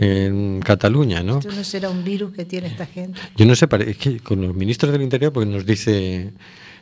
en 0.00 0.60
Cataluña, 0.60 1.22
¿no? 1.22 1.38
Esto 1.38 1.52
no 1.52 1.62
será 1.62 1.90
un 1.90 2.02
virus 2.02 2.32
que 2.32 2.44
tiene 2.44 2.66
esta 2.66 2.86
gente. 2.86 3.20
Yo 3.36 3.46
no 3.46 3.54
sé, 3.54 3.68
pare- 3.68 3.88
es 3.88 3.98
que 3.98 4.18
con 4.18 4.42
los 4.42 4.52
ministros 4.54 4.90
del 4.90 5.02
Interior, 5.02 5.32
porque 5.32 5.48
nos 5.48 5.64
dice, 5.64 6.32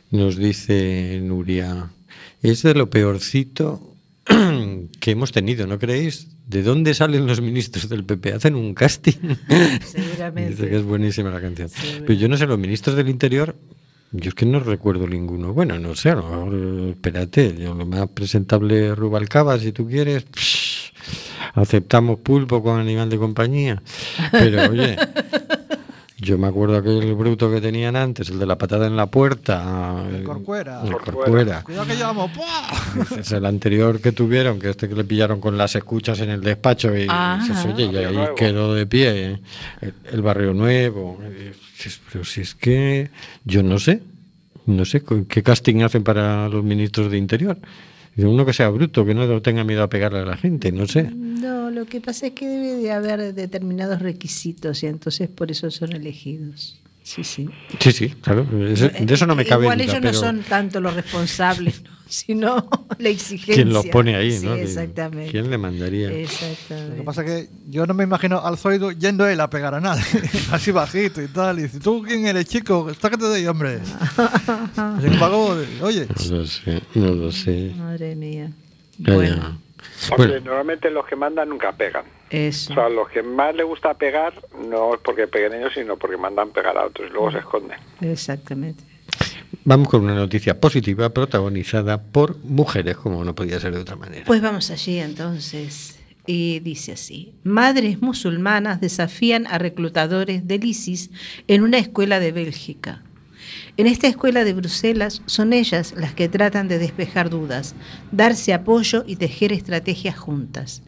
nos 0.09 0.37
dice 0.37 1.19
Nuria, 1.21 1.91
es 2.41 2.63
de 2.63 2.73
lo 2.73 2.89
peorcito 2.89 3.90
que 4.99 5.11
hemos 5.11 5.31
tenido, 5.31 5.67
¿no 5.67 5.79
creéis? 5.79 6.27
¿De 6.47 6.63
dónde 6.63 6.93
salen 6.93 7.25
los 7.27 7.41
ministros 7.41 7.89
del 7.89 8.03
PP? 8.03 8.33
¿Hacen 8.33 8.55
un 8.55 8.73
casting? 8.73 9.35
Seguramente. 9.85 10.51
Dice 10.51 10.69
que 10.69 10.77
es 10.77 10.83
buenísima 10.83 11.29
la 11.29 11.41
canción. 11.41 11.69
Pero 11.99 12.13
yo 12.13 12.27
no 12.27 12.37
sé, 12.37 12.45
los 12.45 12.59
ministros 12.59 12.95
del 12.95 13.09
Interior, 13.09 13.55
yo 14.11 14.29
es 14.29 14.35
que 14.35 14.45
no 14.45 14.59
recuerdo 14.59 15.07
ninguno. 15.07 15.53
Bueno, 15.53 15.79
no 15.79 15.95
sé, 15.95 16.09
a 16.09 16.15
lo 16.15 16.23
mejor, 16.23 16.89
espérate, 16.89 17.55
yo 17.57 17.73
lo 17.73 17.85
más 17.85 18.09
presentable 18.09 18.89
es 18.89 18.97
Rubalcaba, 18.97 19.57
si 19.57 19.71
tú 19.71 19.87
quieres. 19.87 20.25
psh, 20.33 20.91
aceptamos 21.53 22.19
pulpo 22.19 22.61
con 22.61 22.79
animal 22.79 23.09
de 23.09 23.17
compañía. 23.17 23.81
Pero 24.31 24.69
oye, 24.69 24.97
yo 26.21 26.37
me 26.37 26.47
acuerdo 26.47 26.77
aquel 26.77 27.15
bruto 27.15 27.51
que 27.51 27.59
tenían 27.59 27.95
antes, 27.95 28.29
el 28.29 28.37
de 28.37 28.45
la 28.45 28.55
patada 28.55 28.85
en 28.85 28.95
la 28.95 29.07
puerta. 29.07 30.05
El 30.07 30.23
Corcuera. 30.23 30.83
El 30.85 30.95
Corcuera. 30.97 31.63
Cuidado 31.63 31.87
que 31.87 31.95
llevamos. 31.95 32.29
Es 33.17 33.31
el 33.31 33.43
anterior 33.43 33.99
que 33.99 34.11
tuvieron, 34.11 34.59
que 34.59 34.69
este 34.69 34.87
que 34.87 34.93
le 34.93 35.03
pillaron 35.03 35.41
con 35.41 35.57
las 35.57 35.75
escuchas 35.75 36.19
en 36.19 36.29
el 36.29 36.41
despacho 36.41 36.95
y 36.95 37.07
dices, 37.07 37.65
oye, 37.65 37.85
y 37.91 37.97
ahí 37.97 38.13
Nuevo. 38.15 38.35
quedó 38.35 38.75
de 38.75 38.85
pie 38.85 39.31
¿eh? 39.31 39.39
el, 39.81 39.93
el 40.11 40.21
barrio 40.21 40.53
nuevo. 40.53 41.19
Pero 42.13 42.23
si 42.23 42.41
es 42.41 42.53
que 42.53 43.09
yo 43.43 43.63
no 43.63 43.79
sé, 43.79 44.03
no 44.67 44.85
sé 44.85 45.01
qué 45.27 45.41
casting 45.41 45.81
hacen 45.81 46.03
para 46.03 46.47
los 46.49 46.63
ministros 46.63 47.09
de 47.09 47.17
Interior. 47.17 47.57
Uno 48.17 48.45
que 48.45 48.53
sea 48.53 48.69
bruto, 48.69 49.05
que 49.05 49.13
no 49.13 49.41
tenga 49.41 49.63
miedo 49.63 49.83
a 49.83 49.89
pegarle 49.89 50.19
a 50.19 50.25
la 50.25 50.37
gente, 50.37 50.71
no 50.71 50.85
sé. 50.85 51.09
No, 51.11 51.71
lo 51.71 51.85
que 51.85 52.01
pasa 52.01 52.27
es 52.27 52.33
que 52.33 52.47
debe 52.47 52.75
de 52.75 52.91
haber 52.91 53.33
determinados 53.33 54.01
requisitos 54.01 54.83
y 54.83 54.87
entonces 54.87 55.29
por 55.29 55.51
eso 55.51 55.71
son 55.71 55.93
elegidos. 55.93 56.80
Sí, 57.11 57.25
sí. 57.25 57.49
Sí, 57.77 57.91
sí, 57.91 58.09
claro, 58.21 58.45
de 58.45 59.13
eso 59.13 59.27
no 59.27 59.35
me 59.35 59.43
cabe 59.45 59.65
Igual 59.65 59.79
duda, 59.79 59.83
ellos 59.83 59.97
pero 59.99 60.13
no 60.13 60.17
son 60.17 60.43
tanto 60.43 60.79
los 60.79 60.93
responsables, 60.93 61.83
¿no? 61.83 61.89
sino 62.07 62.69
la 62.99 63.09
exigencia. 63.09 63.55
¿quién 63.55 63.73
los 63.73 63.85
pone 63.87 64.15
ahí? 64.15 64.31
Sí, 64.31 64.45
¿no? 64.45 64.53
exactamente. 64.55 65.29
¿Quién 65.29 65.49
le 65.49 65.57
mandaría? 65.57 66.07
Lo 66.07 66.15
que 66.15 66.23
Exactamente. 66.23 67.03
pasa 67.03 67.25
es 67.25 67.27
que 67.27 67.49
yo 67.69 67.85
no 67.85 67.93
me 67.93 68.05
imagino 68.05 68.39
al 68.39 68.57
Zoido 68.57 68.91
yendo 68.91 69.27
él 69.27 69.41
a 69.41 69.49
pegar 69.49 69.73
a 69.75 69.81
nadie, 69.81 70.03
así 70.53 70.71
bajito 70.71 71.21
y 71.21 71.27
tal. 71.27 71.59
Y 71.59 71.63
dice, 71.63 71.81
¿tú 71.81 72.01
quién 72.01 72.25
eres, 72.27 72.45
chico? 72.45 72.89
Sácate 72.93 73.25
de 73.27 73.35
ahí, 73.35 73.47
hombre. 73.47 73.79
Sin 75.01 75.11
embargo, 75.13 75.57
oye, 75.81 76.07
No 76.29 76.37
lo 76.37 76.45
sé, 76.45 76.81
no 76.95 77.11
lo 77.13 77.31
sé. 77.33 77.73
Madre 77.77 78.15
mía. 78.15 78.49
Bueno, 78.99 79.59
Bueno, 80.15 80.39
normalmente 80.45 80.89
los 80.89 81.05
que 81.05 81.17
mandan 81.17 81.49
nunca 81.49 81.73
pegan. 81.73 82.05
Eso. 82.31 82.73
O 82.73 82.75
sea, 82.75 82.89
los 82.89 83.09
que 83.09 83.21
más 83.21 83.53
les 83.55 83.65
gusta 83.65 83.93
pegar 83.93 84.33
no 84.67 84.95
es 84.95 85.01
porque 85.01 85.27
peguen 85.27 85.53
ellos, 85.53 85.73
sino 85.73 85.97
porque 85.97 86.17
mandan 86.17 86.51
pegar 86.51 86.77
a 86.77 86.85
otros 86.85 87.09
y 87.09 87.13
luego 87.13 87.31
se 87.31 87.39
esconden. 87.39 87.77
Exactamente. 88.01 88.83
Vamos 89.63 89.89
con 89.89 90.03
una 90.03 90.15
noticia 90.15 90.59
positiva 90.59 91.09
protagonizada 91.09 92.01
por 92.01 92.37
mujeres, 92.43 92.97
como 92.97 93.23
no 93.23 93.35
podía 93.35 93.59
ser 93.59 93.73
de 93.73 93.81
otra 93.81 93.95
manera. 93.95 94.23
Pues 94.25 94.41
vamos 94.41 94.71
allí 94.71 94.97
entonces. 94.99 95.99
Y 96.25 96.59
dice 96.59 96.93
así, 96.93 97.33
madres 97.43 98.01
musulmanas 98.01 98.79
desafían 98.79 99.47
a 99.47 99.57
reclutadores 99.57 100.47
del 100.47 100.63
ISIS 100.63 101.09
en 101.47 101.63
una 101.63 101.77
escuela 101.79 102.19
de 102.19 102.31
Bélgica. 102.31 103.03
En 103.77 103.87
esta 103.87 104.07
escuela 104.07 104.43
de 104.43 104.51
Bruselas 104.53 105.21
son 105.25 105.53
ellas 105.53 105.93
las 105.95 106.13
que 106.13 106.27
tratan 106.27 106.67
de 106.67 106.77
despejar 106.77 107.29
dudas, 107.29 107.73
darse 108.11 108.53
apoyo 108.53 109.05
y 109.07 109.15
tejer 109.15 109.53
estrategias 109.53 110.19
juntas. 110.19 110.83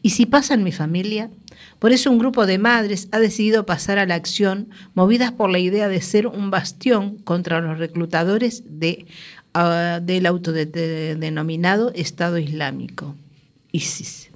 ¿Y 0.02 0.10
si 0.10 0.26
pasa 0.26 0.54
en 0.54 0.64
mi 0.64 0.72
familia? 0.72 1.30
Por 1.78 1.92
eso 1.92 2.10
un 2.10 2.18
grupo 2.18 2.46
de 2.46 2.58
madres 2.58 3.08
ha 3.12 3.18
decidido 3.18 3.66
pasar 3.66 3.98
a 3.98 4.06
la 4.06 4.14
acción, 4.14 4.70
movidas 4.94 5.32
por 5.32 5.50
la 5.50 5.58
idea 5.58 5.88
de 5.88 6.00
ser 6.00 6.26
un 6.26 6.50
bastión 6.50 7.18
contra 7.18 7.60
los 7.60 7.78
reclutadores 7.78 8.62
de, 8.66 9.06
del 9.54 10.26
autodenominado 10.26 11.92
Estado 11.94 12.38
Islámico, 12.38 13.14
ISIS. 13.72 14.30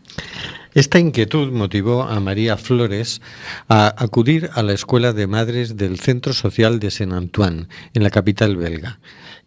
Esta 0.75 1.01
inquietud 1.01 1.51
motivó 1.51 2.05
a 2.05 2.21
María 2.21 2.57
Flores 2.57 3.21
a 3.69 3.95
acudir 4.03 4.51
a 4.55 4.63
la 4.63 4.75
Escuela 4.75 5.13
de 5.13 5.27
Madres 5.27 5.77
del 5.77 5.99
Centro 5.99 6.33
Social 6.33 6.79
de 6.79 6.91
Saint-Antoine, 6.91 7.67
en 7.95 8.03
la 8.05 8.11
capital 8.11 8.57
belga. 8.57 9.01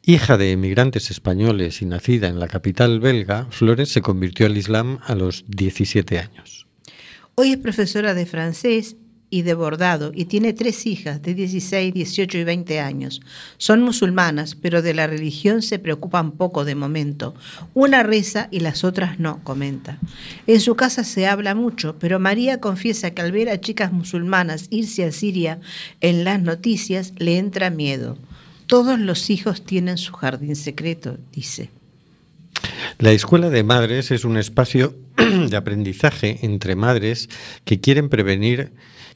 Hija 0.04 0.38
de 0.38 0.52
emigrantes 0.52 1.10
españoles 1.10 1.82
y 1.82 1.86
nacida 1.86 2.28
en 2.28 2.40
la 2.40 2.48
capital 2.48 3.00
belga, 3.00 3.48
Flores 3.52 3.90
se 3.90 4.02
convirtió 4.02 4.46
al 4.46 4.58
Islam 4.58 5.00
a 5.06 5.16
los 5.16 5.46
17 5.48 6.20
años. 6.20 6.68
Hoy 7.36 7.52
es 7.54 7.58
profesora 7.58 8.14
de 8.14 8.26
francés 8.26 8.98
y 9.32 9.42
de 9.42 9.56
bordado 9.56 10.12
y 10.14 10.26
tiene 10.26 10.54
tres 10.54 10.86
hijas 10.86 11.22
de 11.24 11.34
16, 11.34 11.94
18 11.94 12.38
y 12.38 12.44
20 12.44 12.80
años. 12.80 13.22
Son 13.58 13.82
musulmanas, 13.82 14.56
pero 14.56 14.84
de 14.84 14.94
la 14.94 15.08
religión 15.08 15.64
se 15.64 15.80
preocupan 15.80 16.34
poco 16.34 16.66
de 16.66 16.76
momento. 16.76 17.34
Una 17.74 18.04
reza 18.04 18.50
y 18.52 18.60
las 18.60 18.84
otras 18.84 19.20
no, 19.20 19.44
comenta. 19.44 19.98
En 20.46 20.60
su 20.60 20.76
casa 20.76 21.04
se 21.04 21.26
habla 21.26 21.56
mucho, 21.56 21.96
pero 21.98 22.20
María 22.20 22.60
confiesa 22.60 23.12
que 23.12 23.22
al 23.22 23.32
ver 23.32 23.50
a 23.50 23.60
chicas 23.60 23.94
musulmanas 23.94 24.68
irse 24.70 25.06
a 25.06 25.12
Siria 25.12 25.60
en 26.02 26.26
las 26.26 26.42
noticias 26.42 27.14
le 27.18 27.38
entra 27.38 27.70
miedo. 27.70 28.18
Todos 28.68 29.00
los 29.00 29.30
hijos 29.30 29.66
tienen 29.66 29.98
su 29.98 30.14
jardín 30.14 30.58
secreto, 30.58 31.18
dice. 31.32 31.70
La 33.00 33.12
Escuela 33.12 33.50
de 33.50 33.64
Madres 33.64 34.12
es 34.12 34.26
un 34.26 34.38
espacio 34.38 34.96
de 35.50 35.56
aprendizaje 35.56 36.40
entre 36.42 36.76
madres 36.76 37.30
que 37.64 37.80
quieren 37.80 38.10
prevenir 38.10 38.72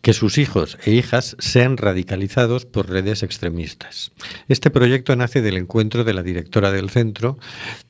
que 0.05 0.13
sus 0.13 0.37
hijos 0.37 0.77
e 0.85 0.91
hijas 0.91 1.35
sean 1.39 1.77
radicalizados 1.77 2.67
por 2.67 2.87
redes 2.91 3.23
extremistas. 3.23 4.11
Este 4.47 4.69
proyecto 4.69 5.15
nace 5.15 5.41
del 5.41 5.57
encuentro 5.57 6.03
de 6.03 6.13
la 6.13 6.21
directora 6.21 6.71
del 6.71 6.91
centro, 6.91 7.39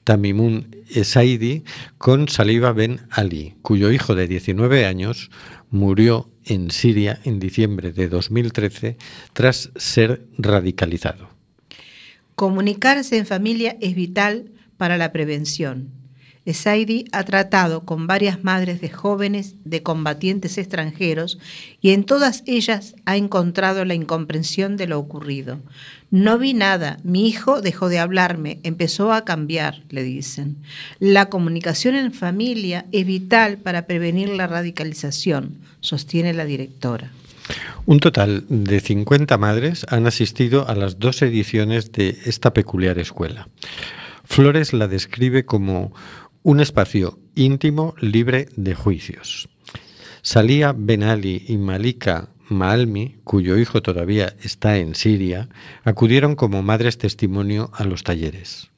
Tamimun 0.06 0.74
Esaidi, 0.90 1.66
con 1.98 2.30
Saliba 2.30 2.72
Ben 2.72 3.02
Ali, 3.10 3.56
cuyo 3.62 3.92
hijo 3.92 4.16
de 4.16 4.30
19 4.30 4.86
años 4.86 5.30
murió 5.70 6.32
en 6.46 6.72
Siria 6.72 7.20
en 7.26 7.42
diciembre 7.42 7.92
de 7.92 8.08
2013 8.08 8.96
tras 9.34 9.72
ser 9.76 10.26
radicalizado. 10.38 11.28
Comunicarse 12.36 13.18
en 13.18 13.26
familia 13.26 13.76
es 13.82 13.94
vital 13.94 14.54
para 14.78 14.96
la 14.96 15.12
prevención. 15.12 16.05
Esaidi 16.46 17.06
ha 17.12 17.24
tratado 17.24 17.86
con 17.86 18.06
varias 18.06 18.44
madres 18.44 18.80
de 18.80 18.90
jóvenes 18.90 19.56
de 19.64 19.82
combatientes 19.82 20.58
extranjeros 20.60 21.40
y 21.82 21.90
en 21.92 22.04
todas 22.04 22.44
ellas 22.46 22.96
ha 23.06 23.18
encontrado 23.18 23.84
la 23.84 23.96
incomprensión 23.96 24.78
de 24.78 24.88
lo 24.88 25.00
ocurrido. 25.00 25.60
No 26.12 26.38
vi 26.38 26.54
nada, 26.54 27.00
mi 27.04 27.28
hijo 27.28 27.62
dejó 27.62 27.90
de 27.90 28.00
hablarme, 28.00 28.60
empezó 28.64 29.12
a 29.12 29.26
cambiar, 29.26 29.82
le 29.90 30.04
dicen. 30.04 30.58
La 31.00 31.30
comunicación 31.30 31.96
en 31.96 32.14
familia 32.14 32.86
es 32.92 33.06
vital 33.06 33.58
para 33.58 33.88
prevenir 33.88 34.30
la 34.30 34.46
radicalización, 34.46 35.58
sostiene 35.82 36.34
la 36.34 36.46
directora. 36.46 37.12
Un 37.88 38.00
total 38.00 38.46
de 38.50 38.80
50 38.80 39.38
madres 39.38 39.86
han 39.90 40.08
asistido 40.08 40.68
a 40.68 40.76
las 40.76 41.00
dos 41.00 41.22
ediciones 41.22 41.92
de 41.92 42.18
esta 42.26 42.54
peculiar 42.54 42.98
escuela. 42.98 43.48
Flores 44.24 44.74
la 44.74 44.88
describe 44.88 45.46
como 45.46 45.94
un 46.46 46.60
espacio 46.60 47.18
íntimo 47.34 47.96
libre 48.00 48.50
de 48.56 48.76
juicios. 48.76 49.50
Salía 50.22 50.76
Ben 50.78 51.02
Ali 51.02 51.44
y 51.48 51.58
Malika 51.58 52.30
Maalmi, 52.50 53.16
cuyo 53.24 53.58
hijo 53.58 53.82
todavía 53.82 54.36
está 54.44 54.78
en 54.78 54.94
Siria, 54.94 55.50
acudieron 55.84 56.36
como 56.36 56.62
madres 56.62 57.00
testimonio 57.00 57.72
a 57.74 57.84
los 57.84 58.04
talleres. 58.04 58.70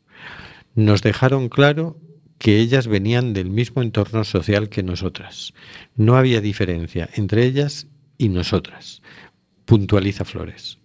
Nos 0.75 1.01
dejaron 1.01 1.49
claro 1.49 1.99
que 2.37 2.57
ellas 2.59 2.87
venían 2.87 3.33
del 3.33 3.49
mismo 3.49 3.81
entorno 3.81 4.23
social 4.23 4.69
que 4.69 4.81
nosotras. 4.81 5.53
No 5.97 6.15
había 6.15 6.39
diferencia 6.39 7.09
entre 7.15 7.43
ellas 7.43 7.87
y 8.17 8.29
nosotras, 8.29 9.01
puntualiza 9.65 10.23
Flores. 10.23 10.79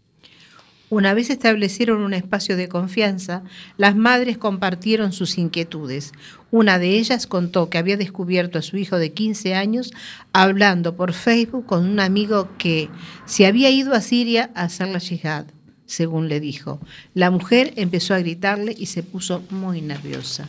Una 0.92 1.14
vez 1.14 1.30
establecieron 1.30 2.02
un 2.02 2.12
espacio 2.12 2.54
de 2.54 2.68
confianza, 2.68 3.44
las 3.78 3.96
madres 3.96 4.36
compartieron 4.36 5.14
sus 5.14 5.38
inquietudes. 5.38 6.12
Una 6.50 6.78
de 6.78 6.98
ellas 6.98 7.26
contó 7.26 7.70
que 7.70 7.78
había 7.78 7.96
descubierto 7.96 8.58
a 8.58 8.62
su 8.62 8.76
hijo 8.76 8.98
de 8.98 9.10
15 9.10 9.54
años 9.54 9.90
hablando 10.34 10.94
por 10.94 11.14
Facebook 11.14 11.64
con 11.64 11.86
un 11.86 11.98
amigo 11.98 12.50
que 12.58 12.90
se 13.24 13.46
había 13.46 13.70
ido 13.70 13.94
a 13.94 14.02
Siria 14.02 14.50
a 14.54 14.64
hacer 14.64 14.88
la 14.88 14.98
yihad, 14.98 15.46
según 15.86 16.28
le 16.28 16.40
dijo. 16.40 16.78
La 17.14 17.30
mujer 17.30 17.72
empezó 17.76 18.12
a 18.12 18.18
gritarle 18.18 18.74
y 18.76 18.84
se 18.84 19.02
puso 19.02 19.42
muy 19.48 19.80
nerviosa. 19.80 20.46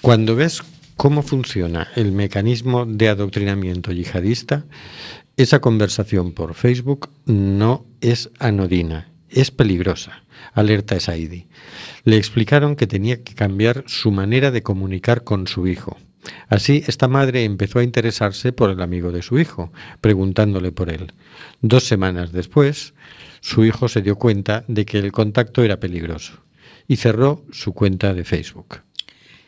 Cuando 0.00 0.36
ves 0.36 0.62
cómo 0.96 1.22
funciona 1.22 1.88
el 1.96 2.12
mecanismo 2.12 2.86
de 2.86 3.10
adoctrinamiento 3.10 3.92
yihadista, 3.92 4.64
esa 5.36 5.60
conversación 5.60 6.32
por 6.32 6.54
Facebook 6.54 7.10
no 7.26 7.86
es 8.00 8.30
anodina, 8.38 9.10
es 9.28 9.50
peligrosa, 9.50 10.24
alerta 10.52 11.00
Saidi. 11.00 11.46
Le 12.04 12.16
explicaron 12.16 12.76
que 12.76 12.86
tenía 12.86 13.22
que 13.22 13.34
cambiar 13.34 13.84
su 13.86 14.10
manera 14.10 14.50
de 14.50 14.62
comunicar 14.62 15.24
con 15.24 15.46
su 15.46 15.66
hijo. 15.66 15.96
Así, 16.48 16.84
esta 16.86 17.08
madre 17.08 17.44
empezó 17.44 17.78
a 17.78 17.82
interesarse 17.84 18.52
por 18.52 18.70
el 18.70 18.80
amigo 18.80 19.10
de 19.10 19.22
su 19.22 19.38
hijo, 19.38 19.72
preguntándole 20.00 20.70
por 20.70 20.90
él. 20.90 21.12
Dos 21.62 21.84
semanas 21.84 22.32
después, 22.32 22.94
su 23.40 23.64
hijo 23.64 23.88
se 23.88 24.02
dio 24.02 24.16
cuenta 24.16 24.64
de 24.68 24.84
que 24.84 24.98
el 24.98 25.12
contacto 25.12 25.62
era 25.64 25.80
peligroso 25.80 26.34
y 26.86 26.96
cerró 26.96 27.44
su 27.50 27.72
cuenta 27.72 28.14
de 28.14 28.24
Facebook. 28.24 28.82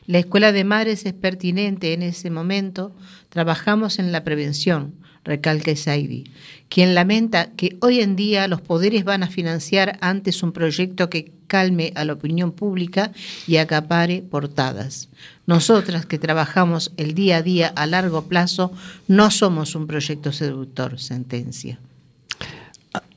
La 0.07 0.19
escuela 0.19 0.53
de 0.53 0.65
madres 0.65 1.07
es 1.07 1.15
pertinente 1.15 1.93
en 1.93 2.03
ese 2.03 2.31
momento. 2.31 2.95
Trabajamos 3.29 3.99
en 3.99 4.13
la 4.13 4.25
prevención, 4.25 4.95
recalca 5.25 5.75
Saidi, 5.75 6.25
quien 6.69 6.95
lamenta 6.95 7.51
que 7.53 7.77
hoy 7.81 8.01
en 8.01 8.17
día 8.17 8.47
los 8.49 8.61
poderes 8.61 9.05
van 9.05 9.23
a 9.23 9.29
financiar 9.29 9.99
antes 10.01 10.43
un 10.43 10.53
proyecto 10.53 11.11
que 11.11 11.33
calme 11.47 11.93
a 11.95 12.05
la 12.05 12.13
opinión 12.13 12.53
pública 12.53 13.13
y 13.47 13.57
acapare 13.57 14.23
portadas. 14.23 15.09
Nosotras 15.47 16.07
que 16.07 16.19
trabajamos 16.19 16.93
el 16.97 17.15
día 17.15 17.39
a 17.39 17.43
día 17.43 17.69
a 17.69 17.87
largo 17.87 18.25
plazo 18.25 18.73
no 19.09 19.31
somos 19.31 19.75
un 19.75 19.87
proyecto 19.87 20.33
seductor, 20.33 20.99
sentencia. 20.99 21.79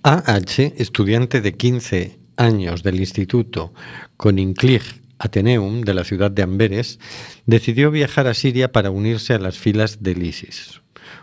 AH, 0.04 0.74
estudiante 0.78 1.42
de 1.42 1.54
15 1.54 2.18
años 2.38 2.84
del 2.84 3.00
Instituto 3.00 3.74
Koninklijke 4.16 5.02
Ateneum 5.20 5.82
de 5.82 5.94
la 5.94 6.04
ciudad 6.04 6.32
de 6.32 6.44
Amberes, 6.44 7.00
decidió 7.46 7.90
viajar 7.92 8.28
a 8.28 8.34
Siria 8.34 8.72
para 8.72 8.92
unirse 8.92 9.34
a 9.34 9.40
las 9.40 9.58
filas 9.58 10.04
del 10.04 10.24
ISIS. 10.24 10.82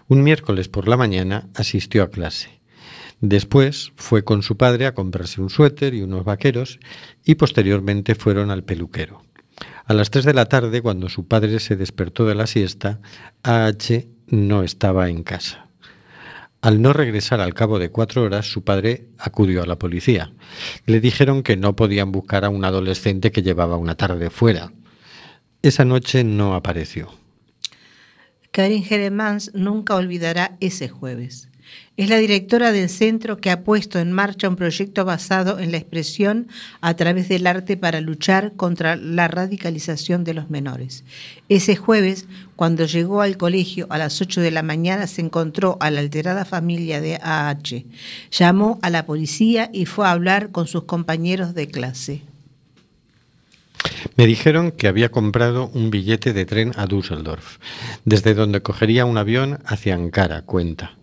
Un 0.09 0.23
miércoles 0.23 0.69
por 0.69 0.89
la 0.89 0.97
mañana 0.97 1.49
asistió 1.55 2.03
a 2.03 2.11
clase. 2.11 2.61
Después 3.21 3.93
fue 3.97 4.25
con 4.25 4.43
su 4.43 4.57
padre 4.57 4.87
a 4.87 4.95
comprarse 4.95 5.41
un 5.41 5.51
suéter 5.51 5.95
y 5.95 6.03
unos 6.03 6.25
vaqueros 6.25 6.79
y 7.25 7.37
posteriormente 7.37 8.15
fueron 8.15 8.51
al 8.51 8.65
peluquero. 8.65 9.23
A 9.87 9.95
las 9.95 10.11
3 10.11 10.25
de 10.25 10.35
la 10.35 10.47
tarde, 10.47 10.83
cuando 10.83 11.09
su 11.09 11.27
padre 11.27 11.61
se 11.61 11.77
despertó 11.77 12.27
de 12.27 12.35
la 12.35 12.47
siesta, 12.47 13.01
AH 13.43 14.07
no 14.29 14.63
estaba 14.63 15.09
en 15.09 15.23
casa. 15.23 15.69
Al 16.61 16.81
no 16.81 16.95
regresar 16.95 17.41
al 17.41 17.53
cabo 17.53 17.79
de 17.79 17.91
cuatro 17.91 18.23
horas, 18.23 18.51
su 18.51 18.65
padre 18.65 19.09
acudió 19.19 19.63
a 19.63 19.67
la 19.67 19.79
policía. 19.79 20.33
Le 20.87 21.01
dijeron 21.01 21.43
que 21.43 21.59
no 21.59 21.77
podían 21.77 22.11
buscar 22.11 22.47
a 22.47 22.49
un 22.49 22.65
adolescente 22.65 23.33
que 23.33 23.43
llevaba 23.43 23.77
una 23.77 23.97
tarde 23.97 24.31
fuera. 24.31 24.73
Esa 25.61 25.85
noche 25.85 26.25
no 26.25 26.55
apareció. 26.55 27.24
Karin 28.55 28.85
Jeremans 28.85 29.51
nunca 29.53 29.97
olvidará 29.97 30.57
ese 30.61 30.89
jueves. 30.89 31.49
Es 31.97 32.09
la 32.09 32.19
directora 32.19 32.71
del 32.71 32.89
centro 32.89 33.39
que 33.39 33.51
ha 33.51 33.65
puesto 33.65 33.99
en 33.99 34.13
marcha 34.13 34.49
un 34.49 34.55
proyecto 34.55 35.05
basado 35.05 35.59
en 35.59 35.73
la 35.73 35.79
expresión 35.79 36.47
a 36.81 36.95
través 36.95 37.29
del 37.29 37.49
arte 37.49 37.77
para 37.77 38.01
luchar 38.01 38.53
contra 38.53 38.95
la 38.95 39.27
radicalización 39.27 40.23
de 40.23 40.35
los 40.35 40.51
menores. 40.51 41.03
Ese 41.49 41.75
jueves, 41.75 42.27
cuando 42.55 42.87
llegó 42.87 43.23
al 43.23 43.39
colegio 43.39 43.89
a 43.91 43.99
las 43.99 44.21
8 44.21 44.41
de 44.41 44.53
la 44.53 44.63
mañana, 44.63 45.09
se 45.09 45.23
encontró 45.23 45.77
a 45.81 45.91
la 45.91 45.99
alterada 45.99 46.45
familia 46.45 47.01
de 47.01 47.19
AH. 47.21 47.83
Llamó 48.31 48.79
a 48.83 48.91
la 48.91 49.05
policía 49.05 49.69
y 49.73 49.87
fue 49.87 50.07
a 50.07 50.13
hablar 50.13 50.53
con 50.53 50.69
sus 50.69 50.85
compañeros 50.85 51.55
de 51.55 51.67
clase. 51.67 52.23
Me 54.17 54.27
dijeron 54.27 54.71
que 54.71 54.87
había 54.87 55.11
comprado 55.11 55.71
un 55.75 55.91
billete 55.91 56.33
de 56.33 56.47
tren 56.47 56.73
a 56.77 56.87
Düsseldorf, 56.87 57.59
desde 58.05 58.35
donde 58.35 58.63
cogería 58.63 59.07
un 59.07 59.19
avión 59.19 59.59
hacia 59.67 59.95
Ankara, 59.95 60.43
cuenta. 60.43 60.97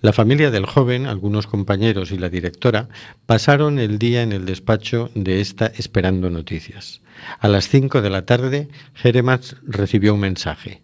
La 0.00 0.12
familia 0.12 0.50
del 0.50 0.66
joven, 0.66 1.06
algunos 1.06 1.46
compañeros 1.46 2.10
y 2.10 2.18
la 2.18 2.28
directora 2.28 2.88
pasaron 3.26 3.78
el 3.78 3.98
día 3.98 4.22
en 4.22 4.32
el 4.32 4.46
despacho 4.46 5.10
de 5.14 5.40
esta 5.40 5.66
esperando 5.66 6.30
noticias. 6.30 7.02
A 7.38 7.48
las 7.48 7.68
5 7.68 8.02
de 8.02 8.10
la 8.10 8.22
tarde, 8.22 8.68
Jeremans 8.94 9.56
recibió 9.62 10.14
un 10.14 10.20
mensaje. 10.20 10.82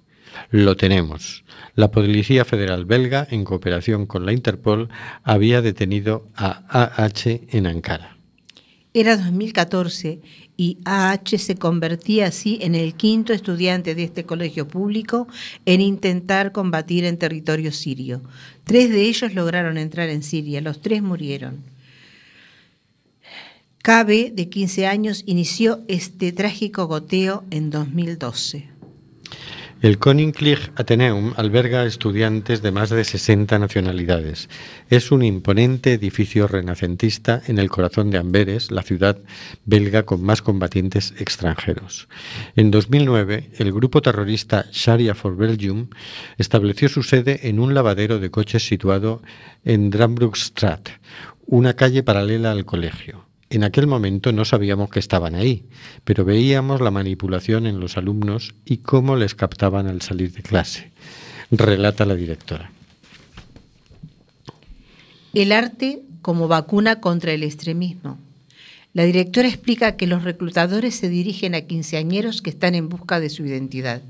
Lo 0.51 0.77
tenemos. 0.77 1.45
La 1.75 1.91
Policía 1.91 2.45
Federal 2.45 2.85
belga, 2.85 3.27
en 3.31 3.45
cooperación 3.45 4.07
con 4.07 4.27
la 4.27 4.33
Interpol, 4.33 4.89
había 5.25 5.63
detenido 5.63 6.29
a 6.37 6.65
AH 6.69 7.41
en 7.49 7.67
Ankara. 7.67 8.16
Era 8.99 9.19
2014 9.19 10.23
y 10.57 10.79
AH 10.87 11.37
se 11.37 11.57
convertía 11.57 12.29
así 12.29 12.59
en 12.63 12.75
el 12.75 12.95
quinto 12.95 13.35
estudiante 13.35 13.95
de 13.95 14.05
este 14.05 14.25
colegio 14.25 14.69
público 14.69 15.29
en 15.67 15.83
intentar 15.83 16.51
combatir 16.51 17.05
en 17.05 17.19
territorio 17.19 17.73
sirio. 17.73 18.23
Tres 18.65 18.89
de 18.89 19.03
ellos 19.03 19.35
lograron 19.35 19.77
entrar 19.77 20.09
en 20.09 20.23
Siria, 20.23 20.63
los 20.63 20.81
tres 20.81 21.03
murieron. 21.03 21.63
KB, 23.83 24.33
de 24.33 24.49
15 24.49 24.87
años, 24.87 25.25
inició 25.27 25.85
este 25.89 26.33
trágico 26.33 26.87
goteo 26.87 27.45
en 27.51 27.69
2012. 27.69 28.76
El 29.87 29.99
Koninklijk 29.99 30.73
Atheneum 30.75 31.33
alberga 31.37 31.85
estudiantes 31.85 32.61
de 32.61 32.73
más 32.73 32.91
de 32.91 33.05
60 33.05 33.57
nacionalidades. 33.61 34.49
Es 34.91 35.13
un 35.13 35.23
imponente 35.23 35.93
edificio 35.93 36.49
renacentista 36.49 37.41
en 37.47 37.61
el 37.61 37.71
corazón 37.71 38.11
de 38.11 38.19
Amberes, 38.19 38.73
la 38.73 38.83
ciudad 38.83 39.17
belga 39.65 40.03
con 40.03 40.25
más 40.25 40.43
combatientes 40.43 41.15
extranjeros. 41.19 42.09
En 42.57 42.73
2009, 42.73 43.51
el 43.59 43.73
grupo 43.73 44.03
terrorista 44.03 44.67
Sharia 44.73 45.15
for 45.15 45.37
Belgium 45.37 45.87
estableció 46.37 46.89
su 46.89 47.05
sede 47.05 47.49
en 47.49 47.61
un 47.61 47.73
lavadero 47.73 48.19
de 48.19 48.33
coches 48.33 48.67
situado 48.67 49.23
en 49.65 49.91
Dranbroekstraat, 49.91 50.89
una 51.47 51.75
calle 51.75 52.03
paralela 52.03 52.51
al 52.51 52.65
colegio. 52.65 53.26
En 53.49 53.63
aquel 53.63 53.87
momento 53.87 54.33
no 54.33 54.45
sabíamos 54.45 54.91
que 54.91 54.99
estaban 54.99 55.35
ahí, 55.35 55.65
pero 56.05 56.25
veíamos 56.25 56.81
la 56.81 56.91
manipulación 56.91 57.67
en 57.67 57.79
los 57.79 57.97
alumnos 57.97 58.55
y 58.65 58.79
cómo 58.79 59.17
les 59.17 59.35
captaban 59.35 59.87
al 59.87 60.03
salir 60.03 60.33
de 60.33 60.43
clase, 60.43 60.91
relata 61.51 62.05
la 62.05 62.17
directora. 62.17 62.73
El 65.33 65.53
arte 65.53 66.03
como 66.23 66.49
vacuna 66.49 67.01
contra 67.01 67.33
el 67.33 67.45
extremismo. 67.45 68.19
La 68.95 69.05
directora 69.05 69.47
explica 69.47 69.97
que 69.97 70.09
los 70.09 70.25
reclutadores 70.25 70.97
se 70.97 71.09
dirigen 71.09 71.55
a 71.55 71.61
quinceañeros 71.61 72.43
que 72.43 72.51
están 72.51 72.75
en 72.75 72.89
busca 72.89 73.21
de 73.21 73.29
su 73.29 73.45
identidad. 73.45 74.03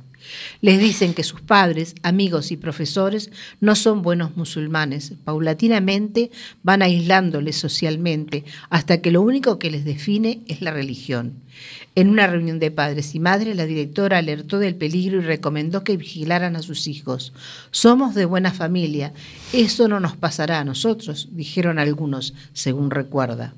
Les 0.60 0.78
dicen 0.78 1.14
que 1.14 1.24
sus 1.24 1.40
padres, 1.40 1.94
amigos 2.02 2.50
y 2.52 2.56
profesores 2.56 3.30
no 3.60 3.74
son 3.74 4.02
buenos 4.02 4.36
musulmanes. 4.36 5.12
Paulatinamente 5.24 6.30
van 6.62 6.82
aislándoles 6.82 7.56
socialmente 7.56 8.44
hasta 8.70 9.00
que 9.00 9.10
lo 9.10 9.22
único 9.22 9.58
que 9.58 9.70
les 9.70 9.84
define 9.84 10.40
es 10.48 10.62
la 10.62 10.70
religión. 10.70 11.34
En 11.94 12.10
una 12.10 12.26
reunión 12.26 12.58
de 12.58 12.70
padres 12.70 13.14
y 13.14 13.20
madres, 13.20 13.56
la 13.56 13.64
directora 13.64 14.18
alertó 14.18 14.58
del 14.58 14.74
peligro 14.74 15.18
y 15.18 15.22
recomendó 15.22 15.82
que 15.82 15.96
vigilaran 15.96 16.56
a 16.56 16.62
sus 16.62 16.86
hijos. 16.86 17.32
Somos 17.70 18.14
de 18.14 18.26
buena 18.26 18.52
familia, 18.52 19.12
eso 19.52 19.88
no 19.88 20.00
nos 20.00 20.16
pasará 20.16 20.60
a 20.60 20.64
nosotros, 20.64 21.28
dijeron 21.32 21.78
algunos, 21.78 22.34
según 22.52 22.90
recuerda. 22.90 23.54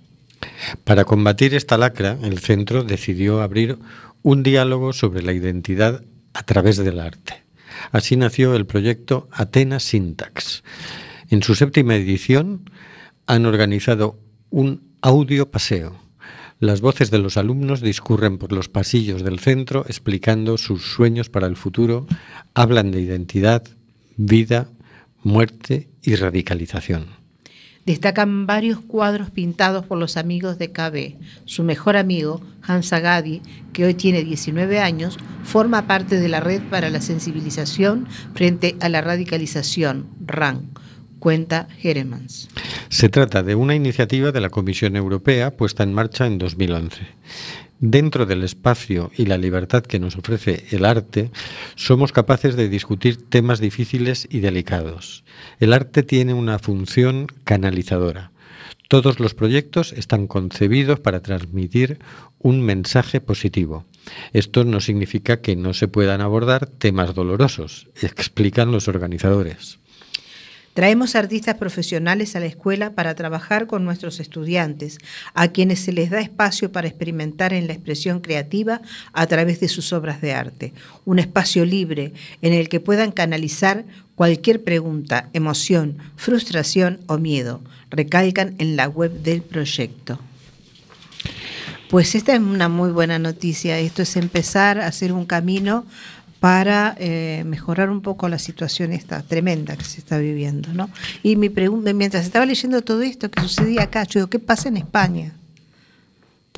Para 0.84 1.04
combatir 1.04 1.54
esta 1.54 1.78
lacra, 1.78 2.18
el 2.22 2.38
centro 2.38 2.84
decidió 2.84 3.40
abrir 3.40 3.78
un 4.22 4.42
diálogo 4.42 4.92
sobre 4.92 5.22
la 5.22 5.32
identidad 5.32 6.02
a 6.38 6.44
través 6.44 6.76
del 6.76 7.00
arte. 7.00 7.42
Así 7.90 8.16
nació 8.16 8.54
el 8.54 8.64
proyecto 8.64 9.28
Atenas 9.32 9.82
Syntax. 9.82 10.62
En 11.30 11.42
su 11.42 11.56
séptima 11.56 11.96
edición 11.96 12.70
han 13.26 13.44
organizado 13.44 14.20
un 14.48 14.94
audio 15.02 15.50
paseo. 15.50 16.00
Las 16.60 16.80
voces 16.80 17.10
de 17.10 17.18
los 17.18 17.36
alumnos 17.36 17.80
discurren 17.80 18.38
por 18.38 18.52
los 18.52 18.68
pasillos 18.68 19.24
del 19.24 19.40
centro 19.40 19.84
explicando 19.88 20.58
sus 20.58 20.84
sueños 20.92 21.28
para 21.28 21.48
el 21.48 21.56
futuro, 21.56 22.06
hablan 22.54 22.92
de 22.92 23.00
identidad, 23.00 23.64
vida, 24.16 24.70
muerte 25.24 25.88
y 26.02 26.14
radicalización. 26.14 27.17
Destacan 27.88 28.46
varios 28.46 28.80
cuadros 28.82 29.30
pintados 29.30 29.86
por 29.86 29.96
los 29.96 30.18
amigos 30.18 30.58
de 30.58 30.70
KB. 30.72 31.16
Su 31.46 31.64
mejor 31.64 31.96
amigo, 31.96 32.42
Hans 32.60 32.92
Agadi, 32.92 33.40
que 33.72 33.86
hoy 33.86 33.94
tiene 33.94 34.24
19 34.24 34.78
años, 34.78 35.16
forma 35.42 35.86
parte 35.86 36.20
de 36.20 36.28
la 36.28 36.40
red 36.40 36.60
para 36.68 36.90
la 36.90 37.00
sensibilización 37.00 38.06
frente 38.34 38.76
a 38.80 38.90
la 38.90 39.00
radicalización, 39.00 40.06
RAN, 40.20 40.68
cuenta 41.18 41.66
Jeremans. 41.78 42.50
Se 42.90 43.08
trata 43.08 43.42
de 43.42 43.54
una 43.54 43.74
iniciativa 43.74 44.32
de 44.32 44.42
la 44.42 44.50
Comisión 44.50 44.94
Europea 44.94 45.56
puesta 45.56 45.82
en 45.82 45.94
marcha 45.94 46.26
en 46.26 46.36
2011. 46.36 47.06
Dentro 47.80 48.26
del 48.26 48.42
espacio 48.42 49.12
y 49.16 49.26
la 49.26 49.38
libertad 49.38 49.84
que 49.84 50.00
nos 50.00 50.16
ofrece 50.16 50.64
el 50.72 50.84
arte, 50.84 51.30
somos 51.76 52.10
capaces 52.10 52.56
de 52.56 52.68
discutir 52.68 53.28
temas 53.28 53.60
difíciles 53.60 54.26
y 54.28 54.40
delicados. 54.40 55.22
El 55.60 55.72
arte 55.72 56.02
tiene 56.02 56.34
una 56.34 56.58
función 56.58 57.28
canalizadora. 57.44 58.32
Todos 58.88 59.20
los 59.20 59.34
proyectos 59.34 59.92
están 59.92 60.26
concebidos 60.26 60.98
para 60.98 61.20
transmitir 61.20 62.00
un 62.40 62.62
mensaje 62.62 63.20
positivo. 63.20 63.84
Esto 64.32 64.64
no 64.64 64.80
significa 64.80 65.40
que 65.40 65.54
no 65.54 65.72
se 65.72 65.86
puedan 65.86 66.20
abordar 66.20 66.66
temas 66.66 67.14
dolorosos, 67.14 67.86
explican 68.02 68.72
los 68.72 68.88
organizadores. 68.88 69.78
Traemos 70.78 71.16
artistas 71.16 71.56
profesionales 71.56 72.36
a 72.36 72.38
la 72.38 72.46
escuela 72.46 72.92
para 72.92 73.16
trabajar 73.16 73.66
con 73.66 73.84
nuestros 73.84 74.20
estudiantes, 74.20 74.98
a 75.34 75.48
quienes 75.48 75.80
se 75.80 75.92
les 75.92 76.08
da 76.08 76.20
espacio 76.20 76.70
para 76.70 76.86
experimentar 76.86 77.52
en 77.52 77.66
la 77.66 77.72
expresión 77.72 78.20
creativa 78.20 78.80
a 79.12 79.26
través 79.26 79.58
de 79.58 79.66
sus 79.66 79.92
obras 79.92 80.20
de 80.20 80.34
arte. 80.34 80.72
Un 81.04 81.18
espacio 81.18 81.64
libre 81.64 82.12
en 82.42 82.52
el 82.52 82.68
que 82.68 82.78
puedan 82.78 83.10
canalizar 83.10 83.86
cualquier 84.14 84.62
pregunta, 84.62 85.30
emoción, 85.32 85.98
frustración 86.14 87.00
o 87.08 87.18
miedo, 87.18 87.60
recalcan 87.90 88.54
en 88.58 88.76
la 88.76 88.86
web 88.86 89.10
del 89.10 89.42
proyecto. 89.42 90.20
Pues 91.88 92.14
esta 92.14 92.34
es 92.34 92.40
una 92.40 92.68
muy 92.68 92.92
buena 92.92 93.18
noticia. 93.18 93.78
Esto 93.78 94.02
es 94.02 94.14
empezar 94.16 94.78
a 94.78 94.86
hacer 94.86 95.12
un 95.12 95.24
camino 95.24 95.86
para 96.40 96.94
eh, 96.98 97.42
mejorar 97.46 97.90
un 97.90 98.00
poco 98.00 98.28
la 98.28 98.38
situación 98.38 98.92
esta 98.92 99.22
tremenda 99.22 99.76
que 99.76 99.84
se 99.84 99.98
está 99.98 100.18
viviendo, 100.18 100.72
¿no? 100.72 100.88
Y 101.22 101.36
mi 101.36 101.48
pregunta, 101.48 101.92
mientras 101.92 102.24
estaba 102.24 102.46
leyendo 102.46 102.82
todo 102.82 103.02
esto 103.02 103.30
que 103.30 103.40
sucedía 103.42 103.82
acá, 103.82 104.04
yo 104.04 104.20
digo, 104.20 104.30
¿qué 104.30 104.38
pasa 104.38 104.68
en 104.68 104.76
España? 104.76 105.37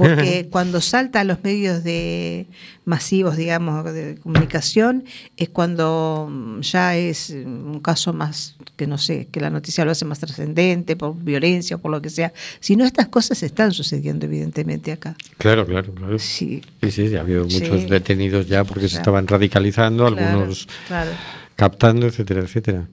Porque 0.17 0.49
cuando 0.51 0.81
salta 0.81 1.21
a 1.21 1.25
los 1.25 1.43
medios 1.45 1.85
de 1.85 2.47
masivos, 2.87 3.37
digamos, 3.37 3.85
de 3.93 4.17
comunicación, 4.23 5.05
es 5.37 5.51
cuando 5.51 6.27
mm, 6.31 6.61
ya 6.61 6.97
es 6.97 7.31
un 7.31 7.81
caso 7.81 8.13
más, 8.13 8.57
que 8.77 8.87
no 8.87 8.97
sé, 8.97 9.29
que 9.31 9.41
la 9.41 9.51
noticia 9.51 9.85
lo 9.85 9.91
hace 9.91 10.05
más 10.07 10.19
trascendente, 10.19 10.97
por 10.97 11.15
violencia 11.17 11.77
o 11.77 11.79
por 11.81 11.91
lo 11.91 12.01
que 12.01 12.09
sea. 12.11 12.33
Si 12.61 12.77
no, 12.77 12.85
estas 12.85 13.09
cosas 13.09 13.43
están 13.43 13.73
sucediendo 13.73 14.25
evidentemente 14.27 14.91
acá. 14.91 15.15
Claro, 15.39 15.67
claro, 15.67 15.93
claro. 15.93 16.19
Sí. 16.19 16.63
Sí, 16.83 16.91
sí, 16.91 17.15
ha 17.17 17.21
habido 17.21 17.45
muchos 17.45 17.81
Sí. 17.83 17.87
detenidos 17.87 18.47
ya 18.49 18.65
porque 18.65 18.89
se 18.89 18.97
estaban 18.97 19.27
radicalizando, 19.29 20.07
algunos 20.07 20.67
claro. 20.89 21.11
captando, 21.57 22.07
etcétera, 22.07 22.41
etcétera. 22.41 22.89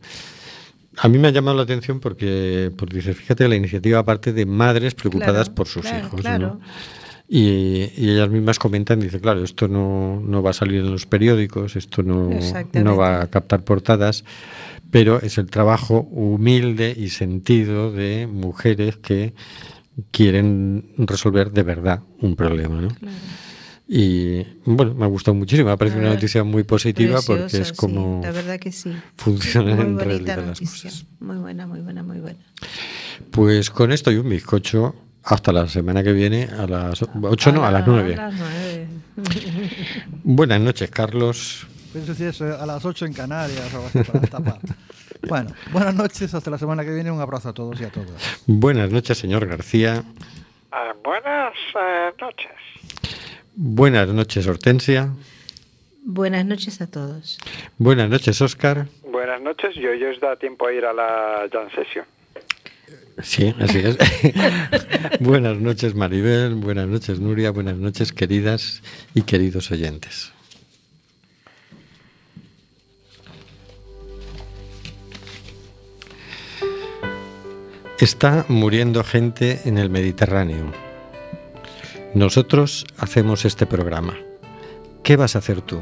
A 1.00 1.08
mí 1.10 1.20
me 1.20 1.28
ha 1.28 1.32
llamado 1.32 1.56
la 1.58 1.62
atención 1.64 2.00
porque, 2.00 2.72
porque 2.76 2.96
dice, 2.96 3.14
fíjate, 3.14 3.48
la 3.48 3.56
iniciativa 3.56 4.00
aparte 4.00 4.34
de 4.34 4.48
madres 4.48 4.96
preocupadas 4.96 5.46
Claro, 5.46 5.54
por 5.56 5.68
sus 5.68 5.84
claro, 5.84 6.08
hijos. 6.08 6.22
claro. 6.22 6.48
¿no? 6.48 6.60
Y, 7.30 7.92
y 7.98 8.10
ellas 8.10 8.30
mismas 8.30 8.58
comentan, 8.58 9.02
dice, 9.02 9.20
claro, 9.20 9.44
esto 9.44 9.68
no, 9.68 10.22
no 10.22 10.42
va 10.42 10.52
a 10.52 10.54
salir 10.54 10.80
en 10.80 10.92
los 10.92 11.06
periódicos, 11.06 11.76
esto 11.76 12.02
no, 12.02 12.30
no 12.74 12.96
va 12.96 13.22
a 13.22 13.28
captar 13.28 13.64
portadas, 13.66 14.24
pero 14.92 15.22
es 15.22 15.38
el 15.38 15.50
trabajo 15.50 16.08
humilde 16.12 16.94
y 16.96 17.10
sentido 17.10 17.92
de 17.92 18.28
mujeres 18.28 18.96
que 18.96 19.34
quieren 20.12 20.94
resolver 20.98 21.52
de 21.52 21.64
verdad 21.64 22.02
un 22.22 22.38
problema. 22.38 22.80
¿no? 22.80 22.90
Y 23.90 24.44
bueno, 24.66 24.94
me 24.94 25.06
ha 25.06 25.08
gustado 25.08 25.36
muchísimo, 25.36 25.68
me 25.68 25.74
ha 25.74 25.78
parecido 25.78 26.02
una 26.02 26.14
noticia 26.14 26.44
muy 26.44 26.64
positiva 26.64 27.20
porque 27.26 27.58
es 27.58 27.74
como 27.74 28.22
sí, 28.22 28.28
la 28.28 28.32
verdad 28.34 28.60
que 28.60 28.72
sí. 28.72 28.92
funcionan 29.16 29.76
muy 29.76 29.86
en 29.86 29.96
bonita 29.96 30.06
realidad 30.06 30.38
las 30.38 30.62
noticia. 30.62 30.92
Muy 31.20 31.38
buena, 31.38 31.68
muy 31.68 31.80
buena, 31.80 32.04
muy 32.04 32.20
buena. 32.20 32.40
Pues 33.32 33.70
con 33.70 33.92
esto 33.92 34.12
y 34.12 34.18
un 34.18 34.30
bizcocho 34.30 34.96
hasta 35.30 35.52
la 35.52 35.68
semana 35.68 36.04
que 36.04 36.14
viene 36.14 36.46
a 36.46 36.66
las 36.68 37.02
8, 37.02 37.52
no, 37.52 37.66
a 37.66 37.72
las 37.72 37.86
9. 37.86 38.16
A 38.16 38.18
las 38.18 38.34
nueve. 38.34 38.88
Buenas 40.24 40.62
noches, 40.62 40.90
Carlos. 40.90 41.68
Pienso 41.92 42.14
si 42.14 42.24
es 42.24 42.40
eh, 42.42 42.56
a 42.58 42.66
las 42.66 42.86
8 42.86 43.06
en 43.06 43.14
Canarias 43.14 43.74
o 43.74 43.86
así 43.86 44.04
para 44.10 44.28
tapar. 44.28 44.60
Bueno, 45.28 45.50
buenas 45.72 45.96
noches, 45.96 46.32
hasta 46.36 46.52
la 46.52 46.60
semana 46.60 46.86
que 46.86 46.94
viene. 46.94 47.10
Un 47.10 47.20
abrazo 47.20 47.50
a 47.50 47.54
todos 47.54 47.82
y 47.82 47.84
a 47.84 47.90
todas. 47.90 48.40
Buenas 48.46 48.92
noches, 48.92 49.18
señor 49.18 49.48
García. 49.48 50.04
Eh, 50.72 50.94
buenas 51.04 51.54
eh, 51.76 52.14
noches. 52.22 52.52
Buenas 53.56 54.08
noches, 54.10 54.48
Hortensia. 54.48 55.10
Buenas 56.04 56.46
noches 56.46 56.82
a 56.82 56.88
todos. 56.90 57.40
Buenas 57.80 58.12
noches, 58.12 58.40
Oscar. 58.42 58.86
Buenas 59.12 59.42
noches, 59.42 59.74
yo 59.74 59.92
ya 59.96 60.10
os 60.10 60.20
da 60.22 60.36
tiempo 60.36 60.68
a 60.68 60.72
ir 60.72 60.86
a 60.86 60.94
la 60.94 61.50
Jam 61.52 61.68
Session. 61.72 62.06
Sí, 63.22 63.54
así 63.60 63.80
es. 63.80 63.98
buenas 65.20 65.58
noches, 65.58 65.96
Maribel. 65.96 66.56
Buenas 66.56 66.88
noches, 66.88 67.20
Nuria. 67.20 67.52
Buenas 67.52 67.78
noches, 67.78 68.12
queridas 68.12 68.84
y 69.16 69.24
queridos 69.24 69.72
oyentes. 69.72 70.32
Está 78.00 78.46
muriendo 78.48 79.04
gente 79.04 79.62
en 79.66 79.80
el 79.80 79.90
Mediterráneo. 79.90 80.72
Nosotros 82.14 82.86
hacemos 82.98 83.44
este 83.46 83.66
programa. 83.66 84.16
¿Qué 85.04 85.16
vas 85.16 85.36
a 85.36 85.40
hacer 85.40 85.62
tú? 85.62 85.82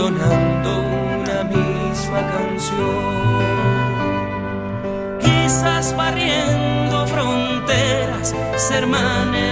entonando 0.00 0.80
una 1.20 1.44
misma 1.44 2.20
canción. 2.32 2.80
Quizás 5.20 5.94
barriendo 5.94 7.06
fronteras, 7.06 8.34
se 8.56 8.74
hermanen 8.76 9.50